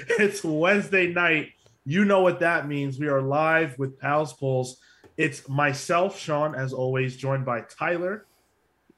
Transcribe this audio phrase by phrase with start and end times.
[0.18, 1.50] it's Wednesday night.
[1.84, 2.98] You know what that means.
[2.98, 4.78] We are live with Pals Pulls.
[5.16, 8.26] It's myself, Sean, as always, joined by Tyler.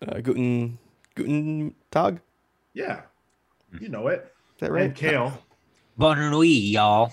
[0.06, 0.78] Uh, guten,
[1.14, 2.20] guten Tag.
[2.74, 3.02] Yeah,
[3.80, 4.32] you know it.
[4.56, 4.84] Is that right?
[4.84, 5.42] And Cale.
[5.96, 7.12] Bonne nuit, y'all.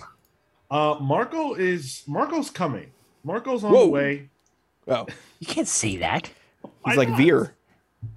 [0.71, 2.91] Uh, Marco is Marco's coming.
[3.23, 3.85] Marco's on Whoa.
[3.85, 4.29] the way.
[4.87, 5.05] Oh,
[5.39, 6.31] You can't say that.
[6.61, 7.17] Why he's like not?
[7.17, 7.55] Veer,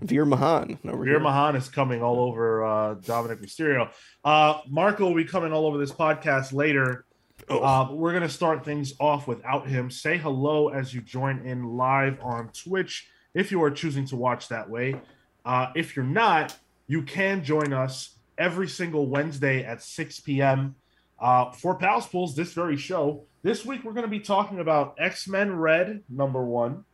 [0.01, 1.21] Veer Mahaan over Veer here.
[1.21, 3.91] Mahaan is coming all over uh, Dominik Mysterio.
[4.25, 7.05] Uh, Marco will be coming all over this podcast later.
[7.49, 7.63] Oh.
[7.63, 9.91] Uh, we're going to start things off without him.
[9.91, 14.49] Say hello as you join in live on Twitch if you are choosing to watch
[14.49, 15.01] that way.
[15.45, 16.57] Uh, if you're not,
[16.87, 20.77] you can join us every single Wednesday at 6 p.m.
[21.19, 23.25] Uh, for Pals Pulls, this very show.
[23.43, 26.85] This week, we're going to be talking about X Men Red, number one.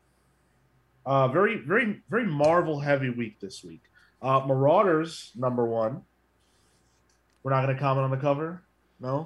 [1.08, 3.80] Uh, very, very, very Marvel heavy week this week.
[4.20, 6.02] Uh, Marauders, number one.
[7.42, 8.62] We're not going to comment on the cover.
[9.00, 9.24] No.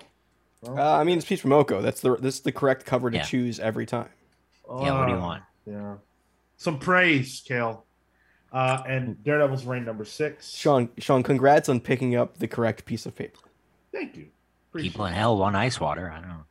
[0.62, 0.76] No?
[0.78, 1.82] Uh, I mean, it's Peach Momoko.
[1.82, 3.24] That's the this is the correct cover to Yeah.
[3.24, 4.10] choose every time.
[4.68, 5.42] Yeah, what do you want?
[5.66, 5.94] Yeah.
[6.56, 7.84] Some praise, Cale.
[8.52, 10.54] Uh, and Daredevil's Reign number six.
[10.54, 13.40] Sean, Sean, congrats on picking up the correct piece of paper.
[13.92, 14.28] Thank you.
[14.70, 16.12] Appreciate People in hell want ice water.
[16.12, 16.44] I don't know.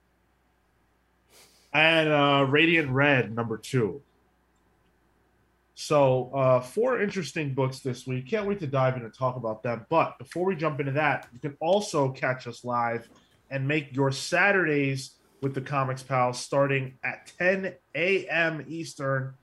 [1.73, 4.01] And uh, Radiant Red number two.
[5.83, 8.27] So, uh, four interesting books this week.
[8.27, 9.87] Can't wait to dive in and talk about them.
[9.89, 13.09] But before we jump into that, you can also catch us live
[13.49, 18.63] and make your Saturdays with the Comics Pals starting at 10 a.m.
[18.67, 19.33] Eastern,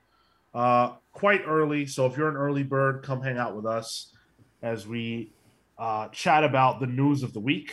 [0.54, 1.86] uh, quite early.
[1.86, 4.14] So, if you're an early bird, come hang out with us
[4.62, 5.32] as we
[5.76, 7.72] uh, chat about the news of the week.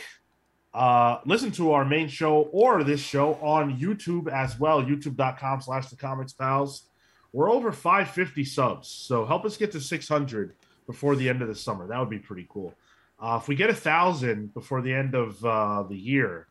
[0.74, 5.86] Uh, listen to our main show or this show on YouTube as well, youtube.com slash
[5.86, 6.88] the comics pals.
[7.36, 10.54] We're over 550 subs, so help us get to 600
[10.86, 11.86] before the end of the summer.
[11.86, 12.72] That would be pretty cool.
[13.20, 16.48] Uh, if we get a thousand before the end of uh, the year,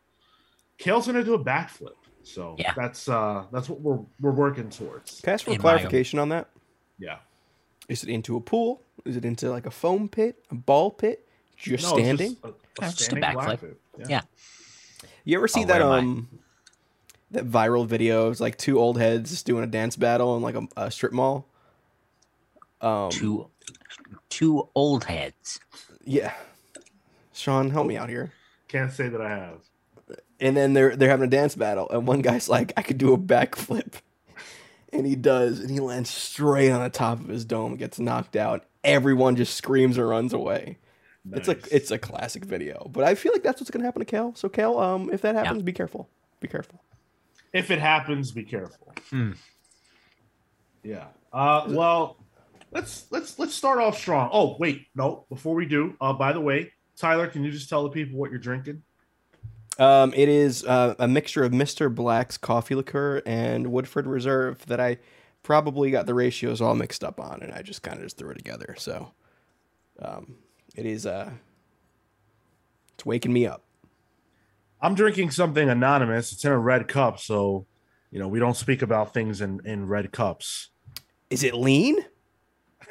[0.78, 1.96] Cale's gonna do a backflip.
[2.22, 2.72] So Yeah.
[2.76, 5.20] that's uh, that's what we're we're working towards.
[5.22, 6.50] Can I ask for In clarification on that?
[7.00, 7.18] Yeah,
[7.88, 8.84] Is it into a pool?
[9.04, 11.26] Is it into like a foam pit, a ball pit?
[11.56, 12.34] Just No, standing?
[12.34, 13.58] just a, a Yeah, just a backflip.
[13.58, 13.76] backflip.
[14.08, 14.20] Yeah.
[15.24, 15.98] You ever see Oh, that where I?
[15.98, 16.28] um
[17.30, 18.30] that viral video?
[18.30, 21.12] It's like two old heads just doing a dance battle in like a, a strip
[21.12, 21.46] mall.
[22.80, 23.48] Um, Two,
[24.28, 25.60] two old heads.
[26.04, 26.34] yeah.
[27.32, 28.32] Sean, help me out here.
[28.68, 29.58] Can't say that I have.
[30.40, 33.14] And then they're they're having a dance battle, and one guy's like, "I could do
[33.14, 33.94] a backflip,"
[34.92, 38.36] and he does, and he lands straight on the top of his dome, gets knocked
[38.36, 38.64] out.
[38.84, 40.76] Everyone just screams and runs away.
[41.32, 44.04] It's a it's a classic video, but I feel like that's what's gonna happen to
[44.06, 44.34] Kel.
[44.34, 46.08] So Kel, um, if that happens, be careful.
[46.40, 46.82] Be careful.
[47.52, 48.92] If it happens, be careful.
[49.10, 49.32] Hmm.
[50.82, 51.06] Yeah.
[51.32, 52.16] Uh, well,
[52.70, 54.30] let's let's let's start off strong.
[54.32, 55.26] Oh wait, no.
[55.28, 58.30] Before we do, uh, by the way, Tyler, can you just tell the people what
[58.30, 58.82] you're drinking?
[59.78, 64.80] Um, it is uh, a mixture of Mister Black's coffee liqueur and Woodford Reserve that
[64.80, 64.96] I
[65.42, 68.30] probably got the ratios all mixed up on, and I just kind of just threw
[68.30, 68.74] it together.
[68.78, 69.12] So,
[70.00, 70.36] um,
[70.74, 71.30] it is uh,
[72.94, 73.65] it's waking me up.
[74.80, 76.32] I'm drinking something anonymous.
[76.32, 77.66] It's in a red cup, so
[78.10, 80.70] you know we don't speak about things in in red cups.
[81.30, 81.96] Is it lean?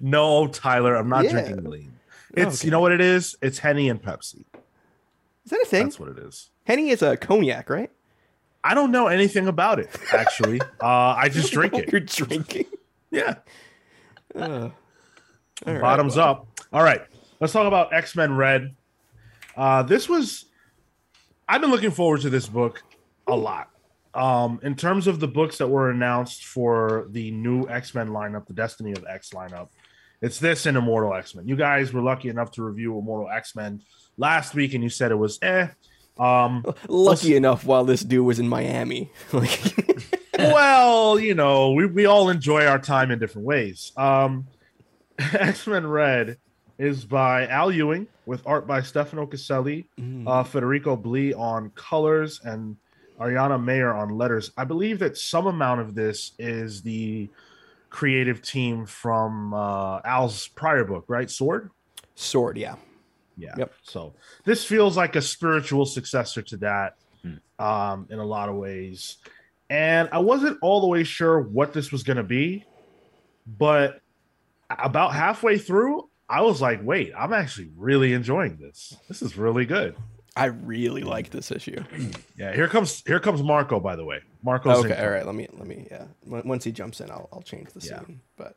[0.00, 1.30] no, Tyler, I'm not Yeah.
[1.32, 1.98] drinking lean.
[2.32, 2.66] It's Okay.
[2.66, 3.36] you know what it is.
[3.42, 4.44] It's Henny and Pepsi.
[5.44, 5.84] Is that a thing?
[5.84, 6.50] That's what it is.
[6.64, 7.90] Henny is a cognac, right?
[8.62, 10.60] I don't know anything about it actually.
[10.80, 11.90] uh, I just drink it.
[11.92, 12.66] You're drinking.
[13.10, 13.36] Yeah.
[14.34, 14.70] Uh,
[15.64, 16.28] all right, bottoms well.
[16.28, 16.48] up.
[16.72, 17.00] All right,
[17.38, 18.74] let's talk about X Men Red.
[19.56, 20.46] Uh, this was,
[21.48, 22.82] I've been looking forward to this book
[23.26, 23.70] a lot.
[24.14, 28.46] Um, in terms of the books that were announced for the new X Men lineup,
[28.46, 29.68] the Destiny of X lineup,
[30.22, 31.48] it's this and Immortal X Men.
[31.48, 33.82] You guys were lucky enough to review Immortal X Men
[34.16, 35.68] last week, and you said it was eh.
[36.16, 39.10] Um, Lucky enough, while this dude was in Miami,
[40.38, 43.92] well, you know, we, we all enjoy our time in different ways.
[43.96, 44.46] Um,
[45.18, 46.38] X Men Red
[46.78, 50.26] is by Al Ewing with art by Stefano Caselli, Mm.
[50.26, 52.76] uh, Federico Blee on colors, and
[53.20, 54.50] Ariana Maher on letters.
[54.56, 57.28] I believe that some amount of this is the
[57.90, 61.30] creative team from uh, Al's prior book, right?
[61.30, 61.70] Sword?
[62.16, 62.76] sword, yeah.
[63.36, 63.54] Yeah.
[63.58, 63.72] Yep.
[63.82, 67.34] So this feels like a spiritual successor to that Hmm.
[67.64, 69.16] um, in a lot of ways.
[69.70, 72.64] And I wasn't all the way sure what this was going to be,
[73.46, 74.00] but
[74.70, 78.96] about halfway through, I was like, wait, I'm actually really enjoying this.
[79.08, 79.94] This is really good.
[80.36, 81.82] I really like this issue.
[82.36, 84.20] Yeah, here comes here comes Marco, by the way.
[84.42, 85.24] Marco's okay, in- all right.
[85.24, 86.06] Let me let me yeah.
[86.26, 88.00] Once he jumps in, I'll I'll change the Yeah.
[88.00, 88.20] scene.
[88.36, 88.56] But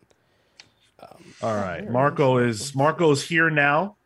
[1.00, 1.82] um, All right.
[1.82, 3.98] there it Marco is Marco's here now.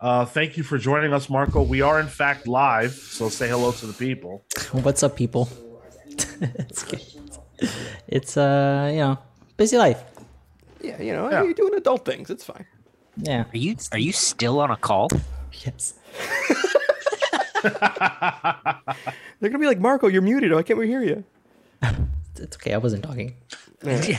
[0.00, 1.60] Uh, thank you for joining us, Marco.
[1.62, 4.44] We are in fact live, so say hello to the people.
[4.72, 5.50] What's up, people?
[6.40, 7.02] it's good.
[8.06, 9.18] It's uh, you know,
[9.58, 10.02] busy life.
[10.80, 11.42] Yeah, you know, Yeah.
[11.42, 12.30] you're doing adult things.
[12.30, 12.64] It's fine.
[13.20, 13.44] Yeah.
[13.52, 15.08] Are you are you still on a call?
[15.64, 15.94] Yes.
[17.62, 20.52] They're gonna be like, Marco, you're muted.
[20.52, 21.24] Why can't we hear you?
[22.36, 22.74] It's okay.
[22.74, 23.34] I wasn't talking.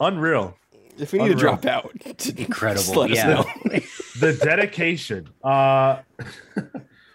[0.00, 0.56] Unreal.
[0.98, 1.92] If we need to drop out,
[2.36, 2.82] Incredible.
[2.82, 3.26] just let us yeah.
[3.34, 3.44] know.
[4.20, 5.28] The dedication.
[5.44, 5.98] Uh,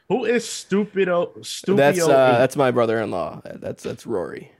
[0.07, 1.35] who is stupido?
[1.39, 1.77] Stupio?
[1.77, 3.41] That's uh, that's my brother-in-law.
[3.55, 4.51] That's that's Rory.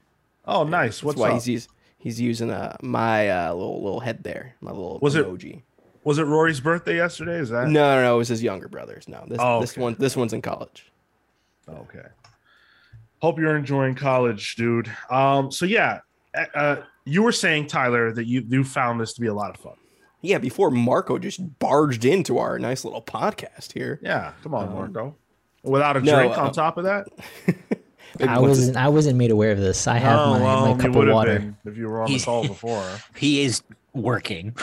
[0.46, 0.96] oh, nice.
[0.96, 1.34] That's What's why up?
[1.34, 1.68] he's he's,
[1.98, 5.62] he's using uh, my uh, little little head there, my little Was it- emoji.
[6.04, 7.38] Was it Rory's birthday yesterday?
[7.38, 8.14] Is that No, no, no.
[8.14, 9.08] It was his younger brothers.
[9.08, 10.90] No, this Oh, this one this one's in college.
[11.68, 12.06] Okay.
[13.20, 14.90] Hope you're enjoying college, dude.
[15.08, 16.00] Um, so yeah,
[16.36, 19.50] uh, uh, you were saying Tyler that you you found this to be a lot
[19.54, 19.74] of fun.
[20.22, 23.98] Yeah, before Marco just barged into our nice little podcast here.
[24.02, 25.16] Yeah, come on, Marco.
[25.64, 27.06] Without a no, drink uh, on top of that.
[28.28, 28.76] I wasn't.
[28.76, 29.86] I wasn't made aware of this.
[29.86, 31.38] I have oh my, well, my you cup would of water.
[31.38, 32.84] been if you were on the He's- call before.
[33.16, 33.62] He is
[33.94, 34.54] working.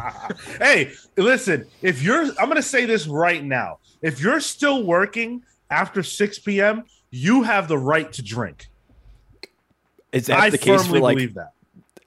[0.58, 3.78] hey, listen, if you're, I'm going to say this right now.
[4.02, 8.68] If you're still working after 6 p.m., you have the right to drink.
[10.12, 11.52] Is that I the case firmly for like believe that.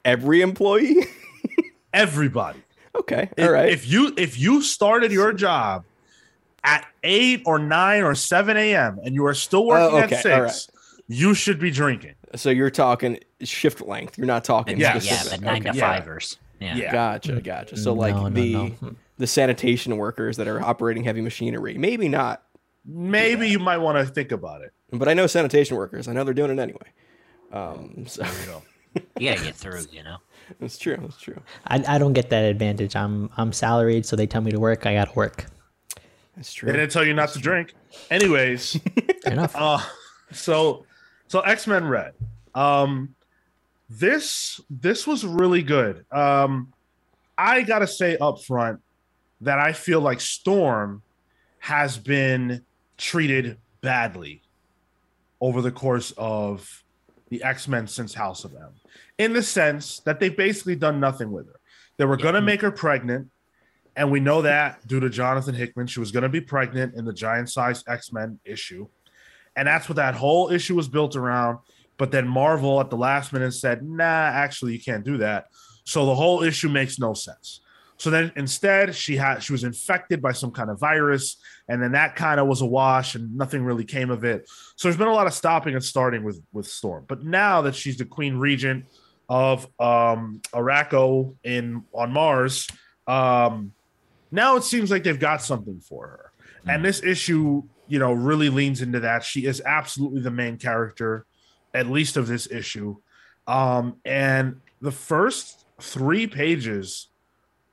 [0.04, 1.06] every employee?
[1.94, 2.62] Everybody.
[2.96, 3.70] okay, If- all right.
[3.70, 5.84] If you if you started your job
[6.64, 9.00] at 8 or 9 or 7 a.m.
[9.04, 10.68] and you are still working Oh, okay, at 6, all right.
[11.08, 12.16] you should be drinking.
[12.36, 14.18] so you're talking shift length.
[14.18, 14.96] You're not talking Yeah.
[14.96, 15.40] Yeah, specific.
[15.42, 15.72] the nine Okay.
[15.72, 15.96] to Yeah.
[16.00, 16.38] fivers.
[16.64, 16.76] Yeah.
[16.76, 16.92] Yeah.
[16.92, 17.78] Gotcha, gotcha.
[17.78, 18.96] So like No, no, the no.
[19.18, 22.44] the sanitation workers that are operating heavy machinery, maybe not.
[22.86, 24.72] Maybe you might want to think about it.
[24.92, 26.08] But I know sanitation workers.
[26.08, 26.88] I know they're doing it anyway.
[27.52, 28.62] Um, so You know.
[29.20, 30.18] You gotta get through, you know.
[30.62, 31.00] it's true.
[31.06, 31.42] It's true.
[31.66, 32.96] I, I don't get that advantage.
[32.96, 34.86] I'm I'm salaried, so they tell me to work.
[34.86, 35.46] I gotta work.
[36.38, 37.74] It's They didn't tell you not to drink.
[38.12, 38.74] Anyways,
[39.24, 39.56] Fair enough.
[39.56, 39.80] Uh,
[40.32, 40.86] so
[41.28, 42.14] so X Men Red.
[42.54, 43.16] Um,
[44.00, 46.06] this this was really good.
[46.12, 46.74] Um,
[47.38, 48.82] I gotta say up front
[49.42, 51.02] that I feel like Storm
[51.60, 52.64] has been
[52.98, 54.42] treated badly
[55.42, 56.84] over the course of
[57.30, 58.70] the X Men since House of M,
[59.18, 61.60] in the sense that they've basically done nothing with her.
[61.98, 63.30] They were gonna make her pregnant.
[63.96, 67.06] And we know that due to Jonathan Hickman, she was going to be pregnant in
[67.06, 68.88] the giant sized X Men issue.
[69.56, 71.60] And that's what that whole issue was built around.
[71.98, 75.46] But then Marvel at the last minute said, nah, actually, you can't do that.
[75.86, 77.62] So the whole issue makes no sense.
[77.98, 81.38] So then instead, she had she was infected by some kind of virus,
[81.70, 84.50] and then that kind of was a wash, and nothing really came of it.
[84.76, 87.06] So there's been a lot of stopping and starting with with Storm.
[87.08, 88.86] But now that she's the Queen Regent
[89.30, 92.68] of um Arakko in on Mars,
[93.08, 93.72] um,
[94.32, 96.32] now it seems like they've got something for her.
[96.66, 99.24] And this issue, you know, really leans into that.
[99.24, 101.26] She is absolutely the main character,
[101.74, 102.98] at least of this issue.
[103.48, 107.08] Um, and the first three pages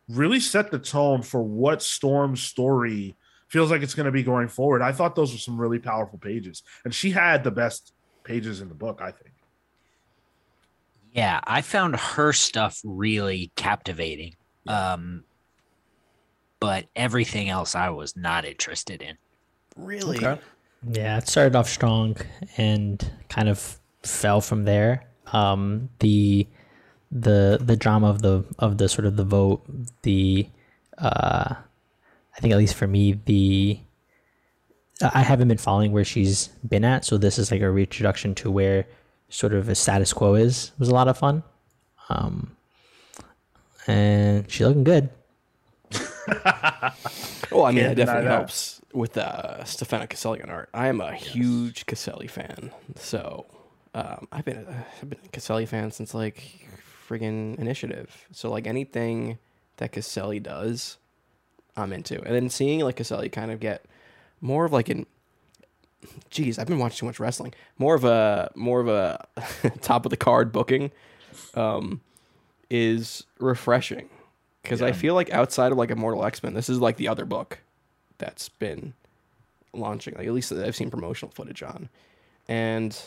[0.08, 3.14] really set the tone for what Storm's story
[3.48, 4.82] feels like it's going to be going forward.
[4.82, 6.62] I thought those were some really powerful pages.
[6.84, 7.92] And she had the best
[8.24, 9.32] pages in the book, I think.
[11.12, 14.36] Yeah, I found her stuff really captivating.
[14.68, 15.24] Um,
[16.60, 19.16] but everything else I was not interested in.
[19.76, 20.20] Really?
[20.88, 22.16] Yeah, it started off strong
[22.56, 25.04] and kind of fell from there.
[25.32, 26.46] Um, the
[27.10, 29.62] the the drama of the of the sort of the vote,
[30.02, 30.48] the
[30.98, 33.80] uh, I think at least for me, the
[35.02, 38.50] I haven't been following where she's been at, so this is like a reintroduction to
[38.50, 38.86] where
[39.28, 40.72] sort of a status quo is.
[40.74, 41.42] It was a lot of fun,
[42.08, 42.56] um,
[43.86, 45.08] and she looking good.
[47.50, 48.36] Well, I mean, Can't it definitely that.
[48.36, 50.68] helps with uh, Stefano Caselli on art.
[50.72, 53.44] I am a huge Caselli fan, so
[53.94, 56.68] um, I've been a, I've been a Caselli fan since like
[57.08, 58.26] friggin' Initiative.
[58.32, 59.38] So like anything
[59.78, 60.98] that Caselli does,
[61.76, 62.22] I'm into.
[62.22, 63.84] And then seeing like Caselli kind of get
[64.40, 65.06] more of like an
[66.30, 67.54] geez, I've been watching too much wrestling.
[67.78, 69.26] More of a more of a
[69.82, 70.90] top of the card booking
[71.54, 72.00] um,
[72.68, 74.08] is refreshing
[74.62, 77.24] because I feel like outside of like Immortal X Men, this is like the other
[77.24, 77.58] book
[78.18, 78.94] that's been
[79.72, 80.14] launching.
[80.14, 81.88] Like at least I've seen promotional footage on,
[82.48, 82.98] and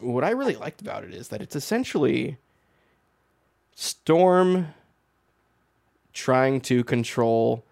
[0.00, 2.38] what I really liked about it is that it's essentially
[3.74, 4.74] Storm
[6.12, 7.64] trying to control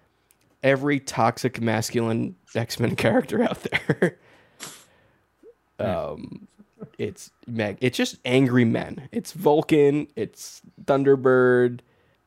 [0.63, 4.19] every toxic masculine X Men character out there.
[5.81, 6.47] um,
[6.99, 7.79] it's Meg.
[7.81, 9.09] It's just angry men.
[9.13, 10.09] It's Vulcan.
[10.17, 11.81] It's Thunderbird.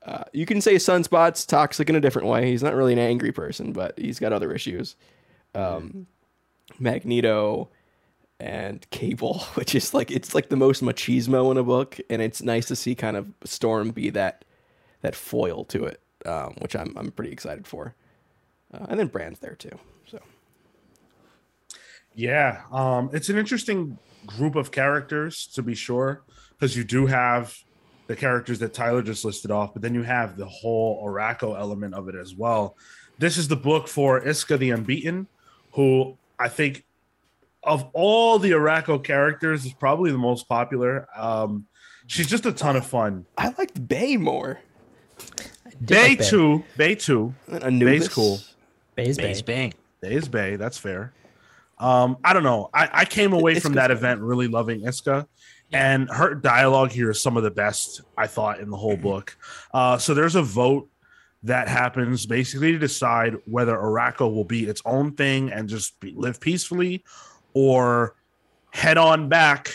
[0.06, 2.50] Uh, you can say Sunspot's toxic in a different way.
[2.50, 4.96] He's not really an angry person, but he's got other issues.
[5.54, 6.08] Um,
[6.80, 7.70] Magneto
[8.40, 12.42] and Cable, which is like it's like the most machismo in a book, and it's
[12.42, 14.46] nice to see kind of Storm be that
[15.02, 17.96] that foil to it, um, which I'm I'm pretty excited for.
[18.74, 19.78] Uh, and then Brand's there too.
[20.06, 20.20] So
[22.16, 27.58] Yeah, um, it's an interesting group of characters to be sure, because you do have
[28.08, 31.94] the characters that Tyler just listed off, but then you have the whole Oracle element
[31.94, 32.76] of it as well.
[33.20, 35.28] This is the book for Iska the Unbeaten,
[35.74, 36.86] who I think
[37.64, 41.08] of all the Oracle characters is probably the most popular.
[41.16, 41.66] Um,
[42.08, 43.26] she's just a ton of fun.
[43.38, 44.60] I liked Bay more.
[45.84, 46.26] Bay like Bay.
[46.30, 48.08] two, Bay two, Anubis.
[48.10, 48.40] cool.
[48.96, 49.24] Bay's Bay.
[49.24, 49.74] Base bang.
[50.02, 50.56] There is Bay.
[50.56, 51.14] That's fair.
[51.78, 52.70] Um, I don't know.
[52.74, 55.26] I, I came away from that event really loving Iska,
[55.72, 59.38] and her dialogue here is some of the best I thought in the whole book.
[59.74, 60.90] Uh, so there's a vote
[61.44, 66.14] that happens basically to decide whether Arakko will be its own thing and just be,
[66.14, 67.06] live peacefully,
[67.54, 68.16] or
[68.72, 69.72] head on back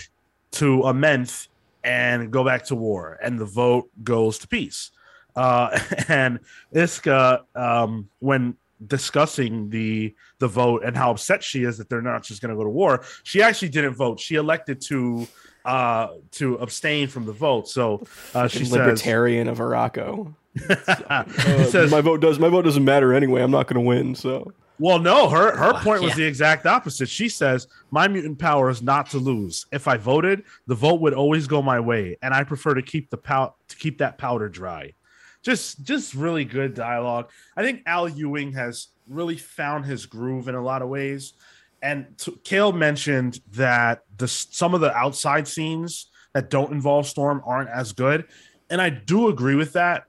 [0.53, 1.49] to a Amenth
[1.83, 3.19] and go back to war.
[3.23, 4.91] And the vote goes to peace.
[5.37, 5.79] Uh,
[6.09, 6.41] and
[6.75, 12.23] Iska, um, when discussing the the vote and how upset she is that they're not
[12.23, 14.21] just going to go to war, she actually didn't vote.
[14.21, 15.27] She elected to
[15.65, 17.69] uh, to abstain from the vote.
[17.69, 20.35] So uh, she She's says, libertarian of Arakko.
[20.55, 23.43] It says, my vote does my vote doesn't matter anyway.
[23.43, 24.15] I'm not going to win.
[24.15, 26.17] So Well, no, her her point was yeah.
[26.17, 27.09] the exact opposite.
[27.09, 29.67] She says, "My mutant power is not to lose.
[29.71, 33.11] If I voted, the vote would always go my way, and I prefer to keep
[33.11, 34.95] the pow- to keep that powder dry."
[35.43, 37.31] Just just really good dialogue.
[37.57, 41.35] I think Al Ewing has really found his groove in a lot of ways.
[41.83, 47.43] And t- Cale mentioned that the some of the outside scenes that don't involve Storm
[47.47, 48.25] aren't as good,
[48.71, 50.05] and I do agree with that.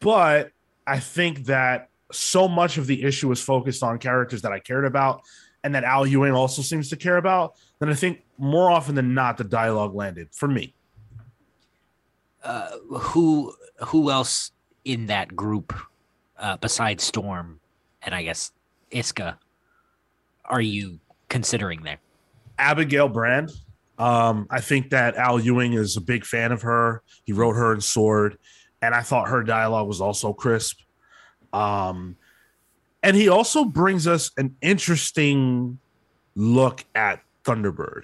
[0.00, 0.52] But
[0.86, 4.84] I think that so much of the issue was focused on characters that I cared
[4.84, 5.22] about
[5.64, 9.14] and that Al Ewing also seems to care about, then I think more often than
[9.14, 10.74] not the dialogue landed for me.
[12.42, 13.54] Uh, who
[13.86, 14.50] who else
[14.84, 15.72] in that group
[16.38, 17.60] uh, besides Storm
[18.02, 18.50] and I guess
[18.90, 19.36] Iska
[20.44, 21.98] are you considering there?
[22.58, 23.52] Abigail Brand.
[23.98, 27.02] Um, I think that Al Ewing is a big fan of her.
[27.24, 28.38] He wrote her in Sword,
[28.80, 30.80] and I thought her dialogue was also crisp.
[31.52, 32.16] Um,
[33.02, 35.78] and he also brings us an interesting
[36.34, 38.02] look at Thunderbird,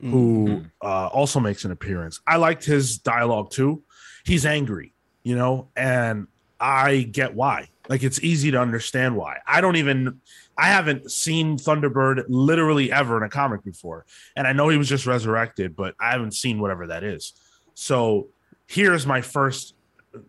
[0.00, 2.20] who uh, also makes an appearance.
[2.26, 3.82] I liked his dialogue too.
[4.24, 6.26] He's angry, you know, and
[6.58, 7.68] I get why.
[7.88, 9.38] Like it's easy to understand why.
[9.46, 10.20] I don't even
[10.56, 14.04] I haven't seen Thunderbird literally ever in a comic before.
[14.36, 17.32] And I know he was just resurrected, but I haven't seen whatever that is.
[17.74, 18.28] So
[18.66, 19.74] here's my first,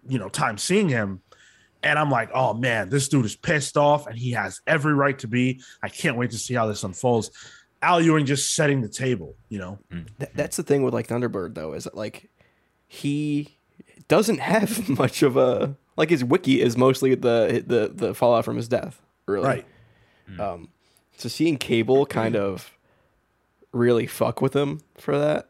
[0.07, 1.21] you know, time seeing him.
[1.83, 5.17] And I'm like, oh man, this dude is pissed off and he has every right
[5.19, 5.61] to be.
[5.81, 7.31] I can't wait to see how this unfolds.
[7.81, 9.79] Al Ewing just setting the table, you know.
[10.19, 12.29] Th- that's the thing with like Thunderbird though is that like
[12.87, 13.57] he
[14.07, 18.57] doesn't have much of a like his wiki is mostly the the the fallout from
[18.57, 19.65] his death really Right.
[20.39, 20.69] um
[21.17, 22.71] so seeing cable kind of
[23.71, 25.49] really fuck with him for that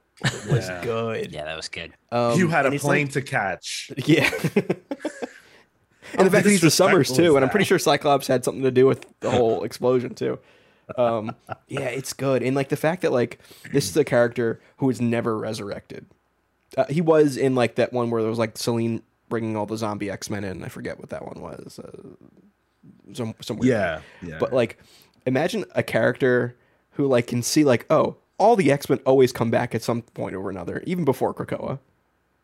[0.50, 0.84] was Yeah.
[0.84, 1.94] good Yeah, that was good.
[2.12, 3.92] um, you had a plane like- to catch.
[4.06, 4.30] yeah
[6.18, 8.64] and the fact that he's the summers too and i'm pretty sure cyclops had something
[8.64, 10.40] to do with the whole explosion too
[10.98, 11.36] um
[11.68, 13.40] yeah it's good and like the fact that like
[13.72, 16.06] this is a character who was never resurrected
[16.78, 19.78] uh, he was in like that one where there was like Selene bringing all the
[19.78, 20.64] zombie X-Men in.
[20.64, 21.80] I forget what that one was.
[21.80, 21.92] Uh,
[23.14, 23.68] some somewhere.
[23.68, 24.02] Yeah.
[24.22, 24.38] Yeah.
[24.40, 24.78] But like,
[25.26, 26.56] imagine a character
[26.92, 30.02] who like can see like, oh, all the X Men always come back at some
[30.02, 31.80] point or another, even before Krakoa.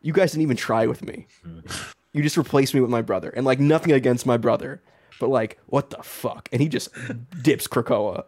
[0.00, 1.26] You guys didn't even try with me.
[2.18, 4.82] You just replaced me with my brother, and like nothing against my brother,
[5.20, 6.48] but like, what the fuck?
[6.50, 6.88] And he just
[7.42, 8.24] dips Krakoa.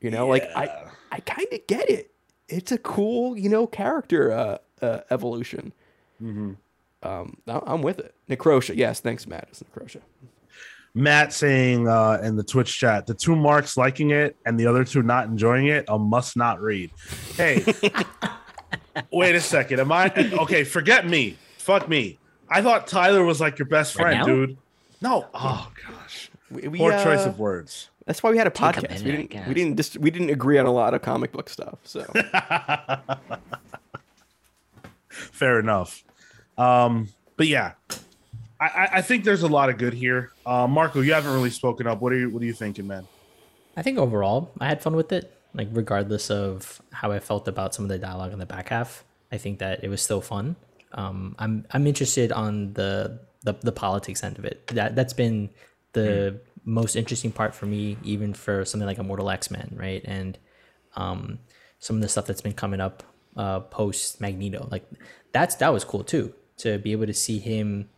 [0.00, 2.10] You know, like I, I kind of get it.
[2.48, 5.74] It's a cool, you know, character uh, uh, evolution.
[6.22, 6.56] Um,
[7.02, 8.14] I- I'm with it.
[8.30, 9.48] Necrosha, yes, thanks, Matt.
[9.50, 9.62] It's.
[10.94, 14.82] Matt saying uh, in the Twitch chat, the two marks liking it and the other
[14.82, 16.90] two not enjoying it, a must not read.
[17.36, 17.62] Hey,
[19.12, 19.78] wait a second.
[19.80, 20.64] Am I okay?
[20.64, 21.36] Forget me.
[21.58, 22.18] Fuck me.
[22.50, 24.24] I thought Tyler was like your best friend, now?
[24.24, 24.56] dude.
[25.00, 25.26] No.
[25.34, 26.30] Oh gosh.
[26.50, 27.90] We, we, Poor choice uh, of words.
[28.06, 29.04] That's why we had a Take a podcast.
[29.04, 29.48] minute, we didn't.
[29.48, 29.76] We didn't.
[29.76, 31.78] Dis- we didn't agree on a lot of comic book stuff.
[31.84, 32.04] So
[35.08, 36.04] Fair enough.
[36.56, 37.72] Um, but yeah,
[38.60, 40.32] I, I, I think there's a lot of good here.
[40.46, 42.00] Uh, Marco, you haven't really spoken up.
[42.00, 43.06] What are you What are you thinking, man?
[43.76, 45.34] I think overall, I had fun with it.
[45.54, 49.04] Like, regardless of how I felt about some of the dialogue in the back half,
[49.32, 50.56] I think that it was still fun.
[50.92, 54.66] Um, I'm I'm interested on the, the the politics end of it.
[54.68, 55.50] That that's been
[55.92, 60.02] the most interesting part for me, even for something like Immortal X Men, right?
[60.04, 60.38] And
[60.96, 61.38] um,
[61.78, 63.02] some of the stuff that's been coming up
[63.36, 64.88] uh, post Magneto, like
[65.32, 67.88] that's that was cool too to be able to see him.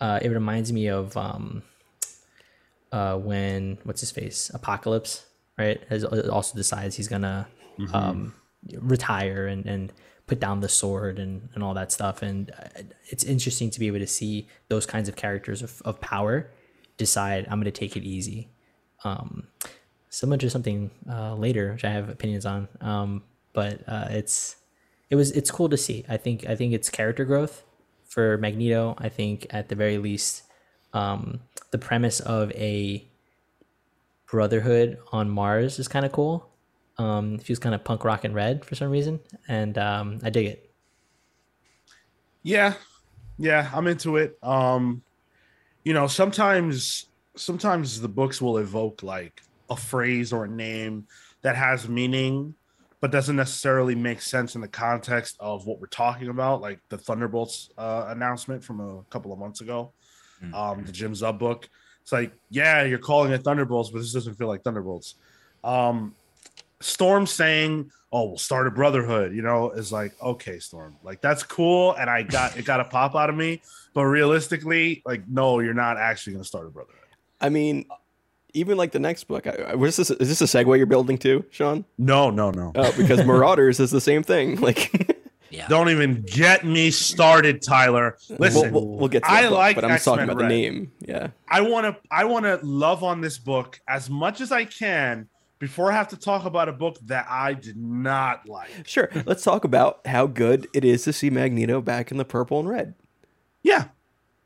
[0.00, 1.62] Uh, it reminds me of um,
[2.92, 5.26] uh, when what's his face Apocalypse,
[5.58, 5.82] right?
[5.88, 7.46] Has also decides he's gonna
[7.92, 8.34] um,
[8.78, 9.92] retire and and
[10.30, 12.22] put down the sword and, and all that stuff.
[12.22, 16.00] And uh, it's interesting to be able to see those kinds of characters of, of
[16.00, 16.48] power
[16.96, 18.48] decide I'm going to take it easy.
[19.02, 19.48] Um,
[20.08, 22.68] similar to something uh, later, which I have opinions on.
[22.80, 24.54] Um, but uh, it's
[25.10, 26.04] it was it's cool to see.
[26.08, 27.64] I think I think it's character growth
[28.06, 28.94] for Magneto.
[28.98, 30.44] I think at the very least,
[30.92, 31.40] um,
[31.72, 33.04] the premise of a
[34.30, 36.49] brotherhood on Mars is kind of cool.
[37.00, 40.46] Um, feels kind of punk rock and red for some reason, and um, I dig
[40.46, 40.70] it.
[42.42, 42.74] Yeah,
[43.38, 44.38] yeah, I'm into it.
[44.42, 45.02] Um,
[45.82, 49.40] you know, sometimes sometimes the books will evoke like
[49.70, 51.06] a phrase or a name
[51.42, 52.54] that has meaning
[53.00, 56.98] but doesn't necessarily make sense in the context of what we're talking about like the
[56.98, 59.92] thunderbolts uh, announcement from a couple of months ago
[60.52, 61.68] um, the jim zub book
[62.02, 65.14] it's like yeah you're calling it thunderbolts but this doesn't feel like thunderbolts
[65.62, 66.14] um,
[66.80, 71.42] storm saying oh we'll start a brotherhood you know is like okay storm like that's
[71.42, 73.60] cool and i got it got a pop out of me
[73.94, 76.96] but realistically like no you're not actually going to start a brotherhood
[77.42, 77.86] I mean,
[78.52, 79.46] even like the next book.
[79.46, 81.86] I, I- was this is this a segue you're building to, Sean?
[81.96, 84.56] no no no Oh, because Marauders is the same thing.
[84.60, 85.16] Like,
[85.48, 85.66] Yeah.
[85.68, 89.74] don't even get me started tyler we'll, listen we'll, we'll get to I book, like
[89.76, 90.92] but I'm talking X-Men about the name.
[91.00, 91.28] Yeah.
[91.48, 95.26] I want to I want to love on this book as much as I can
[95.60, 98.70] before I have to talk about a book that I did not like.
[98.84, 99.08] Sure.
[99.26, 102.68] Let's talk about how good it is to see Magneto back in the purple and
[102.68, 102.94] red.
[103.62, 103.84] Yeah,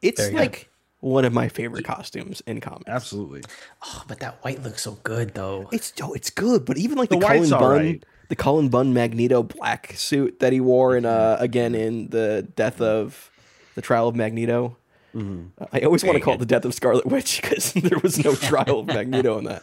[0.02, 0.38] It's Very good.
[0.40, 0.68] like
[1.00, 2.88] one of my favorite costumes in comics.
[2.88, 3.42] absolutely.
[3.84, 5.68] Oh, but that white looks so good though.
[5.72, 8.04] It's oh, it's good, but even like the, The Cullen white's Bunn, alright.
[8.28, 12.80] the Cullen Bunn Magneto black suit that he wore in uh again in the death
[12.80, 13.30] of
[13.76, 14.76] the trial of Magneto.
[15.14, 15.62] Mm-hmm.
[15.72, 16.48] I always want to call it good.
[16.48, 19.62] the death of Scarlet Witch because there was no trial of Magneto in that.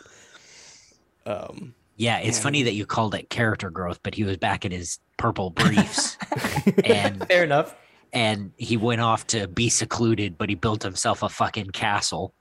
[1.26, 4.72] Um, Yeah, it's funny that you called it character growth, but he was back in
[4.72, 6.18] his purple briefs,
[6.84, 7.76] and Fair enough.
[8.12, 12.34] and he went off to be secluded, but he built himself a fucking castle.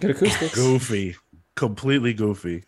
[0.00, 0.54] Good acoustics.
[0.54, 1.16] Goofy,
[1.54, 2.64] completely goofy.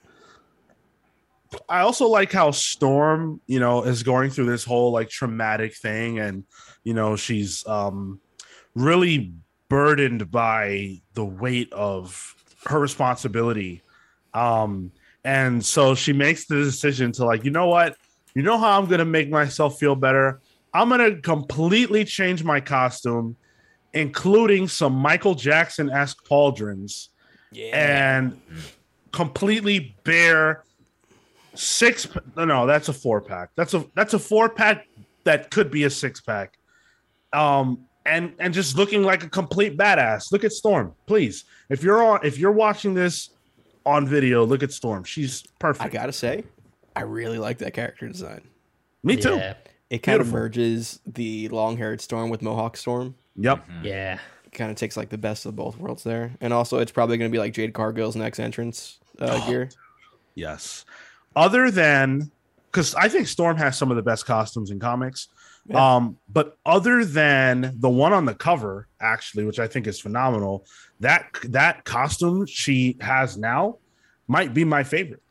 [1.68, 6.18] I also like how Storm, you know, is going through this whole like traumatic thing,
[6.18, 6.44] and
[6.82, 8.20] you know, she's um
[8.74, 9.34] really
[9.68, 12.34] burdened by the weight of
[12.66, 13.82] her responsibility.
[14.34, 14.92] Um,
[15.24, 17.96] and so she makes the decision to like, you know what,
[18.34, 20.40] you know how I'm gonna make myself feel better.
[20.72, 23.36] I'm gonna completely change my costume,
[23.92, 27.08] including some Michael Jackson esque pauldrons
[27.52, 28.18] yeah.
[28.18, 28.40] and
[29.12, 30.64] completely bare
[31.54, 33.50] six no no that's a four pack.
[33.56, 34.88] That's a that's a four pack
[35.22, 36.58] that could be a six pack.
[37.32, 40.32] Um and and just looking like a complete badass.
[40.32, 41.44] Look at storm please.
[41.70, 43.30] If you're on if you're watching this
[43.86, 45.84] on video look at storm she's perfect.
[45.84, 46.44] I gotta say,
[46.96, 48.42] I really like that character design.
[49.02, 49.54] me too Yeah.
[49.90, 53.14] It kind of merges the long-haired Storm with Mohawk Storm.
[53.36, 54.18] yep Yeah.
[54.52, 57.30] Kind of takes like the best of both worlds there, and also it's probably going
[57.30, 59.68] to be like Jade Cargill's next entrance uh, gear.
[60.36, 60.84] Yes.
[61.36, 62.30] Other than
[62.70, 65.28] because I think Storm has some of the best costumes in comics.
[65.66, 65.96] Yeah.
[65.96, 70.66] Um, but other than the one on the cover, actually, which I think is phenomenal,
[71.04, 73.76] that that costume she has now
[74.26, 75.22] might be my favorite.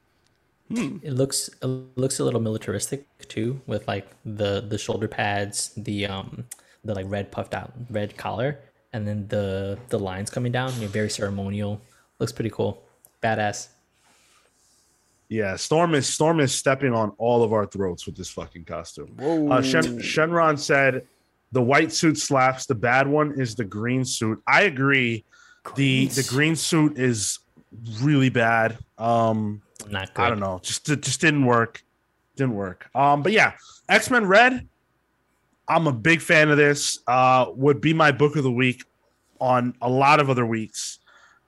[0.69, 0.97] Hmm.
[1.01, 6.05] It looks it looks a little militaristic too, with like the the shoulder pads, the
[6.05, 6.45] um
[6.83, 8.59] the like red puffed out red collar,
[8.93, 10.73] and then the the lines coming down.
[10.75, 11.81] you know, very ceremonial.
[12.19, 12.83] Looks pretty cool.
[13.21, 13.69] Badass.
[15.29, 19.15] Yeah, Storm is Storm is stepping on all of our throats with this fucking costume.
[19.17, 19.49] Whoa.
[19.49, 21.07] Uh, Shen, Shenron said
[21.51, 22.67] the white suit slaps.
[22.67, 24.39] The bad one is the green suit.
[24.45, 25.25] I agree.
[25.75, 27.39] The the green suit is
[28.01, 28.77] really bad.
[28.97, 30.23] Um, Not good.
[30.23, 30.59] I don't know.
[30.63, 31.83] Just it just didn't work.
[32.35, 32.89] Didn't work.
[32.95, 33.53] Um, but yeah,
[33.89, 34.67] X Men Red.
[35.67, 36.99] I'm a big fan of this.
[37.07, 38.83] Uh, would be my book of the week
[39.39, 40.99] on a lot of other weeks.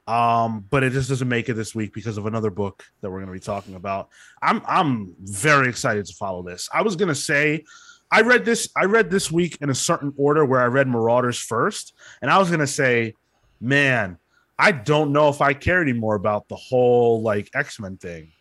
[0.07, 3.17] Um, but it just doesn't make it this week because of another book that we're
[3.17, 4.09] going to be talking about.
[4.41, 6.69] I'm I'm very excited to follow this.
[6.71, 7.63] I was going to say
[8.11, 11.39] I read this I read this week in a certain order where I read Marauders
[11.39, 13.15] first, and I was going to say,
[13.59, 14.17] man,
[14.57, 18.31] I don't know if I care anymore about the whole like X-Men thing.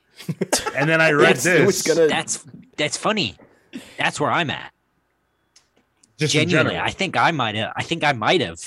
[0.77, 1.95] And then I read It's- it was this.
[1.97, 2.45] gonna- That's
[2.77, 3.37] that's funny.
[3.99, 4.73] That's where I'm at.
[6.17, 6.79] Just Genuinely.
[6.79, 7.73] I think I might have.
[7.77, 8.61] I think I might have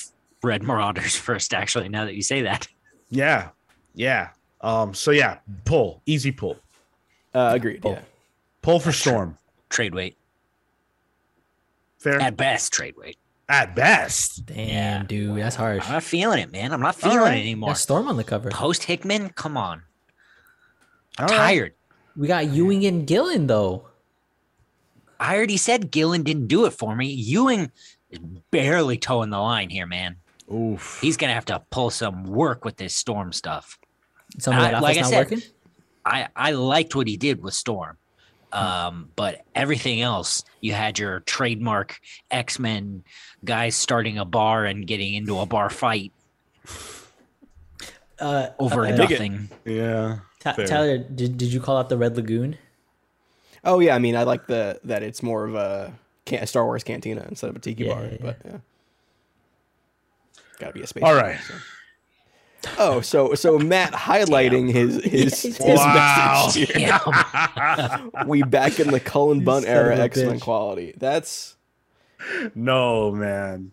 [0.44, 1.54] read Marauders first.
[1.54, 2.68] Actually, now that you say that,
[3.10, 3.50] yeah,
[3.96, 4.30] yeah.
[4.60, 4.94] Um.
[4.94, 6.58] So yeah, pull, easy pull,
[7.34, 7.82] Uh, agreed.
[7.86, 7.92] Oh.
[7.94, 8.02] Yeah.
[8.62, 9.38] pull for Storm.
[9.70, 10.18] trade weight
[12.00, 12.74] Fair at best.
[12.74, 13.18] Trade weight.
[13.50, 14.46] At best.
[14.46, 15.04] Damn, Yeah.
[15.04, 15.86] dude, that's harsh.
[15.86, 16.74] I'm not feeling it, man.
[16.74, 17.38] I'm not feeling right.
[17.38, 17.70] it anymore.
[17.70, 18.50] Got Storm on the cover.
[18.50, 19.84] Post Hickman, come on.
[21.18, 21.38] I'm All right.
[21.38, 21.74] tired.
[22.16, 23.86] We got Ewing and Gillen though.
[25.20, 27.08] I already said Gillen didn't do it for me.
[27.08, 27.72] Ewing
[28.12, 28.20] is
[28.52, 30.18] barely toeing the line here, man.
[30.54, 31.00] Oof.
[31.02, 33.80] He's gonna have to pull some work with this Storm stuff.
[34.40, 35.42] Some of that outfit's like I not said, working.
[36.06, 37.98] I I liked what he did with Storm,
[38.54, 42.00] um, but everything else, you had your trademark
[42.32, 43.04] X Men
[43.46, 46.12] guys starting a bar and getting into a bar fight
[48.20, 49.14] Uh, over uh, dig it.
[49.14, 49.50] nothing.
[49.66, 50.20] Yeah.
[50.40, 52.58] Ta- Tyler, did, did you call out the Red Lagoon?
[53.64, 53.96] Oh yeah.
[53.96, 55.94] I mean, I like the that it's more of a
[56.26, 58.04] can- Star Wars cantina instead of a tiki Yeah, bar.
[58.06, 58.58] yeah, But yeah.
[60.60, 61.04] Gotta be a space.
[61.04, 61.36] All right.
[61.36, 61.54] bar, so.
[62.80, 66.44] Oh, so so Matt highlighting his his, his Wow.
[66.48, 67.00] message here.
[68.26, 70.44] We back in the Cullen Bunn era excellent bitch.
[70.44, 70.94] quality.
[70.98, 71.56] That's
[72.56, 73.72] no, man.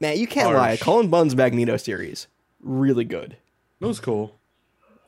[0.00, 0.76] man, you can't lie.
[0.76, 2.26] Cullen Bunn's Magneto series
[2.60, 3.36] really good.
[3.80, 4.34] It was cool.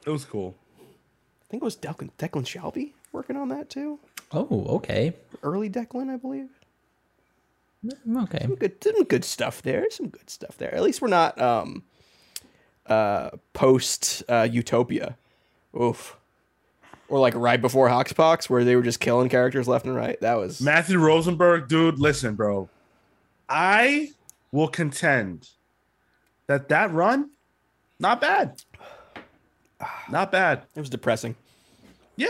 [0.07, 0.55] It was cool.
[0.81, 3.99] I think it was Declan, Declan Shalvey working on that too.
[4.33, 5.13] Oh, okay.
[5.43, 6.49] Early Declan, I believe.
[7.85, 8.39] Mm, Okay.
[8.43, 9.91] Some good, some good stuff there.
[9.91, 10.75] Some good stuff there.
[10.75, 11.83] At least we're not um,
[12.87, 15.17] uh, post uh, Utopia.
[15.79, 16.17] Oof.
[17.09, 20.21] Or like right before Hoxpox, where they were just killing characters left and right.
[20.21, 22.69] That was Matthew Rosenberg, dude, listen, bro.
[23.49, 24.11] I
[24.53, 25.49] will contend
[26.47, 27.31] that that run,
[27.99, 28.63] not bad.
[30.09, 30.63] Not bad.
[30.75, 31.35] it was depressing.
[32.17, 32.29] Yeah.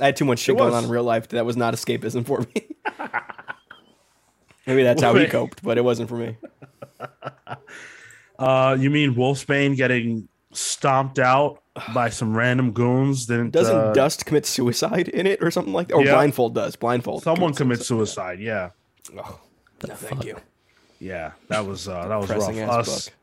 [0.00, 2.40] I had too much shit going on in real life that was not escapism for
[2.40, 2.66] me.
[4.66, 6.36] Maybe that's how he coped, but it wasn't for me.
[8.38, 13.26] Uh, you mean Wolfsbane getting stomped out by some random goons?
[13.26, 15.94] Didn't Doesn't uh, Dust commit suicide in it or something like that?
[15.94, 16.14] Or Yeah.
[16.14, 16.76] Blindfold does.
[16.76, 17.22] Blindfold.
[17.22, 18.40] someone commits commit suicide?
[18.40, 18.70] Yeah.
[19.16, 19.40] Oh,
[19.86, 20.36] no, thank you.
[20.98, 21.32] Yeah.
[21.48, 22.58] That was uh that was rough.
[22.58, 23.04] Us.
[23.06, 23.14] book.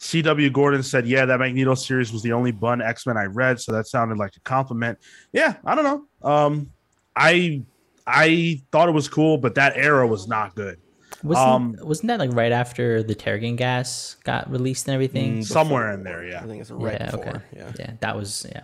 [0.00, 3.58] CW Gordon said, "Yeah, that Magneto series was the only Bunn X Men I read,
[3.58, 4.98] so that sounded like a compliment."
[5.32, 6.28] Yeah, I don't know.
[6.30, 6.70] Um,
[7.16, 7.62] I
[8.06, 10.78] I thought it was cool, but that era was not good.
[11.24, 15.38] Wasn't, Um, wasn't that like right after the Terrigen gas got released and everything?
[15.38, 16.42] Mm, Somewhere in there, yeah.
[16.42, 17.28] I think it's right yeah, before.
[17.28, 17.40] okay.
[17.56, 17.72] Yeah.
[17.78, 18.62] Yeah, that was yeah.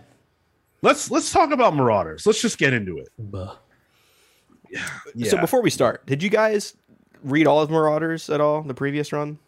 [0.83, 2.25] Let's let's talk about Marauders.
[2.25, 3.09] Let's just get into it.
[3.17, 3.55] Buh.
[5.15, 5.29] Yeah.
[5.29, 6.75] So before we start, did you guys
[7.23, 8.61] read all of Marauders at all?
[8.63, 9.39] The previous run?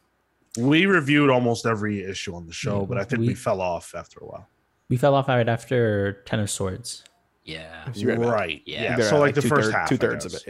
[0.59, 3.59] we reviewed almost every issue on the show, Yeah, but I think we, we- fell
[3.59, 4.47] off after a while.
[4.89, 7.03] We fell off right after Ten of Swords.
[7.43, 7.91] Yeah.
[7.93, 8.61] So you're at about- Right.
[8.67, 8.97] Yeah.
[8.97, 9.09] Yeah.
[9.09, 10.41] So at like the first two-third- half, two thirds of guess.
[10.43, 10.47] it.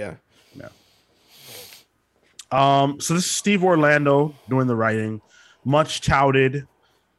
[0.58, 0.68] Yeah.
[2.54, 5.22] Um, so this is Steve Orlando doing the writing,
[5.66, 6.68] much touted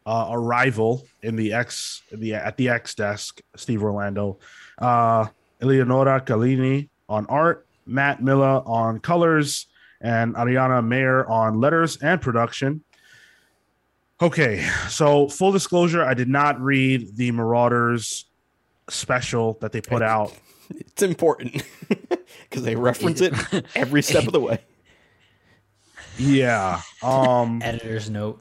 [0.07, 3.41] uh, arrival in the X the at the X desk.
[3.57, 4.39] Steve Orlando,
[4.79, 5.27] uh,
[5.61, 9.67] Eleonora Carlini on art, Matt Miller on colors,
[10.01, 12.85] and Ariana Maher on letters and production.
[14.23, 18.27] Okay, so full disclosure, I did not read the Marauders
[18.89, 20.33] special that they put out.
[20.71, 21.63] It's important
[22.49, 23.35] because they reference it
[23.75, 24.61] every step of the way.
[26.19, 26.81] Yeah.
[27.03, 28.41] Um Editor's note.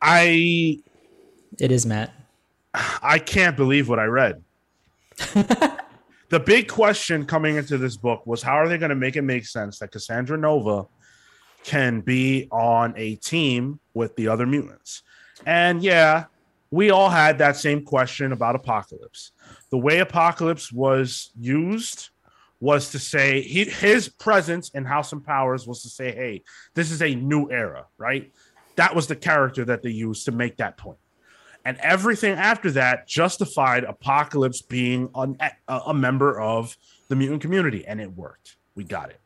[0.00, 0.78] I
[1.58, 2.12] It is Matt.
[3.02, 4.42] I can't believe what I read.
[6.28, 9.22] the big question coming into this book was how are they going to make it
[9.22, 10.86] make sense that Cassandra Nova
[11.64, 15.02] can be on a team with the other mutants?
[15.46, 16.26] And yeah,
[16.70, 19.32] we all had that same question about Apocalypse.
[19.70, 22.10] The way Apocalypse was used
[22.60, 26.42] was to say he, his presence in House and Powers was to say, hey,
[26.74, 28.32] this is a new era, right?
[28.76, 30.98] That was the character that they used to make that point.
[31.64, 35.36] And everything after that justified apocalypse being an,
[35.68, 36.76] a, a member of
[37.08, 38.56] the mutant community and it worked.
[38.74, 39.20] We got it.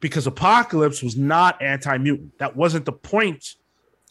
[0.00, 2.38] Because apocalypse was not anti-mutant.
[2.38, 3.54] That wasn't the point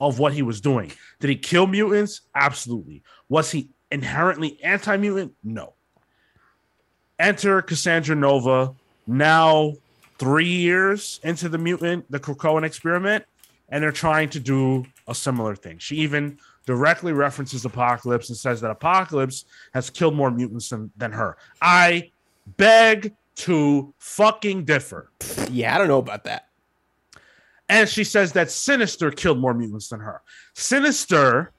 [0.01, 0.91] of what he was doing.
[1.19, 2.21] Did he kill mutants?
[2.35, 3.03] Absolutely.
[3.29, 5.33] Was he inherently anti-mutant?
[5.43, 5.76] No
[7.19, 8.73] enter cassandra nova
[9.05, 9.73] now
[10.17, 13.23] three years into the mutant the krakoan experiment
[13.69, 18.61] and they're trying to do a similar thing she even directly references Apocalypse and says
[18.61, 21.37] that Apocalypse has killed more mutants than, than her.
[21.61, 22.11] I
[22.57, 25.09] beg to fucking differ.
[25.49, 26.49] Yeah, I don't know about that.
[27.69, 30.21] And she says that Sinister killed more mutants than her.
[30.53, 31.51] Sinister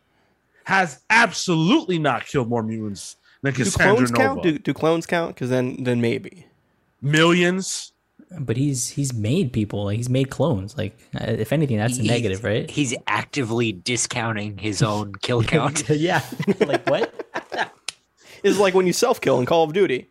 [0.64, 4.22] has absolutely not killed more mutants than Do clones Nova.
[4.22, 4.42] count?
[4.42, 5.35] Do, do clones count?
[5.35, 6.46] Because then then maybe.
[7.01, 7.92] Millions.
[8.40, 9.85] but he's he's made people.
[9.85, 10.77] Like he's made clones.
[10.77, 12.68] Like uh, if anything, that's a He- negative, right?
[12.70, 15.88] He's actively discounting his own kill count.
[15.90, 16.22] yeah.
[16.61, 17.14] like what?
[18.44, 20.09] It's like when you self kill in Call of Duty.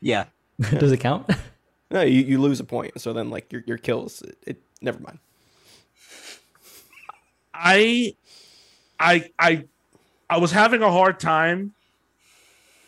[0.00, 0.24] yeah.
[0.60, 1.30] Does it count?
[1.90, 3.00] No, you, you lose a point.
[3.00, 5.18] So then like your your kills it, it never mind.
[7.54, 8.14] I,
[8.98, 9.64] I, I,
[10.28, 11.72] I was having a hard time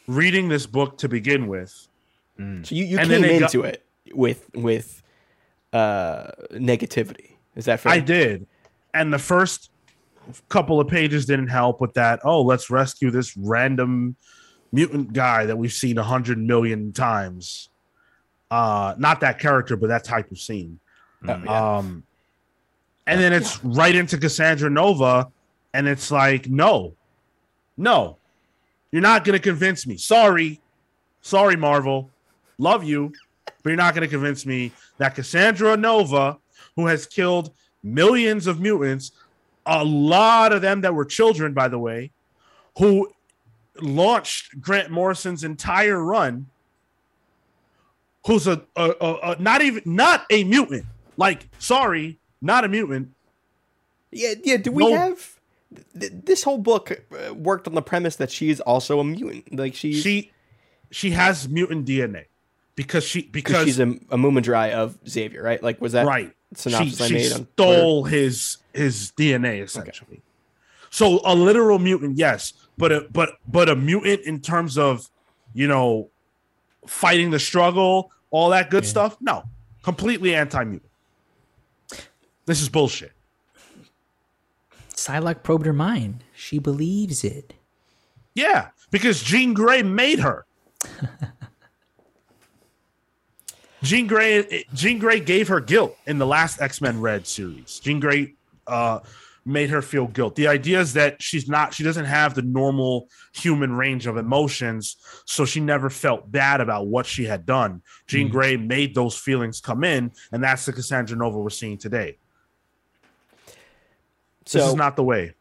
[0.07, 1.89] reading this book to begin with.
[2.39, 5.03] So you, you And came they got- into it with with
[5.73, 7.37] uh negativity.
[7.57, 7.93] Is that fair?
[7.93, 8.47] I did,
[8.93, 9.71] and the first
[10.49, 12.21] couple of pages didn't help with that.
[12.25, 14.17] Oh, let's rescue this random
[14.73, 17.69] mutant guy that we've seen a hundred million times.
[18.51, 20.81] Uh, not that character, but that type of scene.
[21.29, 21.77] Oh, yeah.
[21.77, 22.03] Um,
[23.07, 25.29] and then it's right into Cassandra Nova,
[25.73, 26.95] and it's like, no,
[27.77, 28.17] no,
[28.95, 29.97] you're not going to convince me.
[29.97, 30.61] Sorry,
[31.21, 32.11] sorry, Marvel,
[32.59, 33.13] love you,
[33.45, 36.39] but you're not going to convince me that Cassandra Nova,
[36.77, 37.53] who has killed
[37.83, 39.11] millions of mutants,
[39.67, 42.13] a lot of them that were children, by the way,
[42.79, 43.11] who
[43.81, 46.47] launched Grant Morrison's entire run,
[48.29, 50.85] who's a, a, a, a not even not a mutant.
[51.17, 53.09] Like, sorry, not a mutant.
[54.13, 54.57] yeah, yeah.
[54.57, 54.97] Do we No.
[54.97, 55.34] have
[55.99, 59.57] th- this whole book uh, worked on the premise that she's also a mutant?
[59.59, 60.31] Like she's She
[60.91, 62.27] she has mutant DNA
[62.77, 65.63] because she because she's a, a Mummudrai of Xavier, right?
[65.63, 66.33] Like was that right.
[66.57, 70.23] She, synopsis I she made on stole his his DNA essentially.
[70.91, 75.09] So a literal mutant, yes, but a but but a mutant in terms of
[75.53, 76.11] you know
[76.87, 78.91] fighting the struggle, all that good Yeah.
[78.91, 79.17] stuff.
[79.21, 79.43] No,
[79.83, 80.91] completely anti mutant.
[82.47, 83.13] This is bullshit.
[85.05, 86.25] Psylocke probed her mind.
[86.35, 87.53] She believes it.
[88.35, 90.47] Yeah, because Jean Grey made her.
[93.83, 97.81] Jean Grey, Jean Grey gave her guilt in the last X Men Red series.
[97.81, 98.35] Jean Grey
[98.67, 99.01] uh,
[99.45, 100.37] made her feel guilt.
[100.37, 104.97] The idea is that she's not, she doesn't have the normal human range of emotions,
[105.27, 107.83] so she never felt bad about what she had done.
[108.07, 108.33] Jean Mhm.
[108.33, 112.17] Grey made those feelings come in, and that's the Cassandra Nova we're seeing today.
[114.45, 115.35] This so is not the way.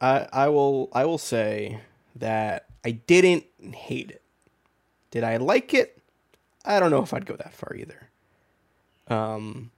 [0.00, 1.80] I I will I will say
[2.16, 4.22] that I didn't hate it.
[5.10, 5.98] Did I like it?
[6.64, 8.08] I don't know if I'd go that far either.
[9.08, 9.70] Um,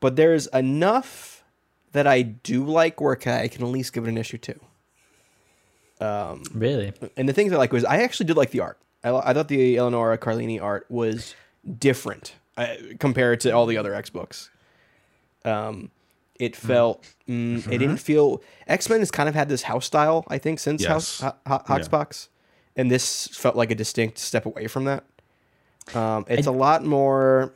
[0.00, 1.42] but there's enough
[1.92, 4.60] that I do like where I can at least give it an issue two.
[6.00, 6.92] Um, Really?
[7.16, 8.78] and the things I like was I actually did like the art.
[9.02, 11.34] I, I thought the Eleonora Carlini art was
[11.78, 12.68] different uh,
[13.00, 14.50] compared to all the other X books.
[15.44, 15.90] Um,
[16.38, 20.24] it felt mm, it didn't feel X Men has kind of had this house style
[20.28, 21.32] I think since House Yes.
[21.46, 22.28] Ho- Ho- Hoxbox,
[22.76, 25.04] and this felt like a distinct step away from that.
[25.94, 27.52] Um, it's a lot more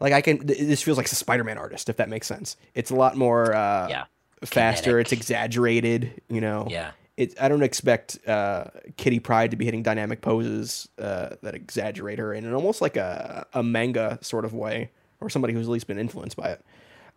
[0.00, 0.44] like I can.
[0.46, 2.56] This feels like a Spider-Man artist, if that makes sense.
[2.74, 4.04] It's a lot more uh, Yeah.
[4.44, 4.98] faster.
[4.98, 6.20] It's exaggerated.
[6.28, 6.90] You know Yeah.
[7.16, 8.64] it, I don't expect uh,
[8.96, 12.96] Kitty Pryde to be hitting dynamic poses uh, that exaggerate her in an almost like
[12.96, 16.64] a, a manga sort of way, or somebody who's at least been influenced by it.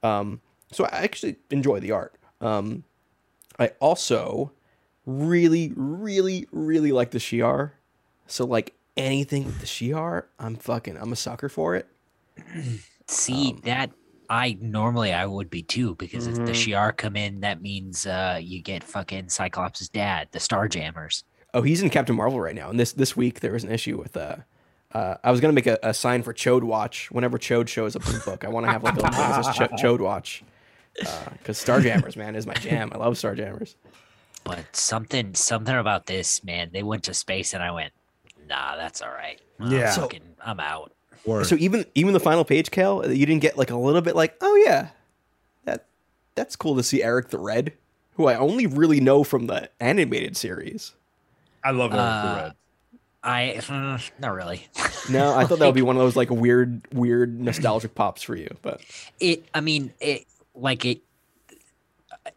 [0.03, 2.15] Um, so I actually enjoy the art.
[2.41, 2.83] Um,
[3.59, 4.51] I also
[5.05, 7.71] really, really, really like the Shi'ar.
[8.27, 11.87] So like anything with the Shi'ar, I'm fucking, I'm a sucker for it.
[13.07, 13.91] See Um, that
[14.29, 16.73] I normally I would be too because if the Mhm.
[16.73, 21.23] Shi'ar come in, that means uh you get fucking Cyclops' dad, the Starjammers.
[21.53, 22.69] Oh, he's in Captain Marvel right now.
[22.69, 24.37] And this this week there was an issue with uh,
[24.93, 28.05] uh I was gonna make a, a sign for Chode Watch whenever Chode shows up
[28.07, 28.43] in the book.
[28.45, 30.43] I want to have like a logo that says Ch- Chode Watch
[30.93, 32.91] because Starjammers, man, is my jam.
[32.93, 33.75] I love Starjammers.
[34.43, 37.93] But something something about this man, they went to space and I went,
[38.47, 39.39] nah, that's all right.
[39.59, 39.91] I'm Yeah.
[39.91, 40.09] So-
[40.45, 40.91] I'm out.
[41.25, 41.45] Word.
[41.45, 44.35] So even even the final page, Cal, you didn't get like a little bit like,
[44.41, 44.89] oh yeah,
[45.63, 45.85] that
[46.35, 47.71] that's cool to see Eric the Red,
[48.15, 50.93] who I only really know from the animated series.
[51.63, 52.53] I love Eric the Uh, Red.
[53.23, 54.67] I mm, not really.
[55.09, 58.35] No, I thought that would be one of those like weird, weird nostalgic pops for
[58.35, 58.81] you, but
[59.19, 61.01] It I mean it like it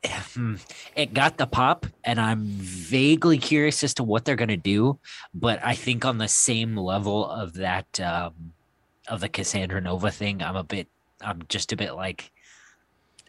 [0.05, 0.57] hmm,
[0.94, 4.99] it got the pop and I'm vaguely curious as to what they're gonna do,
[5.35, 8.53] but I think on the same level of that um
[9.09, 10.87] of the Cassandra Nova thing, I'm a bit
[11.20, 12.31] I'm just a bit like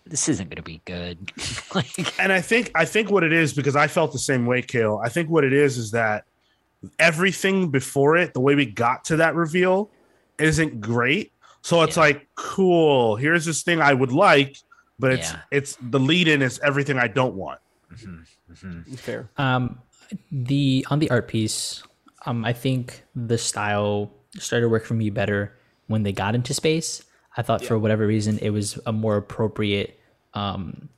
[0.05, 1.31] this isn't gonna be good.
[1.75, 4.61] like and I think I think what it is because I felt the same way,
[4.61, 5.01] Cale.
[5.03, 6.25] I think what it is is that
[6.99, 9.91] everything before it, the way we got to that reveal,
[10.39, 11.33] isn't great.
[11.61, 12.01] So it's Yeah.
[12.03, 13.15] like, cool.
[13.15, 14.57] Here's this thing I would like,
[14.99, 15.41] but it's Yeah.
[15.51, 17.59] it's the lead in is everything I don't want.
[17.93, 18.99] mhm, mhm.
[18.99, 19.29] fair.
[19.37, 19.79] Um,
[20.31, 21.83] the on the art piece,
[22.25, 26.53] um, I think the style started to work for me better when they got into
[26.53, 27.03] space.
[27.37, 29.99] I thought for whatever reason it was a more appropriate.
[30.33, 30.89] Um,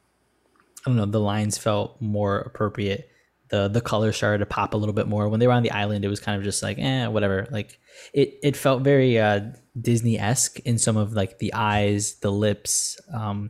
[0.86, 1.06] I don't know.
[1.06, 3.10] The lines felt more appropriate.
[3.50, 5.72] The the color started to pop a little bit more when they were on the
[5.72, 6.06] island.
[6.06, 7.48] It was kind of just like eh, whatever.
[7.52, 7.80] Like
[8.14, 9.42] it it felt very uh,
[9.80, 13.00] Disney esque in some of like the eyes, the lips.
[13.14, 13.50] Um,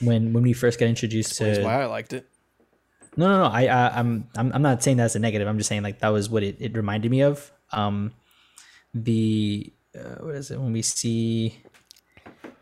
[0.00, 2.26] When when we first got introduced to That's to why I liked it.
[3.16, 3.50] no, no, no.
[3.50, 5.46] I, I I'm, I'm, I'm not saying that's a negative.
[5.46, 7.50] I'm just saying like that was what it, it reminded me of.
[7.72, 8.12] Um,
[8.94, 11.58] the uh, what is it when we see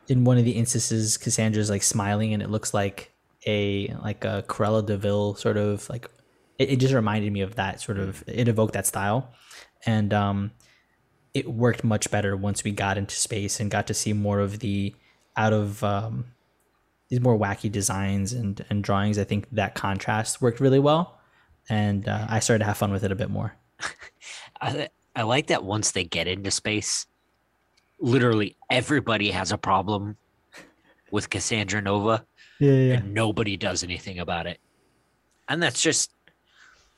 [0.09, 3.13] in one of the instances Cassandra's like smiling and it looks like
[3.47, 6.11] a like a Cruella de Vil sort of like
[6.59, 9.33] it, it just reminded me of that sort of it evoked that style,
[9.87, 10.51] and um,
[11.35, 14.59] it worked much better once we got into space and got to see more of
[14.61, 14.95] the
[15.37, 16.27] out of um,
[17.09, 19.19] these more wacky designs and and drawings.
[19.19, 21.19] I think that contrast worked really well,
[21.69, 23.55] and uh, I started to have fun with it a bit more.
[24.61, 27.07] I, I like that once they get into space,
[28.01, 30.17] literally everybody has a problem
[31.11, 32.27] with Cassandra Nova,
[32.61, 32.95] Yeah, yeah.
[32.95, 34.59] and nobody does anything about it.
[35.49, 36.11] And that's just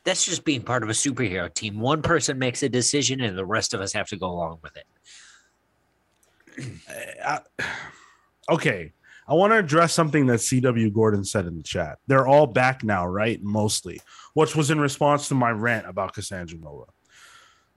[0.04, 1.78] that's just being part of a superhero team.
[1.78, 4.76] One person makes a decision, and the rest of us have to go along with
[4.76, 4.86] it.
[7.24, 7.64] Uh, I-
[8.52, 8.92] okay.
[9.28, 11.98] I want to address something that CW Gordon said in the chat.
[12.08, 13.40] They're all back now, right?
[13.40, 14.00] Mostly,
[14.34, 16.86] which was in response to my rant about Cassandra Nova.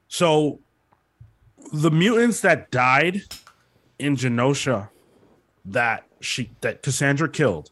[0.07, 0.61] So,
[1.71, 3.21] the mutants that died
[3.99, 4.89] in Genosha
[5.65, 7.69] that she that Cassandra killed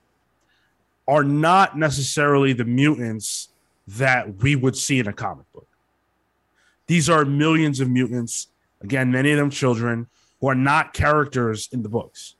[1.07, 3.49] are not necessarily the mutants
[3.97, 5.67] that we would see in a comic book.
[6.87, 8.47] These are millions of mutants,
[8.81, 10.07] again, many of them children,
[10.39, 12.35] who are not characters in the books.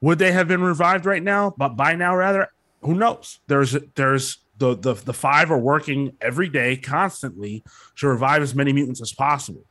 [0.00, 1.54] Would they have been revived right now?
[1.56, 2.48] But by now, rather,
[2.82, 3.40] who knows?
[3.46, 7.64] There's there's the the the five are working every day, constantly
[7.96, 9.64] to revive as many mutants as possible.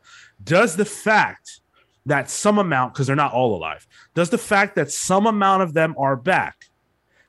[0.44, 1.60] Does the fact
[2.06, 5.74] that some amount, because they're not all alive, does the fact that some amount of
[5.74, 6.66] them are back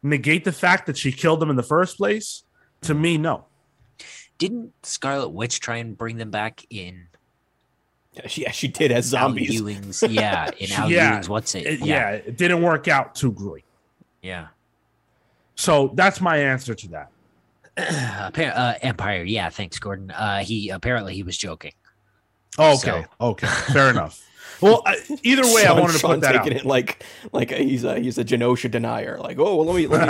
[0.02, 2.43] negate the fact that she killed them in the first place?
[2.84, 3.44] To me, no.
[4.38, 7.06] Didn't Scarlet Witch try and bring them back in
[8.12, 9.54] Yeah, she, yeah, she did as Al zombies.
[9.54, 10.02] Ewing's?
[10.02, 11.28] Yeah, in Al Yeah, Ewing's.
[11.28, 11.66] What's it?
[11.66, 13.64] It- yeah, it didn't work out too great.
[14.22, 14.48] yeah.
[15.56, 17.10] So that's my answer to that.
[18.36, 19.22] Uh, Empire.
[19.24, 20.10] Yeah, thanks, Gordon.
[20.10, 21.72] Uh, he apparently he was joking.
[22.58, 24.20] Okay, So- okay, fair enough.
[24.60, 26.46] Well, I, either way, I wanted to Sean put that out.
[26.48, 29.18] it like like a, he's a he's a Genosha denier.
[29.18, 30.06] Like, oh, well, let me let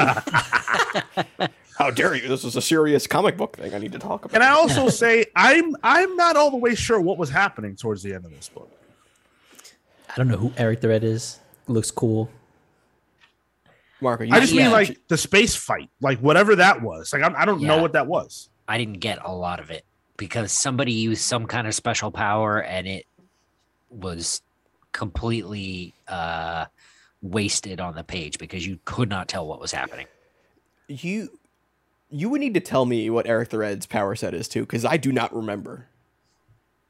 [1.38, 1.48] me.
[1.76, 2.28] How dare you?
[2.28, 4.34] This is a serious comic book thing I need to talk about.
[4.34, 8.02] And I also say I'm I'm not all the way sure what was happening towards
[8.02, 8.70] the end of this book.
[10.08, 11.40] I don't know who Eric the Red is.
[11.66, 12.30] Looks cool.
[14.00, 14.64] Marco, you I just yeah.
[14.64, 17.12] mean like the space fight, like whatever that was.
[17.12, 18.48] Like I'm, I don't know what that was.
[18.68, 19.84] I didn't get a lot of it
[20.16, 23.06] because somebody used some kind of special power and it
[23.90, 24.42] was
[24.92, 26.66] completely uh,
[27.22, 30.06] wasted on the page because you could not tell what was happening.
[30.86, 31.30] you
[32.14, 34.84] you would need to tell me what Eric the Red's power set is too, because
[34.84, 35.88] I do not remember.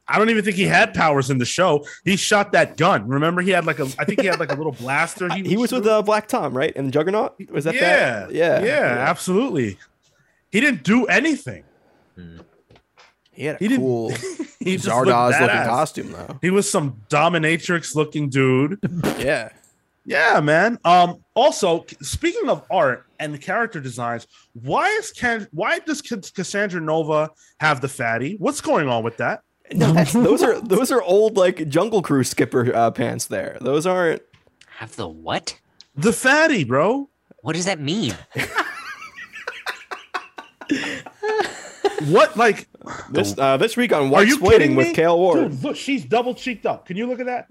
[0.06, 1.86] I don't even think he had powers in the show.
[2.04, 3.08] He shot that gun.
[3.08, 3.84] Remember, he had like a.
[3.98, 5.32] I think he had like a little blaster.
[5.32, 6.74] He, He, was with uh, Black Tom, right?
[6.76, 7.80] And Juggernaut was that yeah,
[8.26, 8.34] that?
[8.34, 9.78] Yeah, yeah, absolutely.
[10.50, 11.64] He didn't do anything.
[13.32, 14.10] He had a He cool
[14.60, 16.38] He Zardoz looking costume though.
[16.40, 18.78] He was some dominatrix looking dude.
[19.18, 19.50] Yeah.
[20.04, 20.78] Yeah, man.
[20.84, 21.24] Um.
[21.34, 27.30] Also, speaking of art and the character designs, why is Can why does Cassandra Nova
[27.60, 28.36] have the fatty?
[28.38, 29.40] What's going on with that?
[29.72, 33.26] No, that's, those are those are old like Jungle Cruise skipper uh, pants.
[33.26, 34.22] There, those aren't.
[34.76, 35.58] Have the what?
[35.96, 37.08] The fatty, bro.
[37.40, 38.14] What does that mean?
[42.08, 42.68] What like?
[43.10, 44.94] This uh, this week on Are White you Splitting with me?
[44.94, 45.50] Cale Ward.
[45.50, 46.86] Dude, look, she's double cheeked up.
[46.86, 47.46] Can you look at that?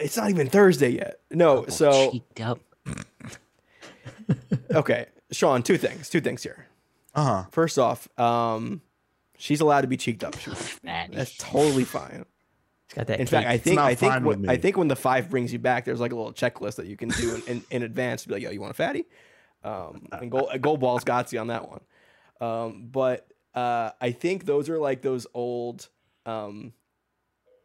[0.00, 1.20] It's not even Thursday yet.
[1.30, 2.60] No, so Cheeked up.
[4.74, 5.62] okay, Sean.
[5.62, 6.08] Two things.
[6.08, 6.66] Two things here.
[7.14, 7.44] Uh huh.
[7.50, 8.80] First off, um,
[9.36, 10.38] she's allowed to be cheeked up.
[10.38, 10.50] She-
[11.12, 12.24] That's totally fine.
[12.88, 13.20] He's got that.
[13.20, 15.58] In fact, I think I think fine when, I think when the five brings you
[15.58, 18.28] back, there's like a little checklist that you can do in, in, in advance to
[18.28, 19.04] be like, yo, you want a fatty?
[19.62, 21.80] Um, and gold, gold balls got you on that one.
[22.40, 25.88] Um, but uh, I think those are like those old,
[26.26, 26.72] um,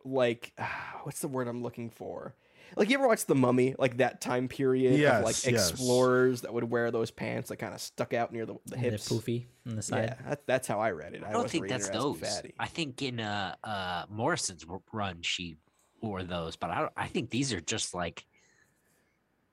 [0.05, 0.53] like
[1.03, 2.35] what's the word I'm looking for?
[2.75, 3.75] Like you ever watch The Mummy?
[3.77, 5.69] Like that time period of like Yes, yes.
[5.71, 8.83] explorers that would wear those pants that kind of stuck out near the, the And
[8.83, 9.07] they're hips.
[9.07, 10.15] poofy on the side.
[10.19, 11.23] Yeah, that, that's how I read it.
[11.23, 12.19] I don't think that's those.
[12.19, 12.53] Fatty.
[12.59, 15.57] I think in uh, uh, Morrison's run, she
[16.01, 18.25] wore those, but I don't, I think these are just like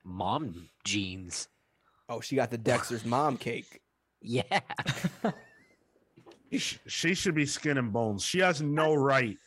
[0.03, 1.47] mom jeans.
[2.09, 3.79] Oh, she got the Dexter's mom cake.
[4.25, 4.61] Yeah.
[6.87, 8.23] She should be skin and bones.
[8.23, 9.37] She has no right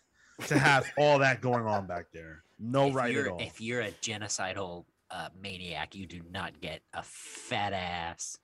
[0.48, 2.42] to have all that going on back there.
[2.58, 3.40] No if right you're, at all.
[3.40, 8.38] If you're a genocidal uh, maniac, you do not get a fat ass.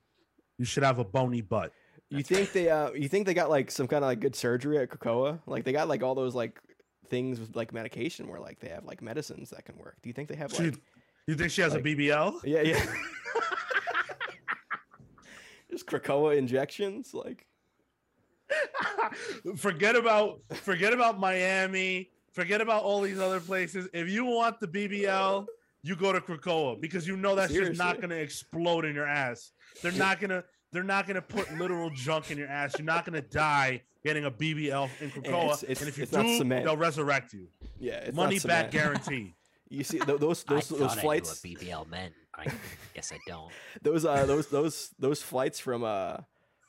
[0.58, 1.72] You should have a bony butt.
[2.10, 4.76] You think they uh you think they got like some kind of like good surgery
[4.78, 5.40] at Krakoa?
[5.46, 6.60] Like they got like all those like
[7.08, 9.96] things with like medication where like they have like medicines that can work.
[10.02, 10.78] Do you think they have She- like
[11.26, 12.40] You think she has like- a BBL?
[12.44, 12.84] Yeah, yeah.
[15.70, 17.46] Just Krakoa injections like
[19.56, 22.10] forget about forget about Miami.
[22.32, 23.88] Forget about all these other places.
[23.92, 25.44] If you want the BBL,
[25.82, 29.06] you go to Krakoa because you know that's just not going to explode in your
[29.06, 29.52] ass.
[29.82, 32.74] They're not going to they're not going to put literal junk in your ass.
[32.78, 35.26] You're not going to die getting a BBL in Krakoa.
[35.44, 37.48] it's- it's- and if you it's not do, they'll resurrect you.
[37.78, 39.34] yeah, it's Money not back guarantee.
[39.68, 42.12] You see th- those those I those thought flights I knew what BBL meant.
[42.34, 42.46] I
[42.92, 43.50] guess I don't.
[43.82, 46.18] those uh those those those flights from uh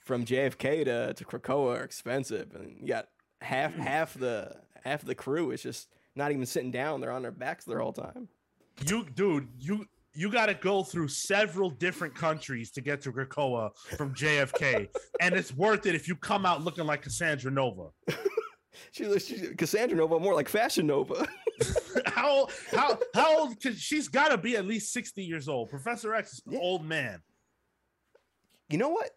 [0.03, 3.07] from JFK to to Krakoa are expensive and you got
[3.41, 3.81] half hmm.
[3.81, 7.65] half the half the crew is just not even sitting down they're on their backs
[7.65, 8.27] their whole time
[8.87, 9.85] You dude, you
[10.15, 14.87] you got to go through several different countries to get to Krakoa from JFK,
[15.21, 17.87] and it's worth it if you come out looking like Cassandra Nova.
[18.91, 21.27] she's, she's Cassandra Nova more like Fashion Nova
[22.05, 23.61] how how how old?
[23.61, 25.69] Cause she's got to be at least sixty years old.
[25.69, 26.59] Professor X is an Yeah.
[26.59, 27.21] old man.
[28.69, 29.11] you know what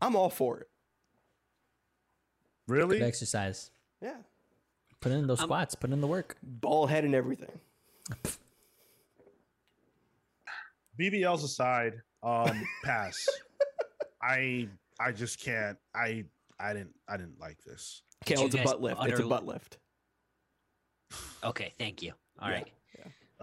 [0.00, 0.68] I'm all for it
[2.68, 3.02] Good Really?
[3.02, 3.70] exercise.
[4.00, 4.16] yeah
[5.00, 5.74] Put in those squats.
[5.76, 6.36] Put in the work.
[6.42, 7.50] ball head and everything
[10.98, 11.94] BBLs aside,
[12.24, 13.28] um, pass.
[14.22, 14.68] I
[14.98, 15.78] I just can't.
[15.94, 16.24] I
[16.58, 18.02] I didn't I didn't like this.
[18.24, 19.78] okay you it's a butt lift it's a butt lift
[21.44, 22.12] Okay, thank you.
[22.40, 22.72] All Yeah, right.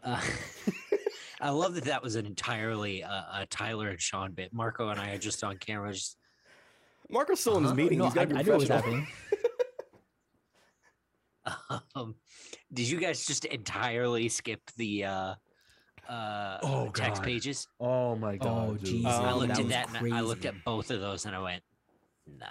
[0.04, 0.22] Uh,
[1.42, 4.54] I love that that was an entirely uh, a Tyler and Sean bit.
[4.54, 5.92] Marco and I are just on camera.
[5.94, 6.18] Just,
[7.10, 7.82] Marco's still in his Uh-huh.
[7.82, 9.08] meeting No, he's I, got to I be knew what was happening.
[11.96, 12.16] um,
[12.74, 15.36] did you guys just entirely skip the uh,
[16.10, 17.26] uh, Oh, text God.
[17.26, 17.68] pages?
[17.80, 18.38] Oh my Oh,
[18.74, 18.86] god, dude.
[18.90, 19.14] Jesus.
[19.14, 21.36] Um, I looked that at was that and I looked at both of those and
[21.36, 21.64] I went,
[22.28, 22.48] nah.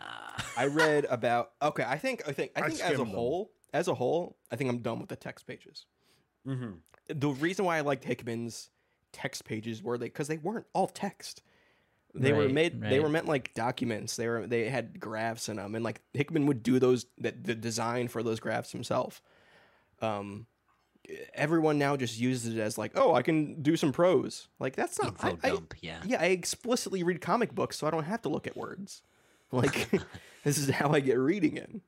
[0.57, 1.85] I read about okay.
[1.87, 3.15] I think I think I I think as a skimmed them.
[3.17, 5.87] whole, as a whole, I think I'm done with the text pages.
[6.47, 6.79] Mhm.
[7.09, 8.71] The reason why I liked Hickman's
[9.13, 11.43] text pages were they because they weren't all text.
[12.15, 12.81] They were Right, made.
[12.81, 14.17] They were meant like documents.
[14.17, 14.47] They were.
[14.47, 17.07] They had graphs in them, and like Hickman would do those.
[17.19, 19.21] That the design for those graphs himself.
[20.01, 20.47] Um,
[21.35, 24.49] everyone now just uses it as like, oh, I can do some prose.
[24.61, 25.09] Like that's not.
[25.25, 25.99] Info I, I- yeah.
[26.07, 29.03] yeah, I explicitly read comic books, so I don't have to look at words.
[29.53, 29.89] Like
[30.45, 31.81] this is how I get reading in.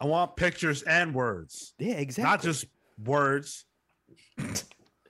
[0.00, 2.30] I want pictures and words, Yeah, exactly.
[2.30, 2.64] not just
[3.04, 3.64] words.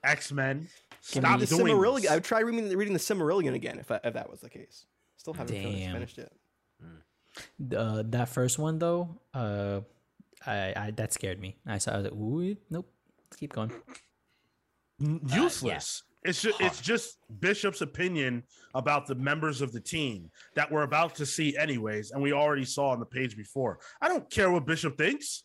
[0.03, 0.67] X Men.
[1.11, 2.09] Give Stop me the doing Silmarillion.
[2.09, 4.85] I would try reading, reading the Silmarillion again if, I, if that was the case.
[5.17, 5.93] Still haven't finished, Damn.
[5.93, 6.31] finished it.
[7.75, 9.81] Uh, that first one though, uh,
[10.45, 11.57] I, I that scared me.
[11.65, 11.93] I saw.
[11.93, 12.91] I was like, Ooh, nope.
[13.37, 13.71] Keep going.
[15.01, 16.03] N- useless.
[16.23, 18.43] It's just it's just Bishop's opinion
[18.75, 22.65] about the members of the team that we're about to see anyways, and we already
[22.65, 23.79] saw on the page before.
[24.01, 25.43] I don't care what Bishop thinks.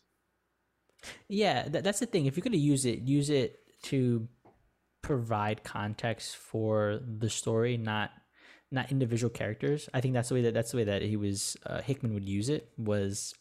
[1.29, 2.25] Yeah, that, that's the thing.
[2.25, 4.27] If you're gonna use it, use it to
[5.05, 8.11] provide context for the story, not
[8.71, 9.87] not individual characters.
[9.93, 12.27] I think that's the way that that's the way that he was uh, Hickman would
[12.27, 12.69] use it.
[12.77, 13.33] Was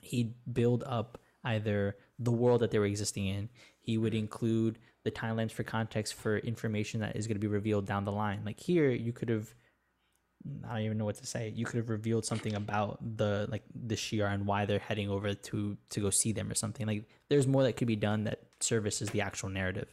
[0.00, 3.50] he'd build up either the world that they were existing in.
[3.80, 7.86] He would include the timelines for context for information that is going to be revealed
[7.86, 8.40] down the line.
[8.46, 9.54] Like here, you could have
[10.66, 11.52] I don't even know what to say.
[11.54, 15.34] You could have revealed something about the like the Shi'ar and why they're heading over
[15.34, 16.86] to to go see them or something.
[16.86, 19.88] Like there's more that could be done that services the actual narrative.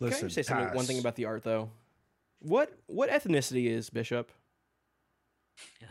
[0.00, 1.68] Can I Listen, just say something, one thing about the art though?
[2.38, 4.32] What what ethnicity is Bishop?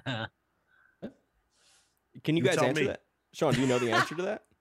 [0.08, 0.28] Can
[2.36, 2.88] you, You guys tell answer me.
[2.88, 3.04] that?
[3.34, 4.44] Sean, do you know the answer to that?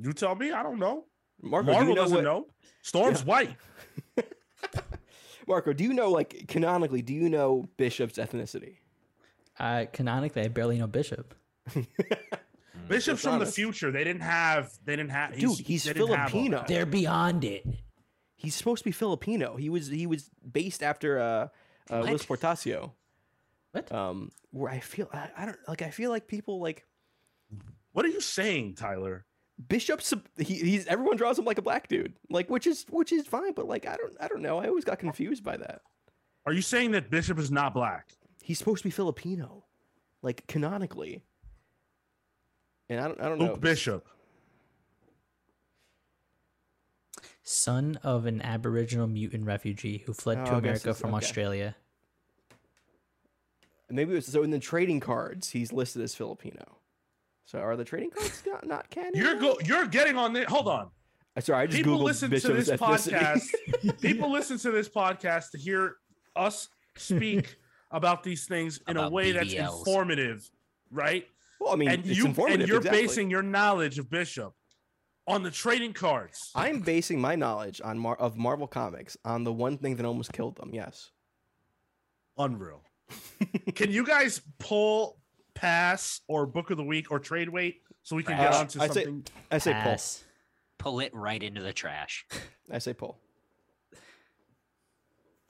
[0.00, 0.52] You tell me.
[0.52, 1.06] I don't know.
[1.42, 2.46] Marco, do you know doesn't what, know.
[2.82, 3.56] Storm's white.
[5.48, 7.02] Marco, do you know like canonically?
[7.02, 8.76] Do you know Bishop's ethnicity?
[9.58, 11.34] Uh, canonically, I barely know Bishop.
[12.86, 13.90] Bishop's from the future.
[13.90, 14.70] They didn't have.
[14.84, 15.36] They didn't have.
[15.36, 16.64] Dude, he's they didn't have all Filipino.
[16.68, 17.66] They're beyond it.
[18.38, 19.56] He's supposed to be Filipino.
[19.56, 21.48] He was he was based after uh,
[21.90, 22.92] uh Whilce Portacio.
[23.72, 23.90] What?
[23.92, 26.86] Um, where I feel I, I don't like I feel like people like
[27.92, 29.26] What are you saying, Tyler?
[29.66, 33.26] Bishop's he, he's everyone draws him like a black dude, like which is which is
[33.26, 34.58] fine, but like I don't I don't know.
[34.58, 35.82] I always got confused by that.
[36.46, 38.08] Are you saying that Bishop is not black?
[38.40, 39.64] He's supposed to be Filipino,
[40.22, 41.24] like canonically.
[42.88, 43.46] And I don't I don't know.
[43.46, 44.06] Luke Bishop.
[47.50, 51.24] Son of an Aboriginal mutant refugee who fled Oh, to I America from okay.
[51.24, 51.76] Australia.
[53.90, 56.76] Maybe it was so in the trading cards he's listed as Filipino.
[57.46, 59.12] So are the trading cards not, not canon?
[59.14, 59.56] You're go.
[59.64, 60.44] You're getting on the.
[60.44, 60.90] Hold on.
[61.34, 63.18] Uh, Sorry, I just People googled listen to this ethnicity.
[63.78, 64.00] podcast.
[64.02, 65.94] people listen to this podcast to hear
[66.36, 66.68] us
[66.98, 67.56] speak
[67.90, 70.50] about these things in a About way that's informative,
[70.90, 71.24] right?
[71.58, 72.60] well, I mean, and it's you informative.
[72.60, 73.00] and you're exactly.
[73.06, 74.52] basing your knowledge of Bishop
[75.28, 76.50] on the trading cards.
[76.54, 80.32] I'm basing my knowledge on Mar- of Marvel comics on the one thing that almost
[80.32, 80.70] killed them.
[80.72, 81.10] Yes.
[82.38, 82.82] Unreal.
[83.74, 85.18] Can you guys pull
[85.54, 88.82] pass or book of the week or trade weight so we can get on to
[88.82, 89.26] I'd say- something?
[89.50, 90.24] I say Pass.
[90.78, 92.24] Pull it right into the trash.
[92.70, 93.18] I say pull.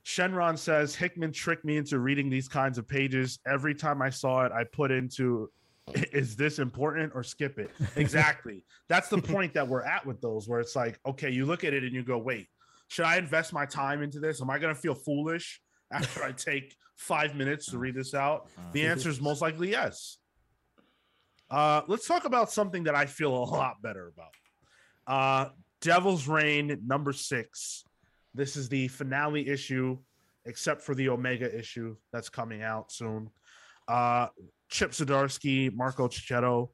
[0.04, 3.38] Shenron says Hickman tricked me into reading these kinds of pages.
[3.46, 5.50] Every time I saw it, I put into
[6.12, 7.70] is this important or skip it?
[7.96, 8.64] Exactly.
[8.88, 11.74] That's the point that we're at with those, where it's like, okay, you look at
[11.74, 12.48] it and you go, wait,
[12.88, 14.40] should I invest my time into this?
[14.40, 15.60] Am I going to feel foolish
[15.92, 18.48] after I take five minutes to read this out?
[18.72, 20.18] The answer is most likely yes.
[21.50, 24.32] Uh, let's talk about something that I feel a lot better about.
[25.06, 27.84] Uh, Devil's Reign number six.
[28.34, 29.98] This is the finale issue,
[30.44, 33.30] except for the Omega issue that's coming out soon.
[33.86, 34.28] Uh,
[34.68, 36.70] Chip Zdarsky, Marco Checchetto,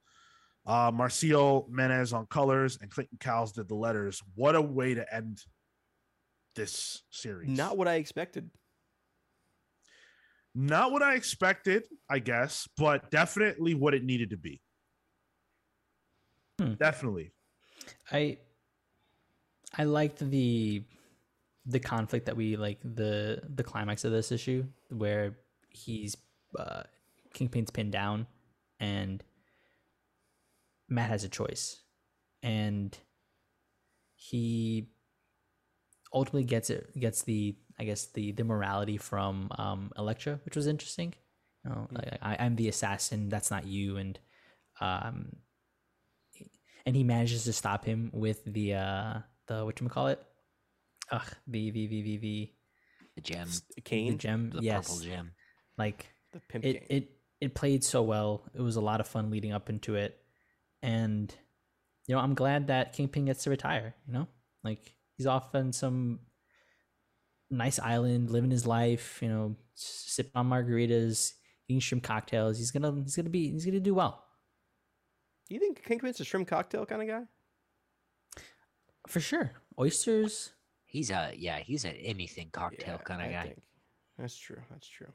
[0.67, 4.23] uh, Marcio Menyz on colors, and Clayton Cowles did the letters.
[4.35, 5.39] What a way to end
[6.57, 7.49] this series.
[7.49, 8.51] Not what I expected.
[10.55, 14.61] Not what I expected, I guess, but definitely what it needed to be.
[16.61, 16.75] Hmm.
[16.75, 17.33] Definitely.
[18.13, 18.39] I
[19.77, 20.85] I liked the
[21.67, 25.37] the conflict that we like the the climax of this issue where
[25.71, 26.17] he's
[26.57, 26.85] uh
[27.35, 28.27] Kingpin's pinned down
[28.81, 29.23] and
[30.89, 31.81] Matt has a choice.
[32.43, 32.97] And
[34.17, 34.89] he
[36.13, 40.67] ultimately gets it gets the I guess the the morality from um Elektra which was
[40.67, 41.13] interesting.
[41.65, 44.19] You know like, I, I'm the assassin that's not you and
[44.81, 45.37] um
[46.87, 49.15] and he manages to stop him with the uh
[49.49, 50.23] the what you call it
[51.11, 52.53] ugh the the the the, the,
[53.17, 54.87] The gem, the cane, gem the yes.
[54.89, 55.33] purple gem.
[55.79, 56.87] like the pimp it cane.
[56.91, 57.11] it
[57.41, 60.19] it played so well it was a lot of fun leading up into it
[60.83, 61.35] and
[62.07, 64.27] you know i'm glad that kingpin gets to retire you know
[64.63, 66.21] like he's off on some
[67.51, 71.33] nice island living his life you know sipping on margaritas
[71.69, 74.25] eating shrimp cocktails he's gonna he's gonna be he's gonna do well
[75.49, 77.23] Do you think Kingpin's a shrimp cocktail kind of guy?
[79.09, 80.53] for sure oysters
[80.87, 83.43] He's a yeah, he's an anything cocktail kind of I guy.
[83.43, 83.63] think.
[84.17, 84.63] That's true.
[84.71, 85.09] That's true.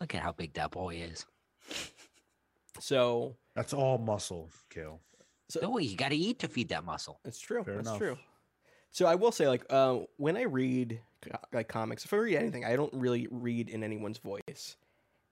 [0.00, 0.04] Yeah.
[0.04, 1.26] Look at how big that boy is.
[2.78, 5.00] So That's all muscle, Cale.
[5.60, 7.20] No, you got to eat to feed that muscle.
[7.24, 7.64] That's true.
[7.64, 7.98] Fair That's enough.
[7.98, 8.18] true.
[8.92, 11.00] So I will say, like, uh, when I read
[11.52, 14.76] like comics, if I read anything, I don't really read in anyone's voice,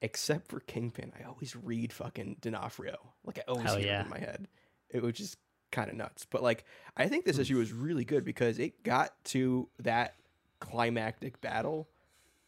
[0.03, 1.12] except for Kingpin.
[1.19, 2.97] I always read fucking D'Onofrio.
[3.25, 4.01] Like I always Hell hear yeah.
[4.01, 4.49] it in my head.
[4.91, 5.39] It was just
[5.71, 6.27] kind of nuts.
[6.29, 6.64] But like,
[6.97, 10.14] I think this issue was really good because it got to that
[10.61, 11.89] climactic battle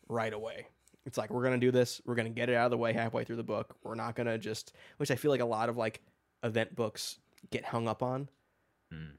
[0.09, 0.67] right away.
[1.11, 2.01] It's like we're gonna do this.
[2.07, 3.75] We're gonna get it out of the way halfway through the book.
[3.83, 6.01] We're not gonna just, which I feel like a lot of like
[6.45, 7.19] event books
[7.51, 8.29] get hung up on,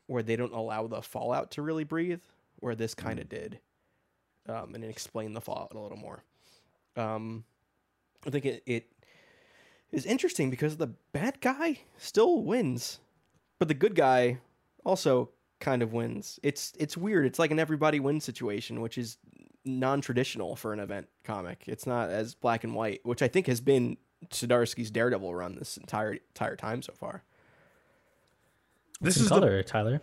[0.08, 2.22] where they don't allow the fallout to really breathe.
[2.62, 3.60] Where this kind of did,
[4.48, 6.24] um, and it explained the fallout a little more.
[6.96, 7.44] Um,
[8.26, 8.90] I think it, it
[9.92, 13.02] is interesting because the bad guy still wins,
[13.60, 14.38] but the good guy
[14.86, 16.40] also kind of wins.
[16.42, 17.26] It's it's weird.
[17.26, 19.18] It's like an everybody wins situation, which is
[19.66, 21.64] non-traditional for an event comic.
[21.68, 23.98] It's not as black and white, which I think has been
[24.30, 27.24] Zdarsky's Daredevil run this entire entire time so far.
[29.00, 30.02] This Some is the tyler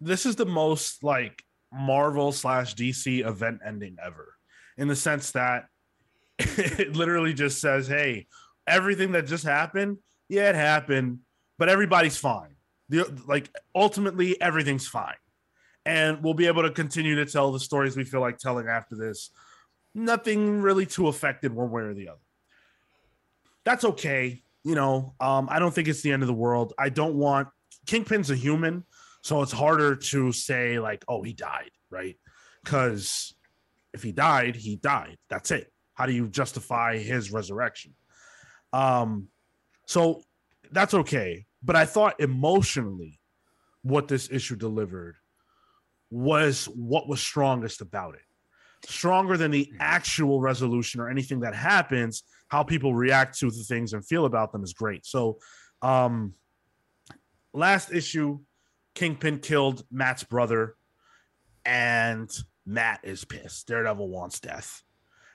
[0.00, 1.42] this is the most like
[1.72, 4.34] Marvel slash DC event ending ever,
[4.76, 5.66] in the sense that
[6.38, 8.26] it literally just says, "Hey,
[8.66, 9.98] everything that just happened,
[10.28, 11.20] yeah, it happened,
[11.58, 12.56] but everybody's fine.
[12.88, 15.16] The, like ultimately, everything's fine,
[15.86, 18.96] and we'll be able to continue to tell the stories we feel like telling after
[18.96, 19.30] this.
[19.94, 22.20] Nothing really too affected one way or the other.
[23.64, 26.74] That's okay." You know, um, I don't think it's the end of the world.
[26.76, 27.48] I don't want
[27.86, 28.84] Kingpin's a human,
[29.22, 32.16] so it's harder to say like, "Oh, he died," right?
[32.64, 33.32] Because
[33.94, 35.18] if he died, he died.
[35.30, 35.72] That's it.
[35.94, 37.94] How do you justify his resurrection?
[38.72, 39.28] Um,
[39.86, 40.22] so
[40.72, 41.46] that's okay.
[41.62, 43.20] But I thought emotionally,
[43.82, 45.16] what this issue delivered
[46.10, 48.20] was what was strongest about it.
[48.88, 53.92] Stronger than the actual resolution or anything that happens, how people react to the things
[53.92, 55.04] and feel about them is great.
[55.04, 55.38] So,
[55.82, 56.34] um,
[57.52, 58.40] last issue,
[58.94, 60.76] Kingpin killed Matt's brother,
[61.64, 62.30] and
[62.64, 63.66] Matt is pissed.
[63.66, 64.82] Daredevil wants death,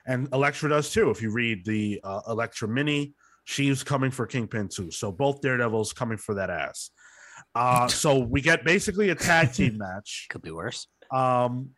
[0.06, 1.10] and Elektra does too.
[1.10, 3.14] If you read the uh, Elektra mini
[3.44, 4.90] she's coming for Kingpin too.
[4.90, 6.90] So both Daredevils coming for that ass.
[7.54, 10.26] Uh, so we get basically a tag team match.
[10.30, 10.86] Could be worse.
[11.10, 11.70] Um,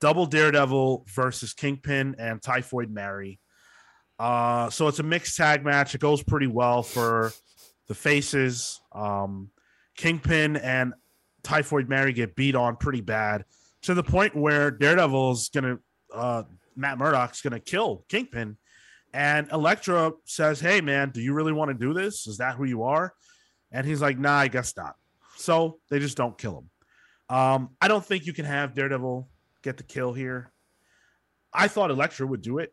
[0.00, 3.40] double Daredevil versus Kingpin and Typhoid Mary.
[4.18, 5.94] Uh, so it's a mixed tag match.
[5.94, 7.32] It goes pretty well for
[7.88, 8.80] the faces.
[8.92, 9.50] Um,
[9.96, 10.94] Kingpin and
[11.42, 13.44] Typhoid Mary get beat on pretty bad
[13.82, 15.78] to the point where Daredevil's gonna
[16.12, 16.42] uh,
[16.74, 18.56] Matt Murdock's gonna kill Kingpin,
[19.14, 22.26] and Elektra says, "Hey man, do you really want to do this?
[22.26, 23.14] Is that who you are?"
[23.76, 24.96] And he's like, "Nah, I guess not."
[25.36, 26.70] So they just don't kill him.
[27.36, 29.28] Um, I don't think you can have Daredevil
[29.62, 30.50] get the kill here.
[31.52, 32.72] I thought Elektra would do it.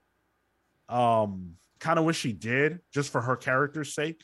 [0.87, 4.23] Um, kind of wish she did, just for her character's sake.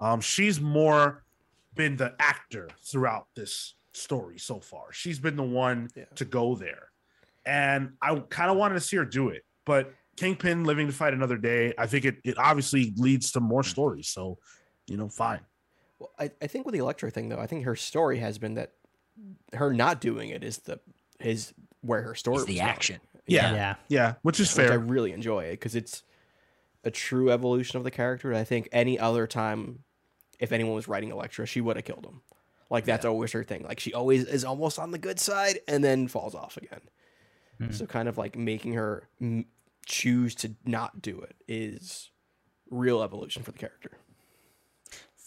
[0.00, 1.24] Um, she's more
[1.74, 4.92] been the actor throughout this story so far.
[4.92, 6.04] She's been the one Yeah.
[6.16, 6.90] to go there.
[7.44, 11.12] And I kind of wanted to see her do it, but Kingpin living to fight
[11.14, 14.08] another day, I think it, it obviously leads to more stories.
[14.08, 14.38] So,
[14.88, 15.40] you know, fine.
[15.98, 18.54] Well, I, I think with the Elektra thing though, I think her story has been
[18.54, 18.72] that
[19.54, 20.78] her not doing it is the
[21.20, 22.68] is where her story It's the going.
[22.68, 23.00] action.
[23.26, 23.54] Yeah.
[23.54, 23.74] Yeah.
[23.88, 26.02] Yeah, which is Which I really enjoy it because it's
[26.84, 28.30] a true evolution of the character.
[28.30, 29.80] And I think any other time,
[30.38, 32.20] if anyone was writing Elektra, she would have killed him.
[32.70, 33.62] Like that's always her thing.
[33.64, 36.80] Like she always is almost on the good side and then falls off again.
[37.58, 37.70] Hmm.
[37.70, 39.46] So kind of like making her m-
[39.86, 42.10] choose to not do it is
[42.70, 43.92] real evolution for the character.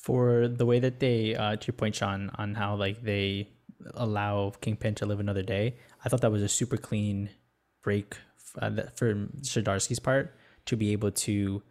[0.09, 3.49] For the way that they uh to your point sean on how like they
[3.93, 7.29] allow kingpin to live another day i thought that was a super clean
[7.81, 8.17] break
[8.61, 10.35] uh, for Zdarsky's part
[10.65, 11.61] to be able to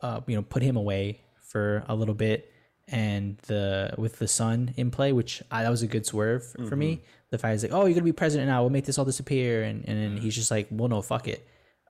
[0.00, 2.52] uh you know put him away for a little bit
[2.88, 6.76] and the with the sun in play which I, that was a good swerve for
[6.76, 7.02] me.
[7.30, 8.62] The fact is like oh you're gonna be president now.
[8.62, 9.62] We'll make this all disappear.
[9.62, 11.46] And and then he's just like well no fuck it.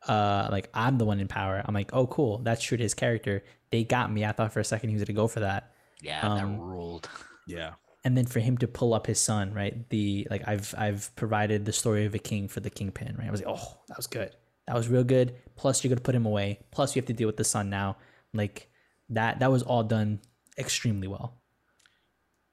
[0.07, 1.63] Uh like i'm the one in power.
[1.65, 2.39] I'm like oh cool.
[2.39, 3.43] That's true to his character.
[3.71, 4.25] They got me.
[4.25, 5.72] I thought for a second he was gonna go for that
[6.03, 7.09] Yeah, Um, that ruled.
[7.47, 7.73] Yeah.
[8.05, 9.89] and then for him to pull up his son, right?
[9.91, 13.29] The like I've I've provided the story of a king for the kingpin, right?
[13.29, 14.35] I was like, oh, that was good.
[14.67, 15.35] That was real good.
[15.57, 16.61] Plus, you're gonna put him away.
[16.71, 17.97] Plus, you have to deal with the son now.
[18.35, 18.69] Like
[19.11, 19.39] that.
[19.41, 20.21] That was all done
[20.59, 21.41] extremely well.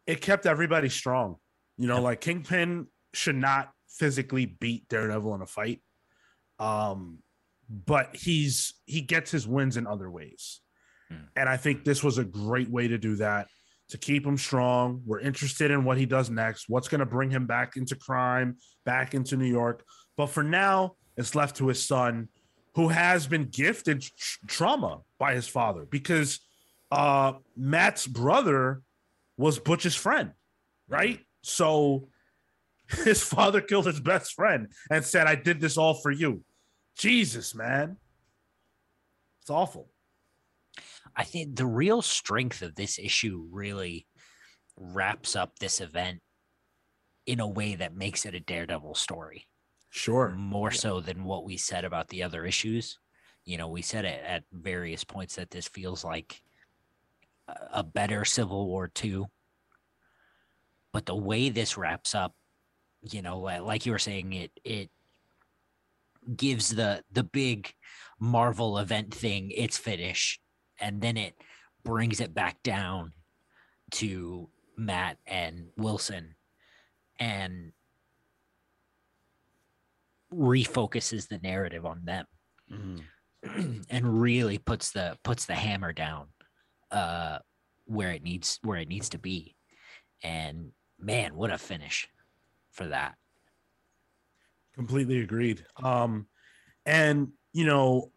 [0.07, 1.37] it kept everybody strong.
[1.77, 5.81] You know, like Kingpin should not physically beat Daredevil in a fight.
[6.57, 7.19] Um,
[7.69, 10.61] but he's he gets his wins in other ways.
[11.09, 11.17] Hmm.
[11.35, 13.47] And I think this was a great way to do that
[13.89, 15.01] to keep him strong.
[15.05, 18.57] We're interested in what he does next, what's going to bring him back into crime,
[18.85, 19.83] back into New York.
[20.15, 22.29] But for now, it's left to his son,
[22.75, 26.39] who has been gifted tr- trauma by his father because
[26.91, 28.81] uh, Matt's brother
[29.37, 30.31] was Butch's friend,
[30.87, 31.19] right?
[31.41, 32.09] So
[33.03, 36.43] his father killed his best friend and said, I did this all for you.
[36.97, 37.97] Jesus, man.
[39.41, 39.89] It's awful.
[41.15, 44.07] I think the real strength of this issue really
[44.77, 46.21] wraps up this event
[47.25, 49.47] in a way that makes it a Daredevil story.
[49.91, 50.29] Sure.
[50.29, 52.99] more so than what we said about the other issues.
[53.43, 56.43] You know, we said it at various points that this feels like
[57.47, 59.25] a- a better Civil War two.
[60.91, 62.35] But the way this wraps up,
[63.01, 64.91] you know, like you were saying, it it
[66.35, 67.73] gives the the big
[68.19, 70.39] Marvel event thing its finish,
[70.79, 71.35] and then it
[71.83, 73.13] brings it back down
[73.91, 76.35] to Matt and Wilson,
[77.19, 77.71] and
[80.33, 82.25] refocuses the narrative on them
[83.89, 86.27] and really puts the puts the hammer down
[86.91, 87.39] uh
[87.85, 89.55] where it needs where it needs to be.
[90.23, 92.07] And man what a finish
[92.71, 93.15] for that.
[94.75, 95.65] Completely agreed.
[95.81, 96.27] Um,
[96.85, 98.11] and you know,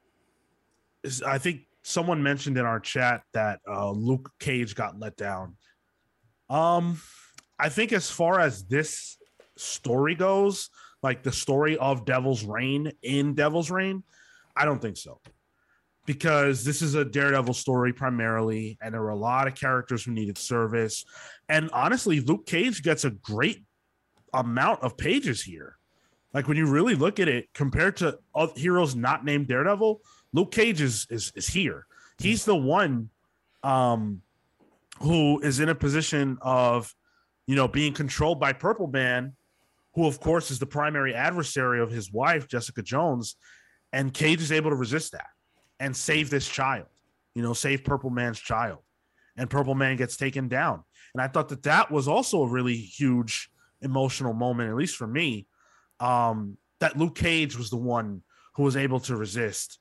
[1.27, 5.57] I think someone mentioned in our chat that uh, Luke Cage got let down.
[6.49, 7.01] Um,
[7.59, 9.19] I think as far as this
[9.57, 10.71] story goes,
[11.03, 14.03] like the story of Devil's Reign in Devil's Reign,
[14.57, 15.21] I don't think so.
[16.05, 20.11] Because this is a Daredevil story primarily, and there were a lot of characters who
[20.11, 21.05] needed service.
[21.49, 23.65] And honestly, Luke Cage gets a great
[24.35, 25.77] amount of pages here.
[26.35, 28.19] Like when you really look at it, compared to
[28.57, 30.01] heroes not named Daredevil,
[30.33, 31.87] Luke Cage is is, is here.
[32.19, 33.11] He's the one
[33.63, 34.23] um,
[35.01, 36.95] who is in a position of,
[37.47, 39.35] you know, being controlled by Purple Man,
[39.95, 43.37] who of course is the primary adversary of his wife Jessica Jones,
[43.93, 45.29] and Cage is able to resist that
[45.81, 46.87] and save this child.
[47.35, 48.79] You know, save Purple Man's child,
[49.37, 50.83] and Purple Man gets taken down.
[51.15, 55.07] And I thought that that was also a really huge emotional moment, at least for
[55.07, 55.47] me
[56.03, 58.23] um, that Luke Cage was the one
[58.55, 59.79] who was able to resist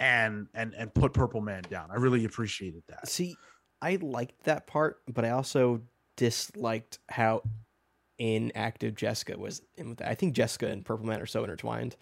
[0.00, 1.90] and and and put Purple Man down.
[1.90, 3.08] I really appreciated that.
[3.08, 3.36] See,
[3.80, 5.82] I liked that part, but I also
[6.16, 7.42] disliked how
[8.18, 9.62] inactive Jessica was.
[9.76, 10.08] In with that.
[10.08, 11.96] I think Jessica and Purple Man are so intertwined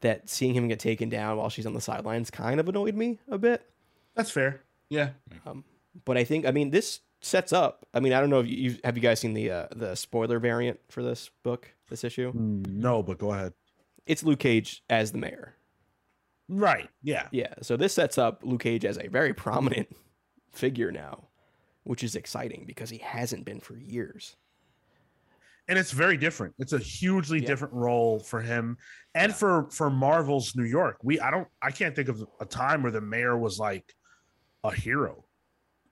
[0.00, 3.18] that seeing him get taken down while she's on the sidelines kind of annoyed me
[3.28, 3.62] a bit.
[4.14, 4.60] That's fair.
[4.90, 5.10] Yeah.
[6.04, 7.86] But I think, I mean, this sets up.
[7.94, 9.94] I mean, I don't know if you you- have you guys seen the uh, the
[9.94, 12.32] spoiler variant for this book, this issue.
[12.34, 13.54] No, but go ahead.
[14.06, 15.54] It's Luke Cage as the mayor.
[16.48, 16.88] Right.
[17.02, 17.28] Yeah.
[17.32, 19.88] Yeah, so this sets up Luke Cage as a very prominent
[20.52, 21.28] figure now,
[21.84, 24.36] which is exciting because he hasn't been for years.
[25.68, 26.54] and it's very different.
[26.60, 27.46] It's a hugely Yeah.
[27.48, 28.78] different role for him
[29.16, 30.98] and for for Marvel's New York.
[31.02, 33.92] We I don't I can't think of a time where the mayor was like
[34.62, 35.24] a hero.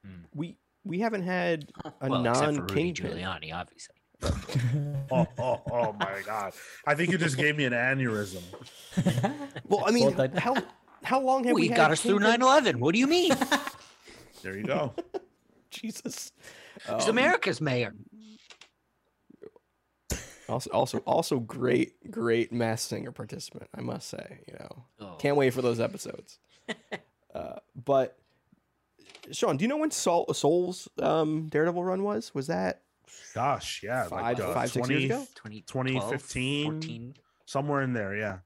[0.04, 0.22] Hmm.
[0.32, 3.16] We we haven't had a well, non Rudy kingpin.
[3.16, 3.93] Giuliani, obviously.
[5.10, 6.54] Oh, oh, oh my god!
[6.86, 8.42] I think you just gave me an aneurysm.
[9.68, 10.56] Well, I mean, Well, that- how
[11.02, 12.40] how long have We we, had got us through Kingpin?
[12.40, 12.76] 9/11.
[12.76, 13.32] What do you mean?
[14.42, 14.92] There you go.
[15.70, 16.30] Jesus.
[16.96, 17.94] He's America's mayor.
[20.48, 23.68] Also, also, also, great, great Masked Singer participant.
[23.74, 25.14] I must say, you know, Oh.
[25.18, 26.38] can't wait for those episodes.
[27.34, 28.18] uh, but
[29.32, 32.34] Sean, do you know when Soule, Soule's um, Daredevil run was?
[32.34, 32.82] Was that
[33.34, 35.26] Gosh, yeah, Five- like uh, five, six years ago?
[35.34, 36.64] 20, 2015.
[36.64, 37.14] 14.
[37.46, 38.16] somewhere in there.
[38.16, 38.38] Yeah,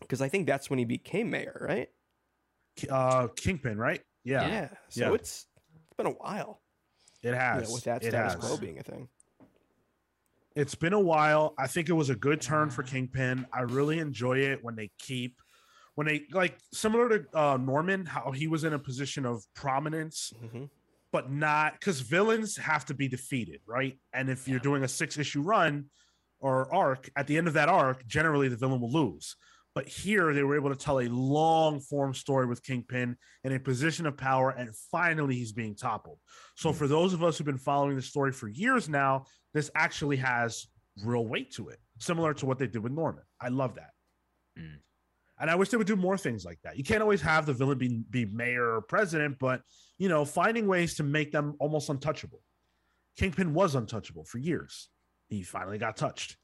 [0.00, 1.88] because I think that's when he became mayor, right?
[2.90, 4.00] uh, Kingpin, right?
[4.24, 4.68] Yeah, yeah.
[4.88, 5.14] So Yeah.
[5.14, 5.46] it's
[5.86, 6.60] it's been a while.
[7.22, 7.68] it You has.
[7.68, 9.08] know, with that status quo being a thing.
[10.54, 11.54] It's been a while.
[11.58, 13.46] I think it was a good turn for Kingpin.
[13.52, 15.40] I really enjoy it when they keep
[15.94, 20.32] when they like similar to uh, Norman, how he was in a position of prominence,
[20.40, 20.70] Mhm.
[21.12, 23.98] But not because villains have to be defeated, right?
[24.12, 25.86] And if you're doing a six issue run
[26.40, 29.36] or arc, at the end of that arc, generally the villain will lose.
[29.74, 33.60] But here they were able to tell a long form story with Kingpin in a
[33.60, 36.18] position of power, and finally he's being toppled.
[36.56, 40.16] So for those of us who've been following the story for years now, this actually
[40.16, 40.66] has
[41.04, 43.22] real weight to it, similar to what they did with Norman.
[43.40, 43.90] I love that.
[44.58, 44.78] Mm.
[45.40, 46.76] And I wish they would do more things like that.
[46.76, 49.62] You can't always have the villain be, be mayor or president, but
[49.98, 52.40] you know, finding ways to make them almost untouchable.
[53.16, 54.88] Kingpin was untouchable for years.
[55.28, 56.36] He finally got touched.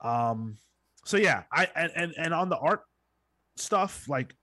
[0.00, 0.56] Um,
[1.04, 2.82] so yeah, I and and, and on the art
[3.56, 4.34] stuff, like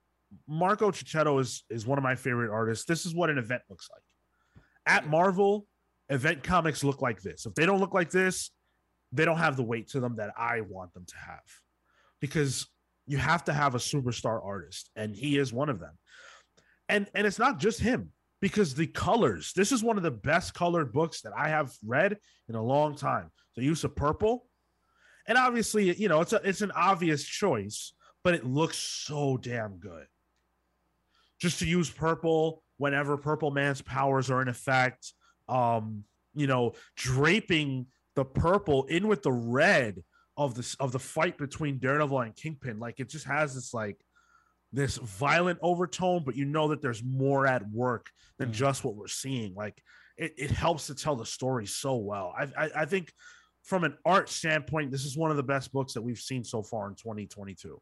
[0.48, 2.86] Marco Checchetto is is one of my favorite artists.
[2.86, 4.04] This is what an event looks like.
[4.86, 5.68] At Marvel,
[6.10, 7.46] event comics look like this.
[7.46, 8.52] If they don't look like this,
[9.12, 11.44] they don't have the weight to them that I want them to have.
[12.20, 12.68] Because
[13.10, 15.98] you have to have a superstar artist, and he is one of them.
[16.88, 20.54] And and it's not just him, because the colors, this is one of the best
[20.54, 23.32] colored books that I have read in a long time.
[23.56, 24.46] The use of purple.
[25.26, 27.94] And obviously, you know, it's a it's an obvious choice,
[28.24, 30.06] but it looks so damn good.
[31.42, 35.14] Just to use purple whenever Purple Man's powers are in effect,
[35.48, 36.04] um,
[36.36, 40.04] you know, draping the purple in with the red
[40.40, 43.98] of this of the fight between Daredevil and Kingpin, like it just has this like
[44.72, 48.54] this violent overtone, but you know that there's more at work than Mm.
[48.54, 49.54] just what we're seeing.
[49.54, 49.84] Like
[50.18, 52.34] it, it helps to tell the story so well.
[52.40, 53.12] I, I I think
[53.64, 56.64] from an art standpoint, this is one of the best books that we've seen so
[56.64, 57.82] far in 2022.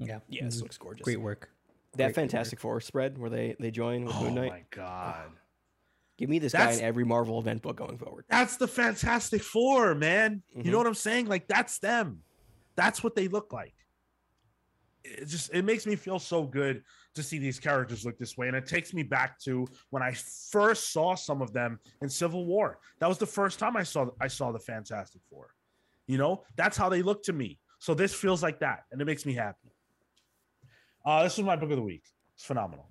[0.00, 0.18] Yeah.
[0.28, 0.62] Yeah, this Mhm.
[0.62, 1.04] looks gorgeous.
[1.04, 1.50] Great work.
[1.92, 4.50] That Great Fantastic Four spread where they they join with Oh Moon Knight.
[4.50, 5.30] my god.
[6.18, 8.24] Give me this That's- guy in every Marvel event book going forward.
[8.28, 10.42] That's the Fantastic Four, man.
[10.54, 10.66] You Mhm.
[10.72, 11.26] know what I'm saying?
[11.26, 12.22] Like that's them.
[12.74, 13.74] That's what they look like.
[15.04, 16.82] It just it makes me feel so good
[17.14, 20.12] to see these characters look this way, and it takes me back to when I
[20.12, 22.78] first saw some of them in Civil War.
[22.98, 25.54] That was the first time I saw I saw the Fantastic Four.
[26.08, 27.58] You know, that's how they look to me.
[27.78, 29.72] So this feels like that, and it makes me happy.
[31.04, 32.04] Uh, this was my book of the week.
[32.34, 32.90] It's phenomenal.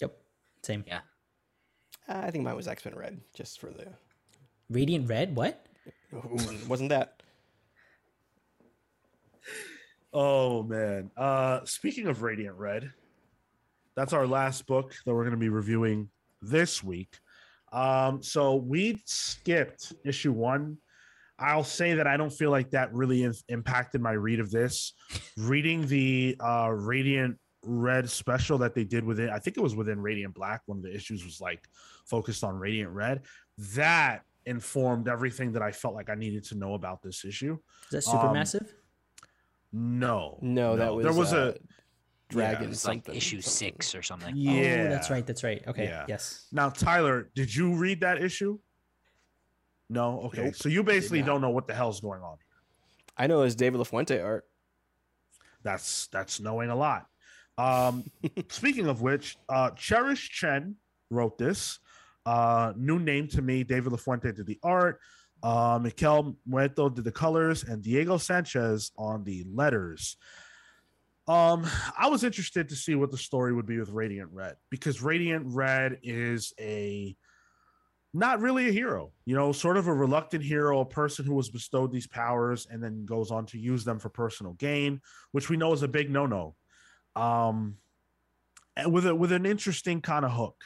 [0.00, 0.16] Yep.
[0.62, 0.84] Same.
[0.86, 1.00] Yeah.
[2.08, 3.86] Uh, I think mine was X Men Red, just for the
[4.70, 5.36] Radiant Red.
[5.36, 5.64] What?
[6.66, 7.22] wasn't that
[10.12, 11.10] Oh man.
[11.16, 12.90] Uh speaking of Radiant Red,
[13.94, 16.08] that's our last book that we're going to be reviewing
[16.40, 17.18] this week.
[17.72, 20.78] Um so we skipped issue 1.
[21.38, 24.94] I'll say that I don't feel like that really in- impacted my read of this.
[25.36, 27.38] Reading the uh Radiant
[27.70, 30.82] Red special that they did within I think it was within Radiant Black one of
[30.84, 31.68] the issues was like
[32.06, 33.22] focused on Radiant Red.
[33.74, 37.58] That informed everything that I felt like I needed to know about this issue.
[37.84, 38.74] Is that super Um, massive?
[39.72, 40.38] No.
[40.40, 43.72] no, that was there was uh, a dragon It's like issue something.
[43.76, 44.34] six or something.
[44.34, 44.84] yeah.
[44.86, 45.26] Oh, that's right.
[45.26, 45.62] That's right.
[45.66, 45.84] Okay.
[45.84, 46.06] Yeah.
[46.08, 46.46] Yes.
[46.52, 48.58] Now, Tyler, did you read that issue?
[49.90, 50.20] No.
[50.22, 50.44] Okay.
[50.44, 50.54] Nope.
[50.54, 52.36] So you basically don't know what the hell's going on.
[53.16, 54.44] I know it's David LaFuente art.
[55.62, 57.06] That's that's knowing a lot.
[57.58, 58.04] Um,
[58.48, 60.76] speaking of which, uh, Cherish Chen
[61.10, 61.78] wrote this.
[62.24, 63.64] Uh, new name to me.
[63.64, 65.00] David LaFuente did the art.
[65.42, 70.16] Uh, Miquel Muerto did the colors, and Diego Sanchez on the letters.
[71.28, 75.02] Um, I was interested to see what the story would be with Radiant Red because
[75.02, 77.14] Radiant Red is a
[78.14, 81.50] not really a hero, you know, sort of a reluctant hero, a person who was
[81.50, 85.00] bestowed these powers and then goes on to use them for personal gain,
[85.32, 86.56] which we know is a big no-no.
[87.18, 87.78] Um,
[88.76, 90.64] and with a with an interesting kind of hook.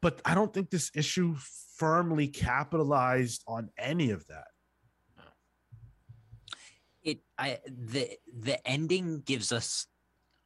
[0.00, 1.34] But I don't think this issue
[1.76, 4.46] firmly capitalized on any of that.
[7.02, 9.86] It I the the ending gives us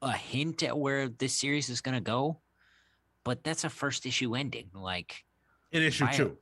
[0.03, 2.41] a hint at where this series is going to go,
[3.25, 4.71] but that's a first issue ending.
[4.75, 5.25] Like
[5.73, 6.39] In issue I- two.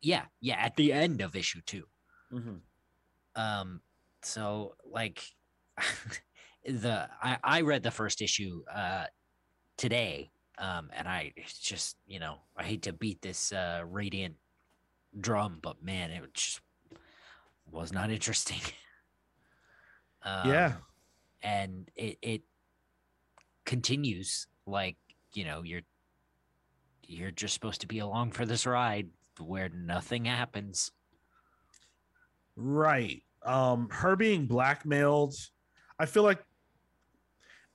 [0.00, 1.84] yeah, yeah, at the end of issue 2.
[2.32, 2.60] Mhm.
[3.36, 3.80] Um
[4.22, 5.22] so like
[6.66, 9.04] the I I read the first issue uh
[9.76, 14.36] today um and I just, you know, I hate to beat this uh radiant
[15.18, 16.60] drum, but man, it just
[17.70, 18.60] was not interesting.
[20.22, 20.72] um, yeah.
[21.42, 22.42] and it it
[23.64, 24.96] continues like
[25.34, 25.82] you know you're
[27.02, 29.08] you're just supposed to be along for this ride
[29.38, 30.92] where nothing happens
[32.56, 33.22] Right.
[33.42, 35.34] Um, her being blackmailed,
[35.98, 36.42] I feel like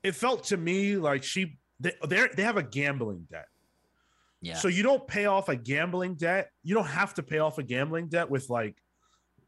[0.04, 3.46] it felt to me like she they they they have a gambling debt.
[4.42, 6.50] yeah So you don't pay off a gambling debt.
[6.64, 8.76] You don't have to pay off a gambling debt with like,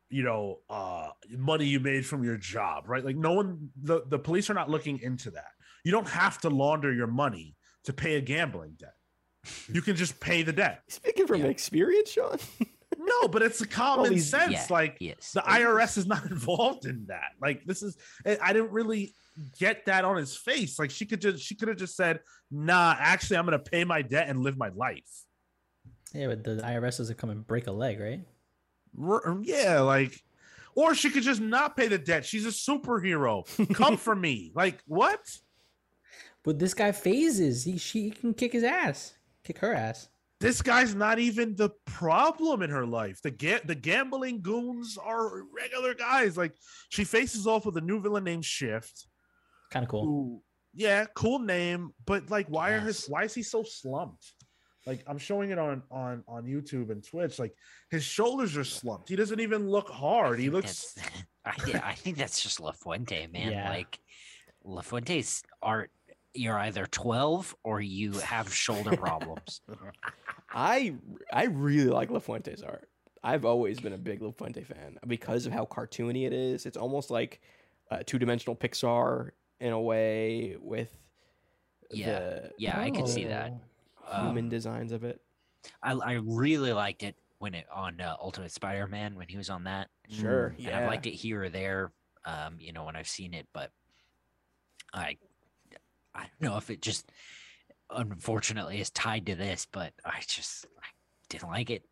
[0.09, 3.03] you know, uh money you made from your job, right?
[3.03, 5.51] Like no one the, the police are not looking into that.
[5.83, 8.93] You don't have to launder your money to pay a gambling debt.
[9.67, 10.81] You can just pay the debt.
[10.87, 11.47] Speaking from Yeah.
[11.47, 12.37] experience, Sean.
[13.23, 14.51] No, but it's a common these- sense.
[14.51, 17.31] yeah, like yes the IRS is not involved in that.
[17.41, 19.13] Like this is I I didn't really
[19.57, 20.77] get that on his face.
[20.77, 22.19] Like she could just she could have just said,
[22.51, 25.23] "Nah, actually I'm going to pay my debt and live my life."
[26.13, 28.21] Yeah, but the IRS doesn't come and break a leg, right?
[29.01, 30.21] R- um, yeah, like
[30.75, 32.25] or she could just not pay the debt.
[32.25, 33.45] She's a superhero.
[33.73, 34.51] Come for me.
[34.55, 35.19] Like what?
[36.43, 37.63] But this guy phases.
[37.63, 39.13] He she can kick his ass,
[39.43, 40.09] kick her ass.
[40.43, 43.21] This guy's not even the problem in her life.
[43.21, 46.37] The ga- the gambling goons are regular guys.
[46.37, 46.53] Like
[46.89, 49.07] she faces off with a new villain named Shift.
[49.71, 50.05] Kind of cool.
[50.05, 50.41] who
[50.75, 54.33] yeah cool name but like why are his why is he so slumped
[54.87, 57.53] like i'm showing it on on on youtube and twitch like
[57.91, 60.95] his shoulders are slumped he doesn't even look hard he looks
[61.45, 63.51] I, yeah, I think that's just La Fuente, man.
[63.51, 63.69] Yeah.
[63.69, 63.99] Like
[64.63, 65.91] La Fuente's art,
[66.33, 69.61] you're either 12 or you have shoulder problems.
[70.53, 70.95] I
[71.31, 72.89] I really like LaFuente's art.
[73.23, 76.65] I've always been a big LaFuente fan because of how cartoony it is.
[76.65, 77.41] It's almost like
[77.89, 80.91] uh, two dimensional Pixar in a way with
[81.91, 83.53] Yeah, the yeah, I can see that.
[84.11, 84.19] Oh.
[84.19, 85.21] Um, human designs of it.
[85.81, 89.63] I, I really liked it when it on uh, Ultimate Spider-Man when he was on
[89.63, 89.89] that.
[90.09, 90.79] Sure, and yeah.
[90.79, 91.93] I've liked it here or there,
[92.25, 93.71] um, you know, when I've seen it, but
[94.93, 95.17] I,
[96.15, 97.11] I don't know if it just
[97.89, 100.87] unfortunately is tied to this, but I just I
[101.29, 101.83] didn't like it.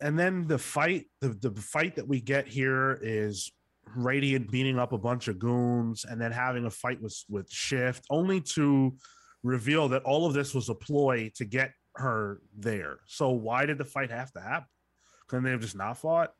[0.00, 3.50] and then the fight the, the fight that we get here is
[3.96, 8.04] radiant beating up a bunch of goons and then having a fight with with shift
[8.10, 8.94] only to
[9.42, 12.98] reveal that all of this was a ploy to get her there.
[13.06, 14.68] So why did the fight have to happen?
[15.28, 16.32] Couldn't they have just not fought?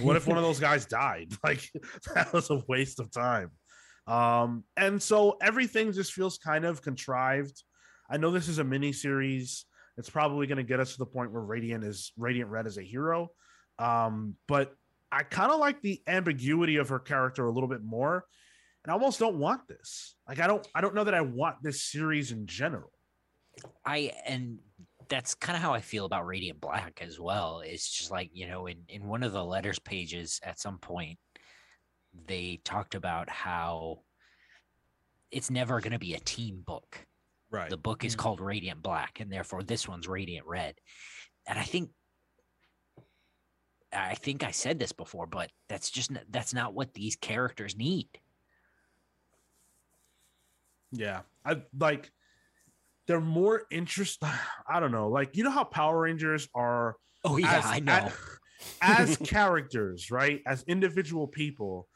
[0.00, 1.32] What if one of those guys died?
[1.44, 1.70] Like
[2.14, 3.50] that was a waste of time
[4.08, 7.62] um and so everything just feels kind of contrived.
[8.10, 9.66] I know this is a mini series
[9.98, 12.78] it's probably going to get us to the point where radiant is radiant red is
[12.78, 13.30] a hero.
[13.78, 14.74] Um but
[15.10, 18.24] i kind of like the ambiguity of her character a little bit more
[18.84, 20.14] and i almost don't want this.
[20.28, 22.90] Like i don't i don't know that i want this series in general.
[23.84, 24.58] I and
[25.08, 27.62] that's kind of how I feel about Radiant Black as well.
[27.64, 31.18] It's just like you know, in in one of the letters pages at some point,
[32.26, 34.00] they talked about how
[35.30, 37.06] it's never going to be a team book.
[37.50, 38.18] right The book is mm.
[38.18, 40.74] called Radiant Black, and therefore this one's Radiant Red.
[41.46, 41.90] And I think,
[43.92, 48.08] I think I said this before, but that's just that's not what these characters need.
[50.92, 51.20] Yeah.
[51.44, 52.10] I like
[53.06, 54.22] they're more interest
[54.68, 55.08] I don't know.
[55.08, 58.08] Like you know how Power Rangers are Oh yeah, as, I know.
[58.80, 60.40] As, characters, right?
[60.46, 61.87] As individual people,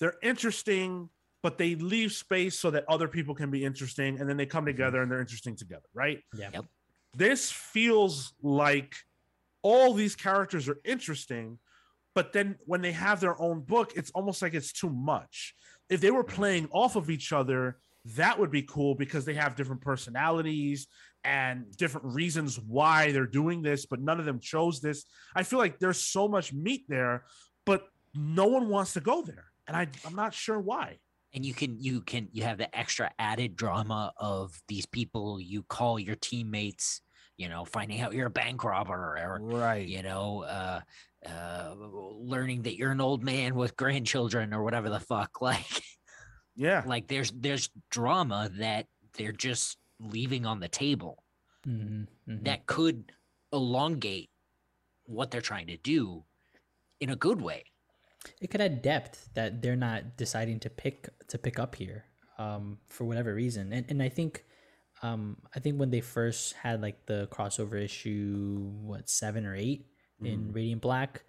[0.00, 1.08] they're interesting,
[1.42, 4.62] but they leave space so that other people can be interesting and then they come
[4.62, 4.76] mm-hmm.
[4.76, 6.20] together and they're interesting together, right?
[6.34, 6.50] Yeah.
[6.52, 6.64] Yep.
[7.16, 8.94] This feels like
[9.62, 11.58] all these characters are interesting,
[12.14, 15.54] but then when they have their own book, it's almost like it's too much.
[15.88, 16.36] If they were mm-hmm.
[16.36, 17.78] playing off of each other,
[18.16, 20.86] that would be cool because they have different personalities
[21.24, 25.04] and different reasons why they're doing this, but none of them chose this.
[25.34, 27.24] I feel like there's so much meat there,
[27.66, 27.82] but
[28.14, 29.44] no one wants to go there.
[29.68, 30.98] And I, I'm not sure why.
[31.34, 35.62] and you can you can you have the extra added drama of these people you
[35.64, 37.02] call your teammates
[37.36, 39.86] you know finding out you're a bank robber or Right.
[39.86, 40.80] you know uh
[41.28, 45.82] uh learning that you're an old man with grandchildren or whatever the fuck like
[46.56, 46.82] Yeah.
[46.86, 48.86] like there's there's drama that
[49.18, 51.22] they're just leaving on the table
[51.66, 52.44] Mhm, mhm.
[52.44, 53.12] that could
[53.52, 54.30] elongate
[55.04, 56.24] what they're trying to do
[57.00, 57.64] in a good way
[58.40, 62.04] it could add depth that they're not deciding to pick to pick up here
[62.38, 63.72] um, for whatever reason.
[63.72, 64.44] And, and i think
[65.02, 69.86] um, i think when they first had like the crossover issue what seven or eight
[70.20, 71.22] in radiant black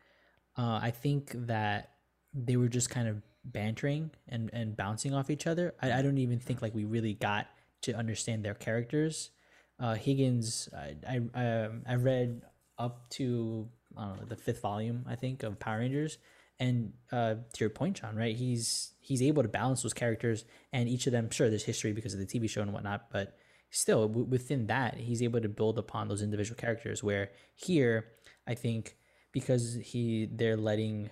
[0.57, 1.91] uh, i think that
[2.33, 5.73] they were just kind of bantering and, and bouncing off each other.
[5.81, 7.47] I, I don't even think like we really got
[7.83, 9.31] to understand their characters.
[9.79, 12.41] Uh, higgins i I, um, I read
[12.77, 16.17] up to I don't know, the fifth volume i think of power rangers
[16.60, 18.36] and uh, to your point, John, right?
[18.36, 22.14] He's he's able to balance those characters, and each of them, sure, there's history because
[22.14, 23.38] of the TV show and whatnot, but
[23.72, 27.03] still w- within that, he's able to build upon those individual characters.
[27.03, 28.07] Where here,
[28.47, 28.97] I think
[29.32, 31.10] because he they're letting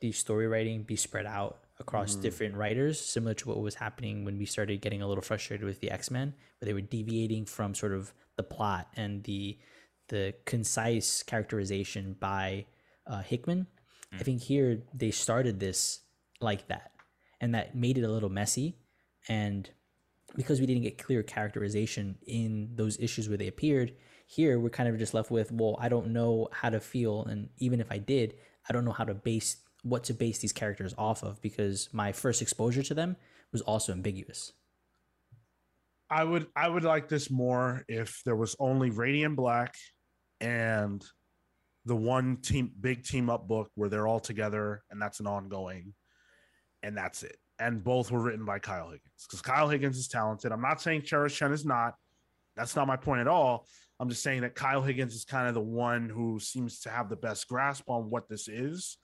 [0.00, 4.38] the story writing be spread out across different writers, similar to what was happening when
[4.38, 7.74] we started getting a little frustrated with the X Men, where they were deviating from
[7.74, 9.58] sort of the plot and the
[10.08, 12.66] the concise characterization by
[13.06, 13.66] uh, Hickman.
[14.14, 14.20] Mm-hmm.
[14.20, 16.00] I think here they started this
[16.40, 16.92] like that,
[17.40, 18.78] and that made it a little messy.
[19.28, 19.68] And
[20.36, 23.94] because we didn't get clear characterization in those issues where they appeared,
[24.26, 27.48] here we're kind of just left with, well, I don't know how to feel, and
[27.58, 28.34] even if I did,
[28.68, 32.10] I don't know how to base what to base these characters off of because my
[32.10, 33.16] first exposure to them
[33.52, 34.52] was also ambiguous.
[36.10, 39.74] I would I would like this more if there was only Radiant Black
[40.40, 41.04] and
[41.86, 45.94] the one team big team up book where they're all together and that's an ongoing
[46.82, 47.36] and that's it.
[47.58, 50.50] And both were written by Kyle Higgins because Kyle Higgins is talented.
[50.50, 51.94] I'm not saying Cherish Chen is not.
[52.56, 53.66] That's not my point at all.
[54.00, 57.08] I'm just saying that Kyle Higgins is kind of the one who seems to have
[57.08, 58.96] the best grasp on what this is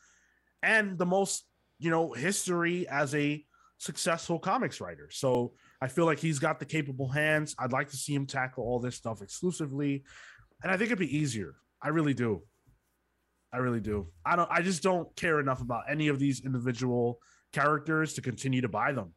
[0.62, 1.45] and the most,
[1.78, 3.45] you know, history as a
[3.78, 5.09] successful comics writer.
[5.11, 7.55] So I feel like he's got the capable hands.
[7.59, 10.05] I'd like to see him tackle all this stuff exclusively.
[10.62, 11.55] And I think it'd be easier.
[11.83, 12.43] I really do.
[13.53, 14.07] I really do.
[14.24, 17.18] I don't I just don't care enough about any of these individual
[17.53, 19.12] characters to continue to buy them.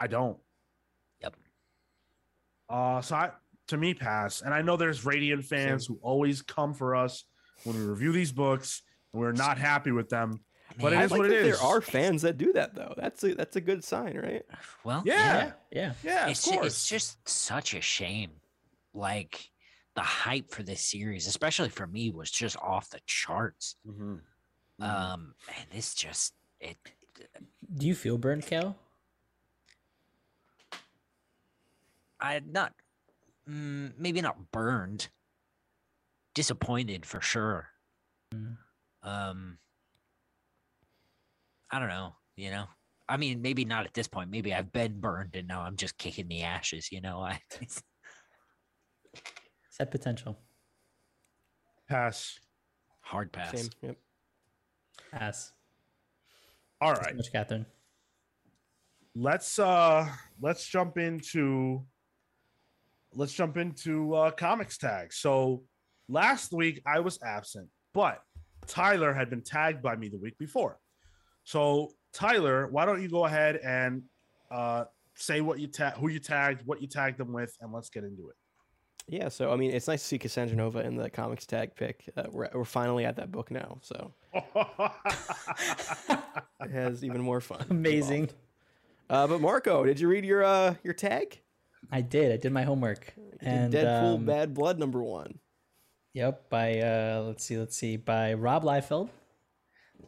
[0.00, 0.38] I don't.
[1.22, 1.36] Yep.
[2.68, 3.30] Uh so I
[3.68, 4.42] to me pass.
[4.42, 7.24] And I know there's Radiant fans who always come for us
[7.64, 8.82] when we review these books
[9.12, 10.40] and we're not happy with them.
[10.80, 11.58] But it Man, is like what it that is.
[11.58, 12.94] There are fans that do that though.
[12.96, 14.42] That's a that's a good sign, right?
[14.84, 15.52] well Yeah.
[15.70, 15.92] Yeah.
[16.02, 16.72] Yeah, it's of ju- course.
[16.72, 18.30] it's just such a shame.
[18.94, 19.48] Like
[19.98, 23.74] the hype for this series, especially for me, was just off the charts.
[23.84, 24.20] Mhm.
[24.78, 26.78] Um, and this just it.
[27.76, 28.78] Do you feel burned, Cal?
[32.20, 32.74] I not
[33.48, 35.08] mm, maybe not burned,
[36.32, 37.70] disappointed for sure.
[39.02, 39.58] Um,
[41.72, 42.14] I don't know.
[42.36, 42.66] You know,
[43.08, 44.30] I mean, maybe not at this point.
[44.30, 46.92] Maybe I've been burned and now I'm just kicking the ashes.
[46.92, 47.40] You know, I.
[49.80, 50.36] Set potential.
[51.88, 52.38] Pass.
[53.00, 53.52] Hard pass.
[53.58, 53.70] Same.
[53.82, 53.96] Yep.
[55.12, 55.52] Pass.
[56.80, 57.16] All Thanks so right.
[57.16, 57.66] much, Catherine.
[59.14, 60.06] let's uh
[60.40, 61.82] let's jump into
[63.14, 65.62] let's jump into uh comics tag so
[66.08, 68.22] last week i was absent but
[68.66, 70.78] tyler had been tagged by me the week before
[71.42, 74.02] so tyler why don't you go ahead and
[74.52, 74.84] uh
[75.16, 78.04] say what you tag who you tagged what you tagged them with and let's get
[78.04, 78.36] into it
[79.08, 82.04] Yeah, so I mean, it's nice to see Cassandra Nova in the comics tag pick.
[82.14, 84.44] Uh, we're, we're finally at that book now, so it
[86.70, 87.64] has even more fun.
[87.70, 88.28] Amazing.
[89.08, 91.40] Uh, but Marco, did you read your uh, your tag?
[91.90, 92.32] I did.
[92.32, 93.14] I did my homework.
[93.40, 95.38] And Deadpool um, Bad Blood number one.
[96.12, 99.08] Yep, by uh let's see, let's see, by Rob Liefeld.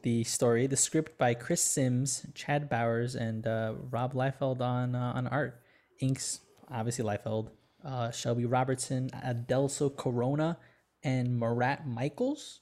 [0.03, 5.13] The story, the script by Chris Sims, Chad Bowers, and uh, Rob Liefeld on uh,
[5.15, 5.63] on art.
[6.01, 6.41] Inks,
[6.71, 7.49] obviously Liefeld.
[7.85, 10.59] Uh, Shelby Robertson, Adelso Corona,
[11.03, 12.59] and Marat Mychaels,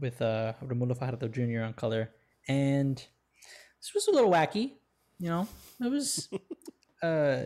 [0.00, 1.62] with uh, Romulo Fajardo Jr.
[1.62, 2.10] on color.
[2.48, 2.96] And
[3.80, 4.72] this was a little wacky,
[5.18, 5.48] you know.
[5.80, 6.28] It was.
[7.02, 7.44] uh,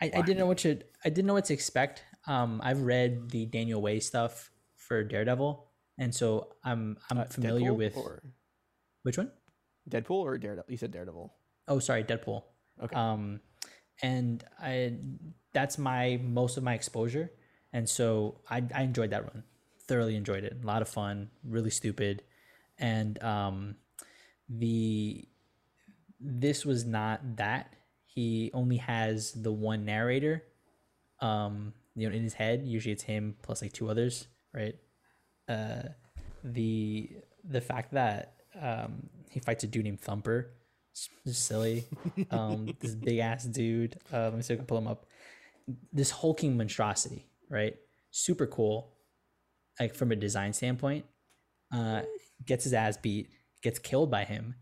[0.00, 2.02] I, I didn't know what to I didn't know what to expect.
[2.26, 5.64] Um, I've read the Daniel Way stuff for Daredevil,
[5.96, 8.22] and so I'm I'm Uh, familiar Deadpool with or
[9.04, 9.30] which one?
[9.88, 10.66] Deadpool or Daredevil.
[10.68, 11.32] You said Daredevil.
[11.68, 12.42] Oh, sorry, Deadpool.
[12.82, 12.94] Okay.
[12.94, 13.40] Um,
[14.02, 14.94] and I
[15.52, 17.30] that's my most of my exposure,
[17.72, 19.44] and so I I enjoyed that run.
[19.86, 20.58] Thoroughly enjoyed it.
[20.62, 21.30] A lot of fun.
[21.44, 22.22] Really stupid,
[22.78, 23.76] and um,
[24.48, 25.28] the
[26.20, 27.74] this was not that.
[28.04, 30.42] He only has the one narrator,
[31.20, 32.62] um, you know, in his head.
[32.64, 34.74] Usually, it's him plus like two others, right?
[35.48, 35.82] Uh,
[36.42, 37.10] the
[37.44, 40.50] the fact that um, he fights a dude named Thumper,
[41.26, 41.84] just silly.
[42.30, 43.98] Um, this big ass dude.
[44.12, 45.06] Uh, let me see if I can pull him up.
[45.92, 47.76] This hulking monstrosity, right?
[48.10, 48.92] Super cool,
[49.80, 51.04] like from a design standpoint.
[51.74, 52.02] Uh,
[52.44, 53.28] gets his ass beat,
[53.62, 54.54] gets killed by him,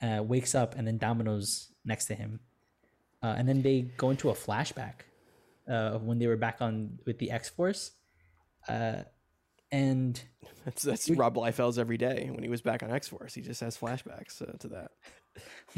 [0.00, 2.40] uh, wakes up, and then Domino's next to him,
[3.22, 5.02] uh, and then they go into a flashback
[5.70, 7.90] uh, when they were back on with the X Force,
[8.68, 9.02] uh,
[9.70, 10.22] and
[10.64, 13.34] That's that's Rob Liefeld's every day when he was back on X Force.
[13.34, 14.90] He just has flashbacks uh, to that.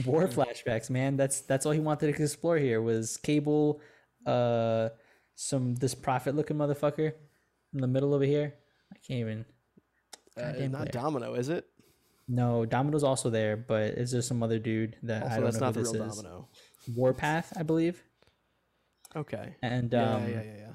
[0.06, 3.80] War flashbacks man that's that's all he wanted to explore here was cable
[4.26, 4.88] uh
[5.34, 7.12] some this prophet looking motherfucker
[7.74, 8.54] in the middle over here
[8.92, 9.44] i can't even
[10.36, 10.92] Uh, not player.
[10.92, 11.66] Domino, is it?
[12.28, 15.66] no domino's also there but is there some other dude that i don't that's know
[15.66, 16.48] not who the this real is Domino.
[16.96, 18.02] warpath i believe
[19.14, 19.54] Okay.
[19.62, 20.72] and Yeah, um yeah, yeah, yeah.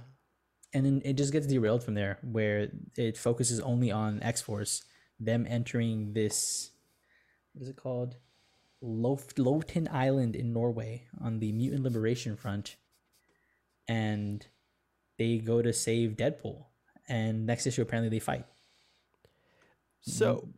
[0.73, 4.83] and then it just gets derailed from there where it focuses only on x-force
[5.19, 6.69] them entering this
[7.53, 8.17] what is it called
[8.81, 12.75] Lof- Loten Island in Norway on the Mutant Liberation Front,
[13.87, 14.45] and
[15.17, 16.65] they go to save Deadpool.
[17.09, 18.45] And next issue, apparently, they fight.
[20.01, 20.49] So mm.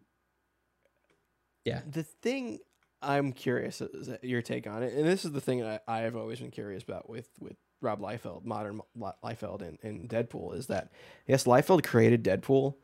[1.65, 2.59] Yeah, the thing
[3.01, 6.15] I'm curious is your take on it, and this is the thing I, I have
[6.15, 10.67] always been curious about with with Rob Liefeld, modern Li- Liefeld, and, and Deadpool is
[10.67, 10.91] that
[11.27, 12.75] yes, Liefeld created Deadpool,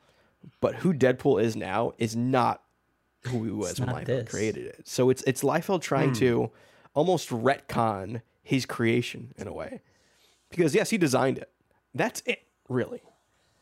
[0.61, 2.61] but who Deadpool is now is not
[3.27, 4.29] who he was when Liefeld this.
[4.29, 4.81] created it.
[4.87, 6.51] So it's it's Liefeld trying to
[6.93, 9.81] almost retcon his creation in a way,
[10.49, 11.51] because yes, he designed it.
[11.93, 13.01] That's it, really.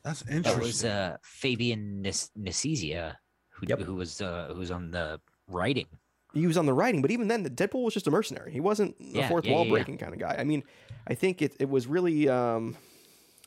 [0.03, 0.61] That's It interesting.
[0.61, 3.16] was uh, Fabian Nis- Nicieza
[3.49, 3.80] who Yep.
[3.82, 5.88] who was uh, who was on the writing.
[6.34, 8.51] he was on the writing, but even then, the Deadpool was just a mercenary.
[8.51, 10.36] He wasn't a Yeah, fourth yeah, wall yeah, breaking kind of guy.
[10.38, 10.64] I mean,
[11.07, 12.76] I think it, it was really um,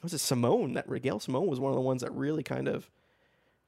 [0.02, 2.88] was it Simone that Gail Simone was one of the ones that really kind of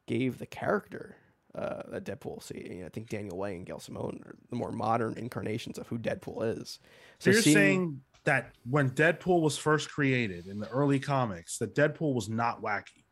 [0.06, 1.16] gave the character
[1.54, 2.42] uh, that Deadpool.
[2.42, 5.98] See, I think Daniel Way and Gail Simone are the more modern incarnations of who
[5.98, 6.78] Deadpool is.
[7.18, 11.74] So you're seeing- saying that when Deadpool was first created in the early comics, that
[11.74, 13.04] Deadpool was not wacky.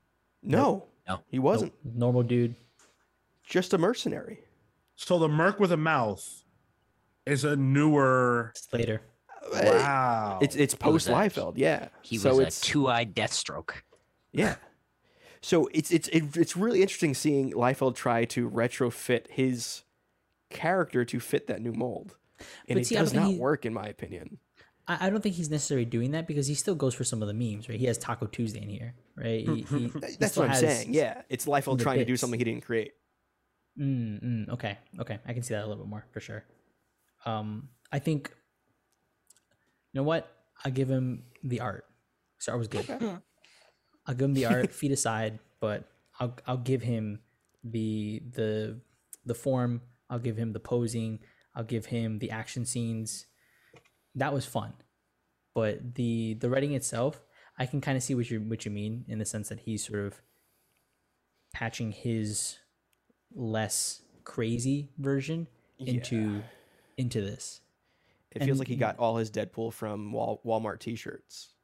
[0.42, 1.20] no, No.
[1.28, 2.54] he wasn't normal dude.
[3.42, 4.40] just a mercenary.
[4.96, 6.42] So the Merc with a mouth
[7.26, 8.52] is a newer.
[8.54, 9.02] It's later.
[9.52, 10.38] Wow.
[10.42, 11.14] It's it's post that?
[11.14, 11.88] Liefeld, yeah.
[12.02, 13.70] He so was a two-eyed Deathstroke.
[14.32, 14.56] Yeah.
[15.46, 19.84] So it's it's it's really interesting seeing Liefeld try to retrofit his
[20.50, 22.16] character to fit that new mold,
[22.68, 24.38] and But it see, I does don't he- work in my opinion.
[24.88, 27.28] I, I don't think he's necessarily doing that because he still goes for some of
[27.28, 27.78] the memes, right?
[27.78, 29.46] He has Taco Tuesday in here, right?
[29.46, 30.92] He, he, he That's what I'm saying.
[30.92, 32.94] Yeah, it's Liefeld the trying to do something he didn't create.
[33.78, 36.42] Mm, mm, okay, okay, I can see that a little bit more for sure.
[37.24, 38.32] Um, I think,
[39.92, 40.28] you know what?
[40.64, 41.84] I'll give him the art.
[42.38, 43.20] So art was good.
[44.06, 45.84] I'll give him the art, feet aside, but
[46.20, 47.20] I'll I'll give him
[47.64, 48.80] the the
[49.24, 49.82] the form.
[50.08, 51.20] I'll give him the posing.
[51.54, 53.26] I'll give him the action scenes.
[54.14, 54.72] That was fun,
[55.54, 57.22] but the the writing itself,
[57.58, 59.86] I can kind of see what you what you mean in the sense that he's
[59.86, 60.20] sort of
[61.52, 62.58] patching his
[63.34, 65.46] less crazy version
[65.78, 66.42] into
[66.96, 67.60] into this.
[68.32, 71.54] It feels like he got all his Deadpool from Wal- Walmart T-shirts.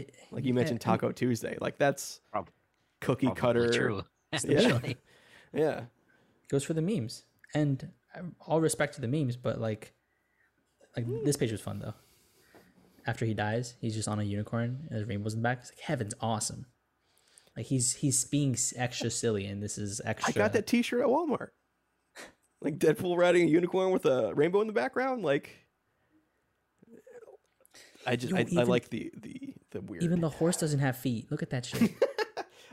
[0.00, 1.56] It, Like you mentioned, Taco Tuesday.
[1.60, 2.50] Like that's Prob-
[3.00, 3.72] cookie Probably cutter.
[3.72, 4.02] True.
[4.32, 4.96] Essentially.
[5.52, 5.82] Yeah,
[6.48, 7.90] goes for the memes, and
[8.40, 9.92] all respect to the memes, but like,
[10.96, 11.24] like hmm.
[11.24, 11.94] this page was fun though.
[13.06, 15.60] After he dies, he's just on a unicorn and there's rainbows in the back.
[15.60, 16.66] It's like heaven's awesome.
[17.56, 21.06] Like he's he's being extra silly, and this is extra I got that T-shirt at
[21.06, 21.48] Walmart.
[22.60, 25.24] Like Deadpool riding a unicorn with a rainbow in the background.
[25.24, 25.64] Like,
[28.04, 30.02] I just Yo, I, I like the the the weird.
[30.02, 31.30] Even the horse doesn't have feet.
[31.30, 31.92] Look at that shit.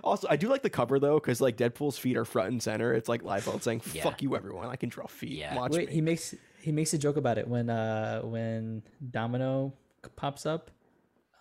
[0.04, 2.94] Also, I do like the cover though, because like Deadpool's feet are front and center.
[2.94, 4.04] It's like Liefeld saying Yeah.
[4.04, 4.68] "fuck you, everyone.
[4.68, 5.32] I can draw feet.
[5.32, 5.56] Yeah.
[5.56, 9.74] Watch Wait, me." he makes he makes a joke about it when uh when Domino
[10.16, 10.70] pops up.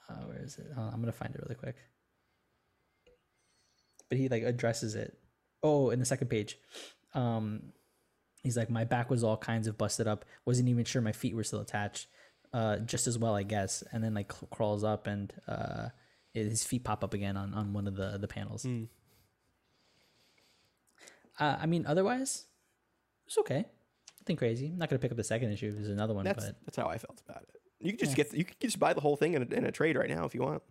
[0.08, 0.66] Uh, where is it?
[0.78, 1.76] On, I'm gonna find it really quick.
[4.08, 5.18] But he like addresses it.
[5.62, 6.56] Oh, in the second page,
[7.14, 7.72] um,
[8.42, 10.24] he's like, my back was all kinds of busted up.
[10.46, 12.06] Wasn't even sure my feet were still attached.
[12.54, 13.82] Uh, just as well, I guess.
[13.92, 15.88] And then like cl- crawls up and uh,
[16.32, 18.62] his feet pop up again on, on one of the the panels.
[18.62, 18.84] Hmm.
[21.38, 22.46] Uh, I mean, otherwise,
[23.26, 23.64] it's okay.
[24.20, 24.66] Nothing crazy.
[24.68, 25.72] I'm not gonna pick up the second issue.
[25.72, 27.60] There's another one, That's but that's how I felt about it.
[27.80, 28.24] You can just Yeah.
[28.24, 30.24] get you can just buy the whole thing in a, in a trade right now
[30.24, 30.62] if you want.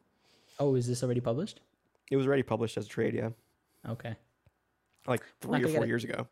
[0.60, 1.60] oh, is this already published?
[2.10, 3.30] It was already published as a trade, yeah,
[3.88, 4.16] Okay.
[5.08, 5.88] like three or four get it.
[5.88, 6.28] years ago.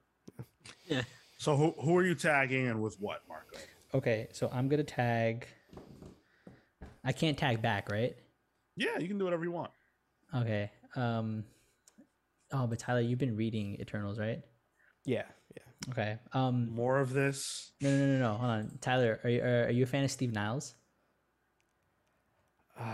[0.87, 1.01] Yeah.
[1.37, 3.57] So who who are you tagging and with what, Marco?
[3.93, 5.47] Okay, so I'm gonna tag.
[7.03, 8.15] I can't tag back, right?
[8.77, 9.71] Yeah, you can do whatever you want.
[10.33, 10.71] Okay.
[10.95, 11.43] Um.
[12.53, 14.41] Oh, but Tyler, you've been reading Eternals, right?
[15.05, 15.23] Yeah,
[15.55, 15.91] yeah.
[15.91, 16.17] Okay.
[16.33, 16.69] Um.
[16.73, 17.71] More of this.
[17.81, 18.33] No, no, no, no.
[18.35, 19.19] Hold on, Tyler.
[19.23, 20.75] Are you are, are you a fan of Steve Niles?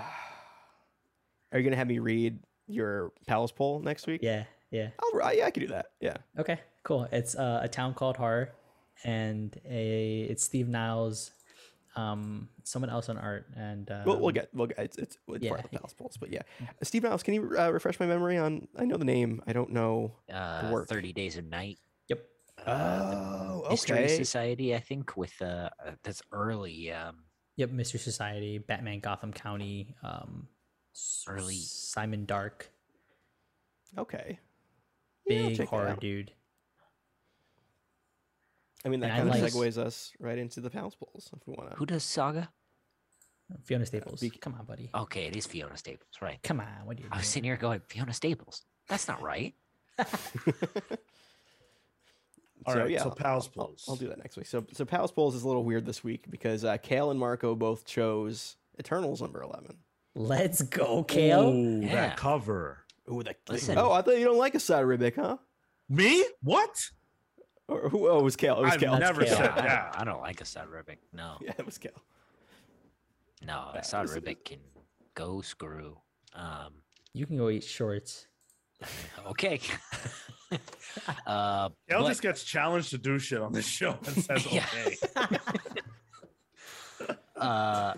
[1.50, 4.20] Are you gonna have me read your Pals Pull next week?
[4.22, 4.44] Yeah.
[4.70, 4.90] Yeah.
[5.00, 5.88] I'll, yeah, I can do that.
[6.02, 6.18] Yeah.
[6.38, 6.60] Okay.
[6.84, 7.08] Cool.
[7.12, 8.52] It's uh, a town called Horror,
[9.04, 11.32] and a it's Steve Niles,
[11.96, 15.44] um, someone else on art, and um, We'll, we'll get we'll get it's it's, it's
[15.44, 16.42] yeah, part of the Pals Pulls, but yeah.
[16.84, 18.68] Steve Niles, can you uh, refresh my memory on?
[18.78, 19.42] I know the name.
[19.48, 20.88] I don't know the Uh, work.
[20.88, 21.80] Thirty Days of Night.
[22.08, 22.20] Yep.
[22.66, 24.18] Oh, Mystery okay.
[24.18, 26.92] Society, I think, with uh, uh that's early.
[26.92, 27.24] Um,
[27.58, 27.72] Yep.
[27.72, 30.48] Mystery Society, Batman, Gotham County, um,
[31.28, 32.70] Early- Simon Dark,
[33.98, 34.40] Okay.
[35.26, 36.32] Yeah, big check horror dude.
[38.88, 41.30] I mean, that And I kind of like- segues us right into the Pals Pulls
[41.36, 41.76] if we want to.
[41.76, 42.50] who does Saga?
[43.64, 44.20] Fiona Staples.
[44.20, 44.90] be- Come on, buddy.
[44.96, 46.40] Okay, it is Fiona Staples, right?
[46.44, 46.68] Come on.
[46.86, 47.32] What are you I was doing?
[47.32, 48.64] sitting here going, Fiona Staples.
[48.90, 49.54] That's not right.
[52.66, 53.86] All So, right, yeah, so I'll- Pals I'll, polls.
[53.88, 54.48] I'll do that next week.
[54.48, 57.56] So, so Palace polls is a little weird this week because uh, Cale and Marco
[57.56, 59.78] both chose Eternals number eleven.
[60.16, 61.50] Let's go, Cale.
[61.50, 61.94] Ooh, Yeah.
[62.08, 62.80] that cover.
[63.12, 63.38] Ooh, that.
[63.48, 63.78] Listen.
[63.78, 65.38] Oh, I thought you don't like Esad Ribic, huh?
[65.88, 66.26] Me?
[66.42, 66.90] What?
[67.68, 68.08] Or who?
[68.08, 68.58] Oh, it was Cale.
[68.60, 68.98] It was I've Cale.
[68.98, 69.36] never Cale.
[69.36, 69.92] said I, that.
[69.94, 70.98] don't, I don't like Esad Ribic.
[71.14, 71.92] No, Yeah, it was Cale.
[73.46, 74.60] no, Esad listen- Ribic can
[75.16, 75.98] go screw.
[76.34, 76.74] Um,
[77.14, 78.28] You can go eat shorts.
[79.28, 79.60] okay.
[81.28, 84.96] uh, Cale but- just gets challenged to do shit on this show and says, okay.
[87.36, 87.94] uh,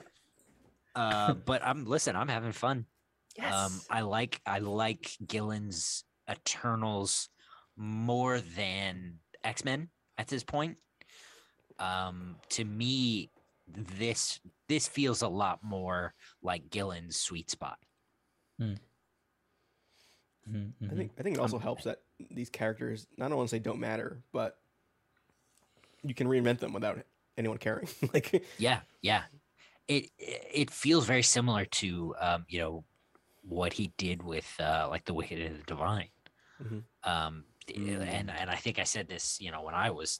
[0.95, 2.15] uh, but I'm listen.
[2.15, 2.85] I'm having fun.
[3.37, 3.53] Yes.
[3.53, 7.29] Um, I like I like Gillen's Eternals
[7.77, 10.77] more than X Men at this point.
[11.77, 13.31] Um, to me,
[13.67, 17.79] this this feels a lot more like Gillen's sweet spot.
[20.47, 20.97] Mhm, I mhm.
[20.97, 24.23] think I think it also helps that these characters I don't only say don't matter,
[24.31, 24.59] but
[26.03, 27.05] you can reinvent them without
[27.37, 27.87] anyone caring.
[28.13, 29.23] like Yeah, yeah.
[29.87, 32.85] It it feels very similar to um, you know
[33.41, 36.09] what he did with uh, like the Wicked and the Divine.
[36.61, 36.83] Mhm.
[37.03, 37.45] Um,
[37.75, 40.19] and and I think I said this you know when I was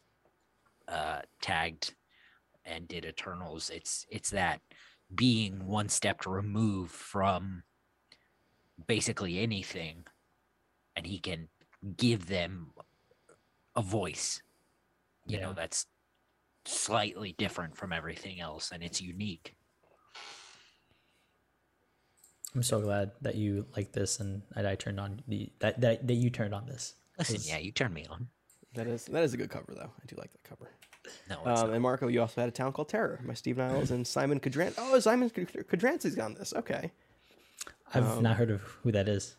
[0.87, 1.93] uh, tagged
[2.65, 3.69] and did Eternals.
[3.69, 4.61] It's it's that
[5.13, 7.63] being one step removed from
[8.87, 10.05] basically anything,
[10.95, 11.47] and he can
[11.97, 12.71] give them
[13.75, 14.41] a voice.
[15.25, 15.85] You know that's
[16.65, 19.55] slightly different from everything else, and it's unique.
[22.55, 26.07] I'm so glad that you like this and that I turned on the that that,
[26.07, 26.95] that you turned on this.
[27.19, 28.27] Listen, yeah, you turned me on.
[28.75, 29.91] that is that is a good cover though.
[30.01, 30.69] I do like that cover.
[31.29, 34.05] No, Um, and Marco, you also had a town called Terror by Steve Niles and
[34.05, 34.73] Simon Cadran.
[34.77, 36.53] Oh, Simon Kudranski's on this.
[36.55, 36.91] Okay.
[37.93, 39.35] I've Um, not heard of who that is.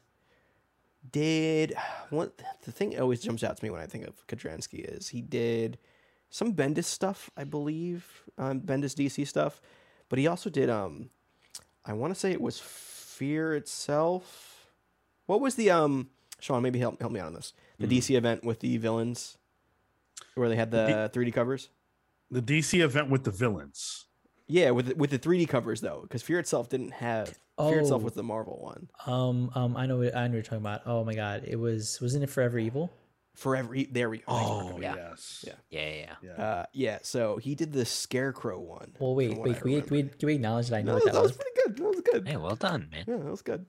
[1.12, 1.74] Did
[2.10, 2.30] one
[2.64, 5.22] the thing that always jumps out to me when I think of Kudranski is he
[5.22, 5.78] did
[6.28, 9.60] some Bendis stuff, I believe, um, Bendis DC stuff,
[10.08, 11.10] but he also did um,
[11.86, 14.66] I want to say it was Fear itself.
[15.26, 16.08] What was the um,
[16.40, 16.62] Sean?
[16.62, 17.52] Maybe help help me out on this.
[17.80, 19.38] The DC event with the villains,
[20.34, 21.68] where they had the 3D covers.
[22.30, 24.06] The DC event with the villains.
[24.46, 28.02] Yeah, with the- with the 3D covers though, because Fear itself didn't have Fear itself
[28.02, 28.04] Oh.
[28.04, 28.88] was the Marvel one.
[29.06, 30.82] Um um I know what- I know what you're talking about.
[30.86, 32.90] Oh my god, it was wasn't it Forever Evil?
[33.34, 34.24] Forever, E- there we go.
[34.28, 34.94] Oh, yeah.
[34.96, 35.44] yes.
[35.46, 35.52] Yeah.
[35.70, 36.14] yeah, yeah, yeah.
[36.36, 36.44] Yeah.
[36.44, 38.92] Uh, yeah, so he did the Scarecrow one.
[38.98, 40.82] Well, wait, from what wait, I can we, can we, can we acknowledge that I
[40.82, 41.36] know No, what that, that was was?
[41.38, 41.76] pretty good.
[41.78, 42.28] That was good.
[42.28, 43.04] Hey, well done, man.
[43.06, 43.64] Yeah, that was good.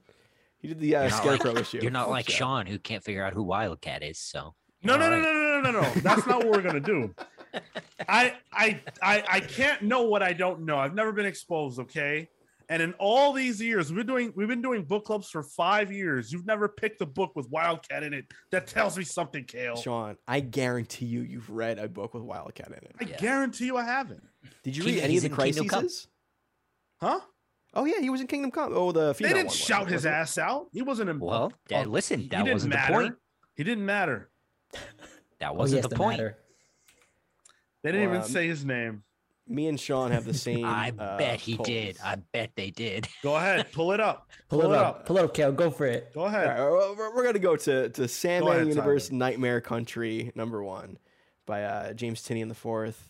[0.61, 1.79] He did the uh, You're not Scarecrow like, issue.
[1.81, 2.35] You're not like yeah.
[2.35, 4.19] Sean, who can't figure out who Wildcat is.
[4.19, 5.21] So No, no, no, right.
[5.21, 5.89] no, no, no, no, no.
[6.01, 7.13] That's not what we're gonna do.
[8.07, 10.77] I, I, I, I can't know what I don't know.
[10.77, 11.79] I've never been exposed.
[11.79, 12.29] Okay.
[12.69, 15.91] And in all these years, we've been doing we've been doing book clubs for five
[15.91, 16.31] years.
[16.31, 18.25] You've never picked a book with Wildcat in it.
[18.51, 19.75] That tells me something, Cale.
[19.75, 22.95] Sean, I guarantee you, you've read a book with Wildcat in it.
[23.01, 23.17] I Yeah.
[23.17, 24.23] guarantee you I haven't.
[24.63, 26.07] Did you King- read any of the in crises?
[27.01, 27.19] Huh?
[27.73, 28.73] Oh yeah, he was in Kingdom Come.
[28.75, 30.67] Oh, the They didn't one, shout wasn't his ass out.
[30.73, 31.19] He wasn't in.
[31.19, 32.93] Well, Dad, listen, that didn't wasn't the matter.
[32.93, 33.15] point.
[33.55, 34.29] He didn't matter.
[35.39, 36.19] that Oh wasn't yes, the the point.
[36.19, 36.37] matter.
[37.83, 39.03] They didn't Well, even um, say his name.
[39.47, 40.63] Me and Sean have the same.
[40.65, 41.67] I uh, bet he polls.
[41.67, 41.97] did.
[42.03, 43.07] I bet they did.
[43.23, 44.29] Go ahead, pull it up.
[44.49, 45.05] Pull, it up.
[45.05, 45.51] Pull it up, Cale.
[45.51, 46.13] Go for it.
[46.13, 46.47] Go ahead.
[46.47, 49.17] right, we're, we're gonna go to to Sandman ahead, Universe Tyler.
[49.19, 50.97] Nightmare Country number one
[51.45, 53.09] by uh, James Tynion the fourth,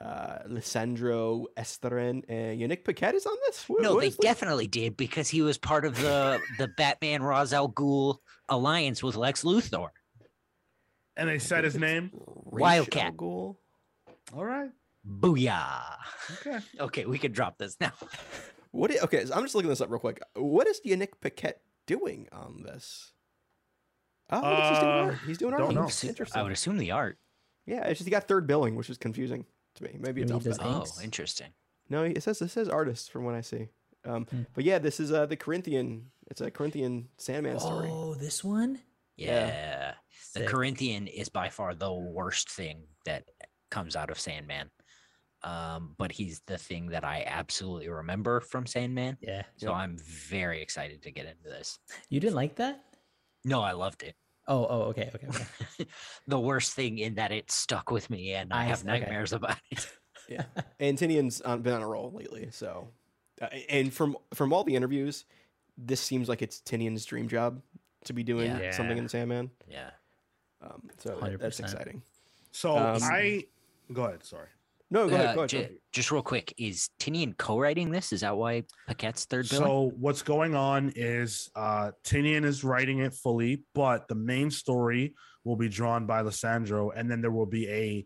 [0.00, 3.68] uh, Lisandro Estherren, and Yanick Paquette is on this.
[3.68, 4.16] What- No, what they this?
[4.18, 8.18] definitely did because he was part of the the Batman Ra's al Ghul
[8.48, 9.90] alliance with Lex Luthor.
[11.16, 12.10] And they said his name.
[12.14, 13.14] Wildcat.
[13.20, 13.56] All
[14.32, 14.70] right.
[15.06, 15.82] Booyah.
[16.40, 16.58] Okay.
[16.80, 17.92] Okay, we can drop this now.
[18.72, 18.90] What?
[19.04, 20.20] okay, so I'm just looking this up real quick.
[20.34, 23.12] What is Yanick Paquette doing on this?
[24.30, 25.18] Oh, I guess he's doing Uh, art.
[25.26, 25.60] He's doing art.
[25.60, 25.82] don't on know.
[26.08, 26.40] Interesting.
[26.40, 27.18] I would assume the art.
[27.66, 29.44] Yeah, it's just he got third billing, which is confusing
[29.76, 29.96] to me.
[29.98, 30.96] Maybe it's Maybe he does alphabetical.
[30.98, 31.48] Oh, interesting.
[31.88, 33.68] No, it says it says artist from what I see.
[34.04, 34.42] Um, Hmm.
[34.54, 36.10] But yeah, this is uh, the Corinthian.
[36.30, 37.88] It's a Corinthian Sandman story.
[37.90, 38.80] Oh, this one?
[39.16, 39.94] Yeah.
[40.34, 43.24] The Corinthian is by far the worst thing that
[43.70, 44.70] comes out of Sandman.
[45.42, 49.18] Um, but he's the thing that I absolutely remember from Sandman.
[49.20, 49.42] Yeah.
[49.56, 49.76] So Yep.
[49.76, 51.78] I'm very excited to get into this.
[52.08, 52.82] You didn't like that?
[53.44, 54.16] No, I loved it.
[54.46, 55.86] Oh, oh, okay, okay, okay.
[56.28, 59.00] the worst thing in that it stuck with me and I, I have see, okay.
[59.00, 59.88] nightmares about it.
[60.26, 60.44] Yeah,
[60.80, 62.48] and Tynion's been on a roll lately.
[62.50, 62.88] So,
[63.42, 65.26] uh, and from from all the interviews,
[65.76, 67.60] this seems like it's Tynion's dream job
[68.04, 68.70] to be doing Yeah.
[68.70, 69.50] something in Sandman.
[69.68, 69.90] yeah.
[70.62, 71.60] Um, so that's 100%.
[71.60, 72.02] exciting.
[72.52, 73.44] So Um, I
[73.92, 74.24] go ahead.
[74.24, 74.48] Sorry.
[74.94, 75.34] No, go Uh, ahead.
[75.34, 75.48] Go ahead.
[75.50, 78.12] ju- go just real quick, is Tynion co-writing this?
[78.12, 79.58] Is that why Paquette's third bill?
[79.60, 85.14] So what's going on is uh Tynion is writing it fully, but the main story
[85.42, 88.04] will be drawn by Lisandro, and then there will be a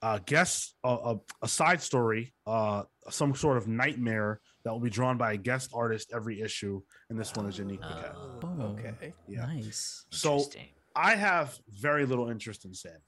[0.00, 4.88] uh, guest, a, a, a side story, uh, some sort of nightmare that will be
[4.88, 8.14] drawn by a guest artist every issue, and this one is Yanick Paquette.
[8.16, 9.12] Oh, Oh, Okay.
[9.26, 9.40] Yeah.
[9.46, 10.06] Nice.
[10.10, 10.44] So.
[10.96, 13.02] I have very little interest in Sandman.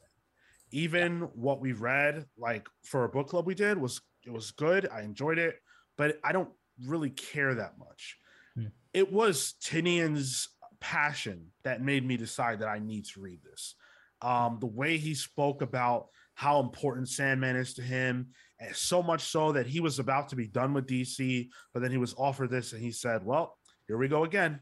[0.73, 4.89] Even what we read, like for a book club we did, was it was good.
[4.93, 5.57] I enjoyed it,
[5.97, 6.51] but I don't
[6.87, 8.17] really care that much.
[8.55, 8.67] Hmm.
[8.93, 10.49] It was Tynion's
[10.81, 13.75] passion that made me decide that I need to read this.
[14.23, 18.29] Um, the way he spoke about how important Sandman is to him,
[18.59, 21.91] and so much so that he was about to be done with DC, but then
[21.91, 23.57] he was offered this, and he said, "Well,
[23.87, 24.61] here we go again,"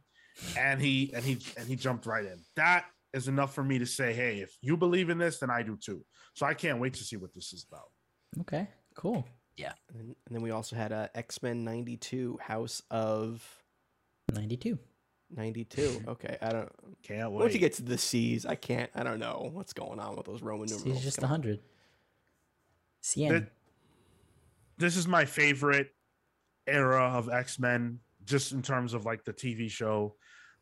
[0.56, 2.40] and he and he and he jumped right in.
[2.56, 5.62] That is enough for me to say, "Hey, if you believe in this, then I
[5.62, 6.04] do too."
[6.34, 7.90] So I can't wait to see what this is about.
[8.40, 9.26] Okay, cool.
[9.56, 9.72] Yeah.
[9.92, 13.42] then, and then we also had uh, X Men '92, House of
[14.32, 14.78] 92.
[15.34, 16.02] '92.
[16.08, 16.72] Okay, I don't.
[17.02, 17.40] Can't wait.
[17.40, 18.90] Once you get to the C's, I can't.
[18.94, 20.84] I don't know what's going on with those Roman numerals.
[20.84, 21.40] He's just Come on.
[21.40, 21.60] 100.
[23.02, 23.28] Cien.
[23.30, 23.52] That-
[24.78, 25.88] this is my favorite
[26.68, 30.14] era of X-Men just in terms of like the TV show.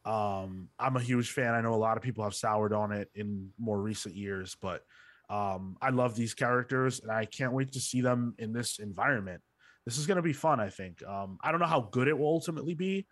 [0.06, 1.52] Um, I'm a huge fan.
[1.52, 4.82] I know a lot of people have soured on it in more recent years, but
[5.28, 9.42] um, I love these characters and I can't wait to see them in this environment.
[9.84, 11.04] This is going to be fun, I think.
[11.04, 13.06] Um, I don't know how good it will ultimately be,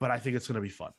[0.00, 0.90] but I think it's going to be fun.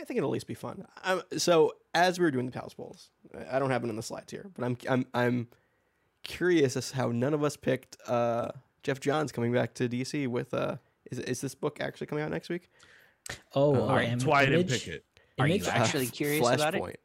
[0.00, 0.84] I think it'll at least be fun.
[1.04, 3.10] Um, so as we were doing the Pals Pulls,
[3.50, 5.48] I don't have it on the slides here, but I'm I'm I'm
[6.24, 8.48] curious as how none of us picked uh,
[8.82, 10.76] Geoff Johns coming back to DC with uh
[11.10, 12.70] is is this book actually coming out next week?
[13.54, 15.04] Oh, uh, Alright, Im- that's why I didn't pick it.
[15.38, 15.68] Are you Image?
[15.68, 16.82] actually curious about it?
[16.82, 16.96] Flashpoint.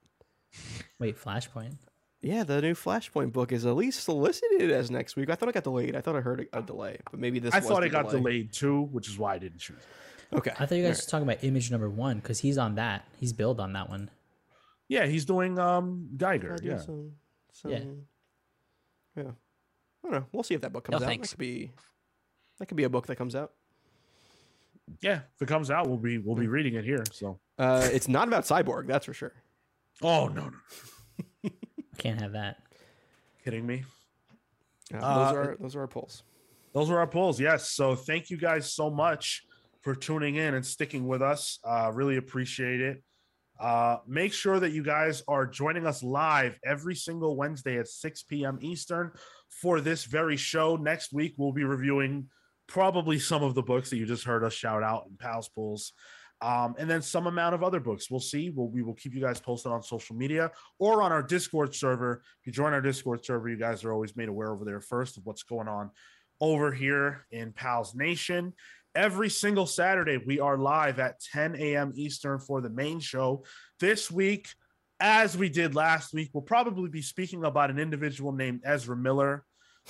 [1.00, 1.78] Wait, Flashpoint.
[2.22, 5.30] Yeah, the new Flashpoint book is at least solicited as next week.
[5.30, 5.96] I thought it got delayed.
[5.96, 7.54] I thought I heard a, a delay, but maybe this.
[7.54, 10.36] I was thought the it got delayed too, which is why I didn't choose it.
[10.36, 12.76] Okay, I thought you guys All were talking about Image number one because he's on
[12.76, 13.08] that.
[13.20, 14.10] He's billed on that one.
[14.90, 16.56] Yeah, he's doing um Geiger.
[16.58, 16.78] do Yeah.
[16.78, 17.14] some-
[17.54, 17.80] some- Yeah.
[19.16, 19.24] yeah.
[19.24, 20.26] I don't know.
[20.32, 21.08] We'll see if that book comes No, out.
[21.08, 21.30] thanks.
[21.30, 21.72] That could be.
[22.60, 23.54] That could be a book that comes out.
[25.02, 27.04] Yeah, if it comes out, we'll be we'll be reading it here.
[27.12, 29.34] So, Uh, it's not about Cyborg, that's for sure.
[30.02, 30.50] oh no,
[31.44, 31.50] no,
[31.98, 32.58] Can't have that.
[33.44, 33.84] kidding me.
[34.94, 36.24] Uh, those are those are our polls.
[36.74, 37.40] Those are our polls.
[37.40, 37.72] Yes.
[37.72, 39.44] So thank you guys so much
[39.82, 41.60] for tuning in and sticking with us.
[41.64, 43.04] Uh, really appreciate it.
[43.60, 48.24] Uh, make sure that you guys are joining us live every single Wednesday at 6
[48.24, 48.60] p.m.
[48.62, 49.12] Eastern
[49.50, 50.76] for this very show.
[50.76, 52.30] Next week, we'll be reviewing
[52.68, 55.94] probably some of the books that you just heard us shout out in Pals Pulls.
[56.40, 58.12] Um, and then some amount of other books.
[58.12, 58.52] We'll see.
[58.52, 62.22] We'll, we will keep you guys posted on social media or on our Discord server.
[62.42, 65.18] If you join our Discord server, you guys are always made aware over there first
[65.18, 65.90] of what's going on
[66.40, 68.54] over here in Pals Nation.
[68.94, 71.92] Every single Saturday, we are live at 10 a.m.
[71.96, 73.44] Eastern for the main show.
[73.80, 74.48] This week,
[75.00, 79.44] as we did last week, we'll probably be speaking about an individual named Ezra Miller.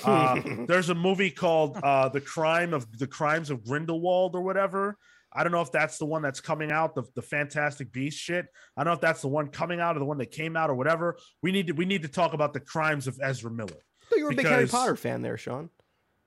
[0.03, 4.97] Uh, there's a movie called uh, "The Crime of the Crimes of Grindelwald" or whatever.
[5.33, 8.47] I don't know if that's the one that's coming out, the, the Fantastic Beast shit.
[8.75, 10.69] I don't know if that's the one coming out or the one that came out
[10.69, 11.17] or whatever.
[11.43, 13.83] We need to we need to talk about the crimes of Ezra Miller.
[14.09, 15.69] So you were a big Harry Potter fan there, Sean.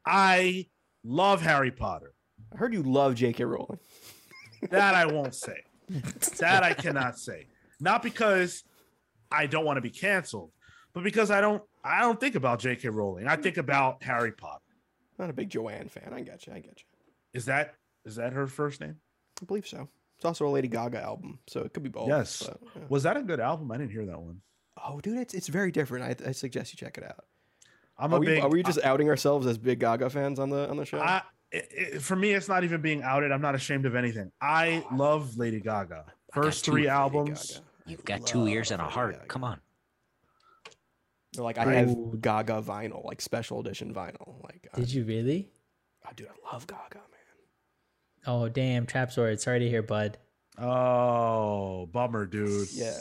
[0.07, 0.67] I
[1.03, 2.13] love Harry Potter.
[2.53, 3.45] I heard you love J.K.
[3.45, 3.79] Rowling.
[4.71, 5.65] That I won't say.
[6.39, 7.47] that I cannot say.
[7.81, 8.63] Not because
[9.33, 10.53] I don't want to be canceled,
[10.93, 12.89] but because I don't I don't think about J.K.
[12.89, 13.27] Rowling.
[13.27, 14.63] I think about Harry Potter.
[15.19, 16.13] Not a big Joanne fan.
[16.15, 16.53] I get you.
[16.53, 16.85] I get you.
[17.33, 18.97] Is that is that her first name?
[19.41, 19.89] I believe so.
[20.17, 22.09] It's also a Lady Gaga album, so it could be both.
[22.09, 22.43] yes.
[22.43, 22.83] but, yeah.
[22.91, 23.73] Was that a good album?
[23.73, 24.41] I didn't hear that one.
[24.85, 26.05] Oh, dude, it's it's very different.
[26.23, 27.25] I, I suggest you check it out.
[27.99, 30.51] I'm Are a we, big are we just outing ourselves as big Gaga fans on
[30.51, 31.01] the on the show?
[31.01, 31.23] I,
[31.53, 33.33] it, it- for me, it's not even being outed.
[33.33, 34.31] I'm not ashamed of anything.
[34.41, 36.05] I love Lady Gaga.
[36.33, 37.61] First three albums.
[37.87, 39.27] You've got two ears and a heart.
[39.29, 39.61] Come on.
[41.33, 41.71] They're like I Ooh.
[42.13, 44.43] have Gaga vinyl, like special edition vinyl.
[44.43, 45.51] Like, I, Did you really?
[46.07, 48.27] oh, dude, I love Gaga, man.
[48.27, 49.41] Oh damn, Trap Sword.
[49.41, 50.19] Sorry to hear, bud.
[50.59, 52.69] Oh, bummer, dude.
[52.73, 52.99] Yeah.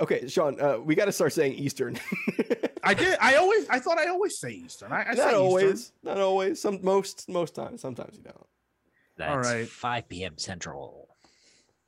[0.00, 1.98] Okay, Sean, uh, we got to start saying Eastern.
[2.82, 3.16] I did.
[3.20, 3.68] I always.
[3.68, 4.92] I thought I always say Eastern.
[4.92, 5.34] I, I say not Eastern.
[5.40, 5.92] always.
[6.02, 6.60] Not always.
[6.60, 7.80] Some most most times.
[7.80, 8.46] Sometimes you don't.
[9.16, 9.68] That's right.
[9.68, 10.38] 5 p.m.
[10.38, 11.08] Central.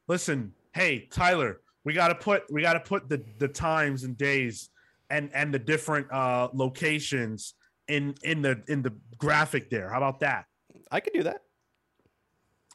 [0.08, 4.16] Listen, hey Tyler, we got to put we got to put the the times and
[4.16, 4.70] days
[5.10, 7.54] and and the different uh locations
[7.88, 9.90] in in the in the graphic there.
[9.90, 10.46] How about that?
[10.90, 11.42] I could do that.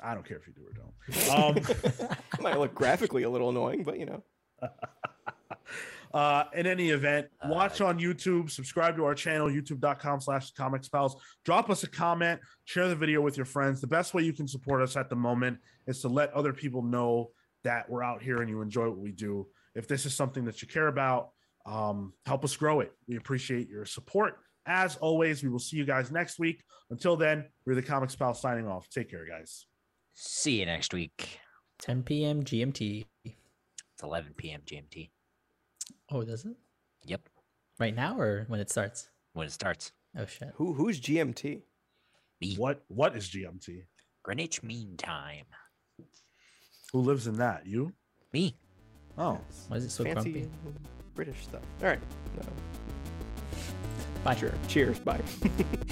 [0.03, 0.93] I don't care if you do or don't.
[1.31, 4.23] Um, It might look graphically a little annoying, but you know.
[6.13, 11.15] uh, in any event, watch on YouTube, subscribe to our channel, youtube.com slash comics pals.
[11.43, 13.81] Drop us a comment, share the video with your friends.
[13.81, 16.81] The best way you can support us at the moment is to let other people
[16.81, 17.31] know
[17.63, 19.47] that we're out here and you enjoy what we do.
[19.75, 21.29] If this is something that you care about,
[21.65, 22.91] um, help us grow it.
[23.07, 24.37] We appreciate your support.
[24.67, 26.63] As always, we will see you guys next week.
[26.89, 28.89] Until then, we're the Comics Pals signing off.
[28.89, 29.65] Take care, guys.
[30.13, 31.39] See you next week.
[31.79, 32.43] 10 p.m.
[32.43, 33.05] GMT.
[33.25, 34.61] It's 11 p.m.
[34.65, 35.09] GMT.
[36.11, 36.55] Oh, does it?
[37.05, 37.21] Yep.
[37.79, 39.09] Right now or when it starts?
[39.33, 39.91] When it starts.
[40.17, 40.49] Oh shit.
[40.55, 41.61] Who who's GMT?
[42.41, 42.55] Me.
[42.55, 43.83] What What is GMT?
[44.23, 45.45] Greenwich Mean Time.
[46.93, 47.65] Who lives in that?
[47.65, 47.91] You?
[48.31, 48.55] Me.
[49.17, 49.39] Oh.
[49.67, 50.49] Why is it so Fancy grumpy?
[51.15, 51.61] British stuff.
[51.81, 51.99] All right.
[52.37, 52.43] No.
[54.23, 54.35] Bye.
[54.35, 54.53] Sure.
[54.67, 54.99] Cheers.
[54.99, 55.21] Bye.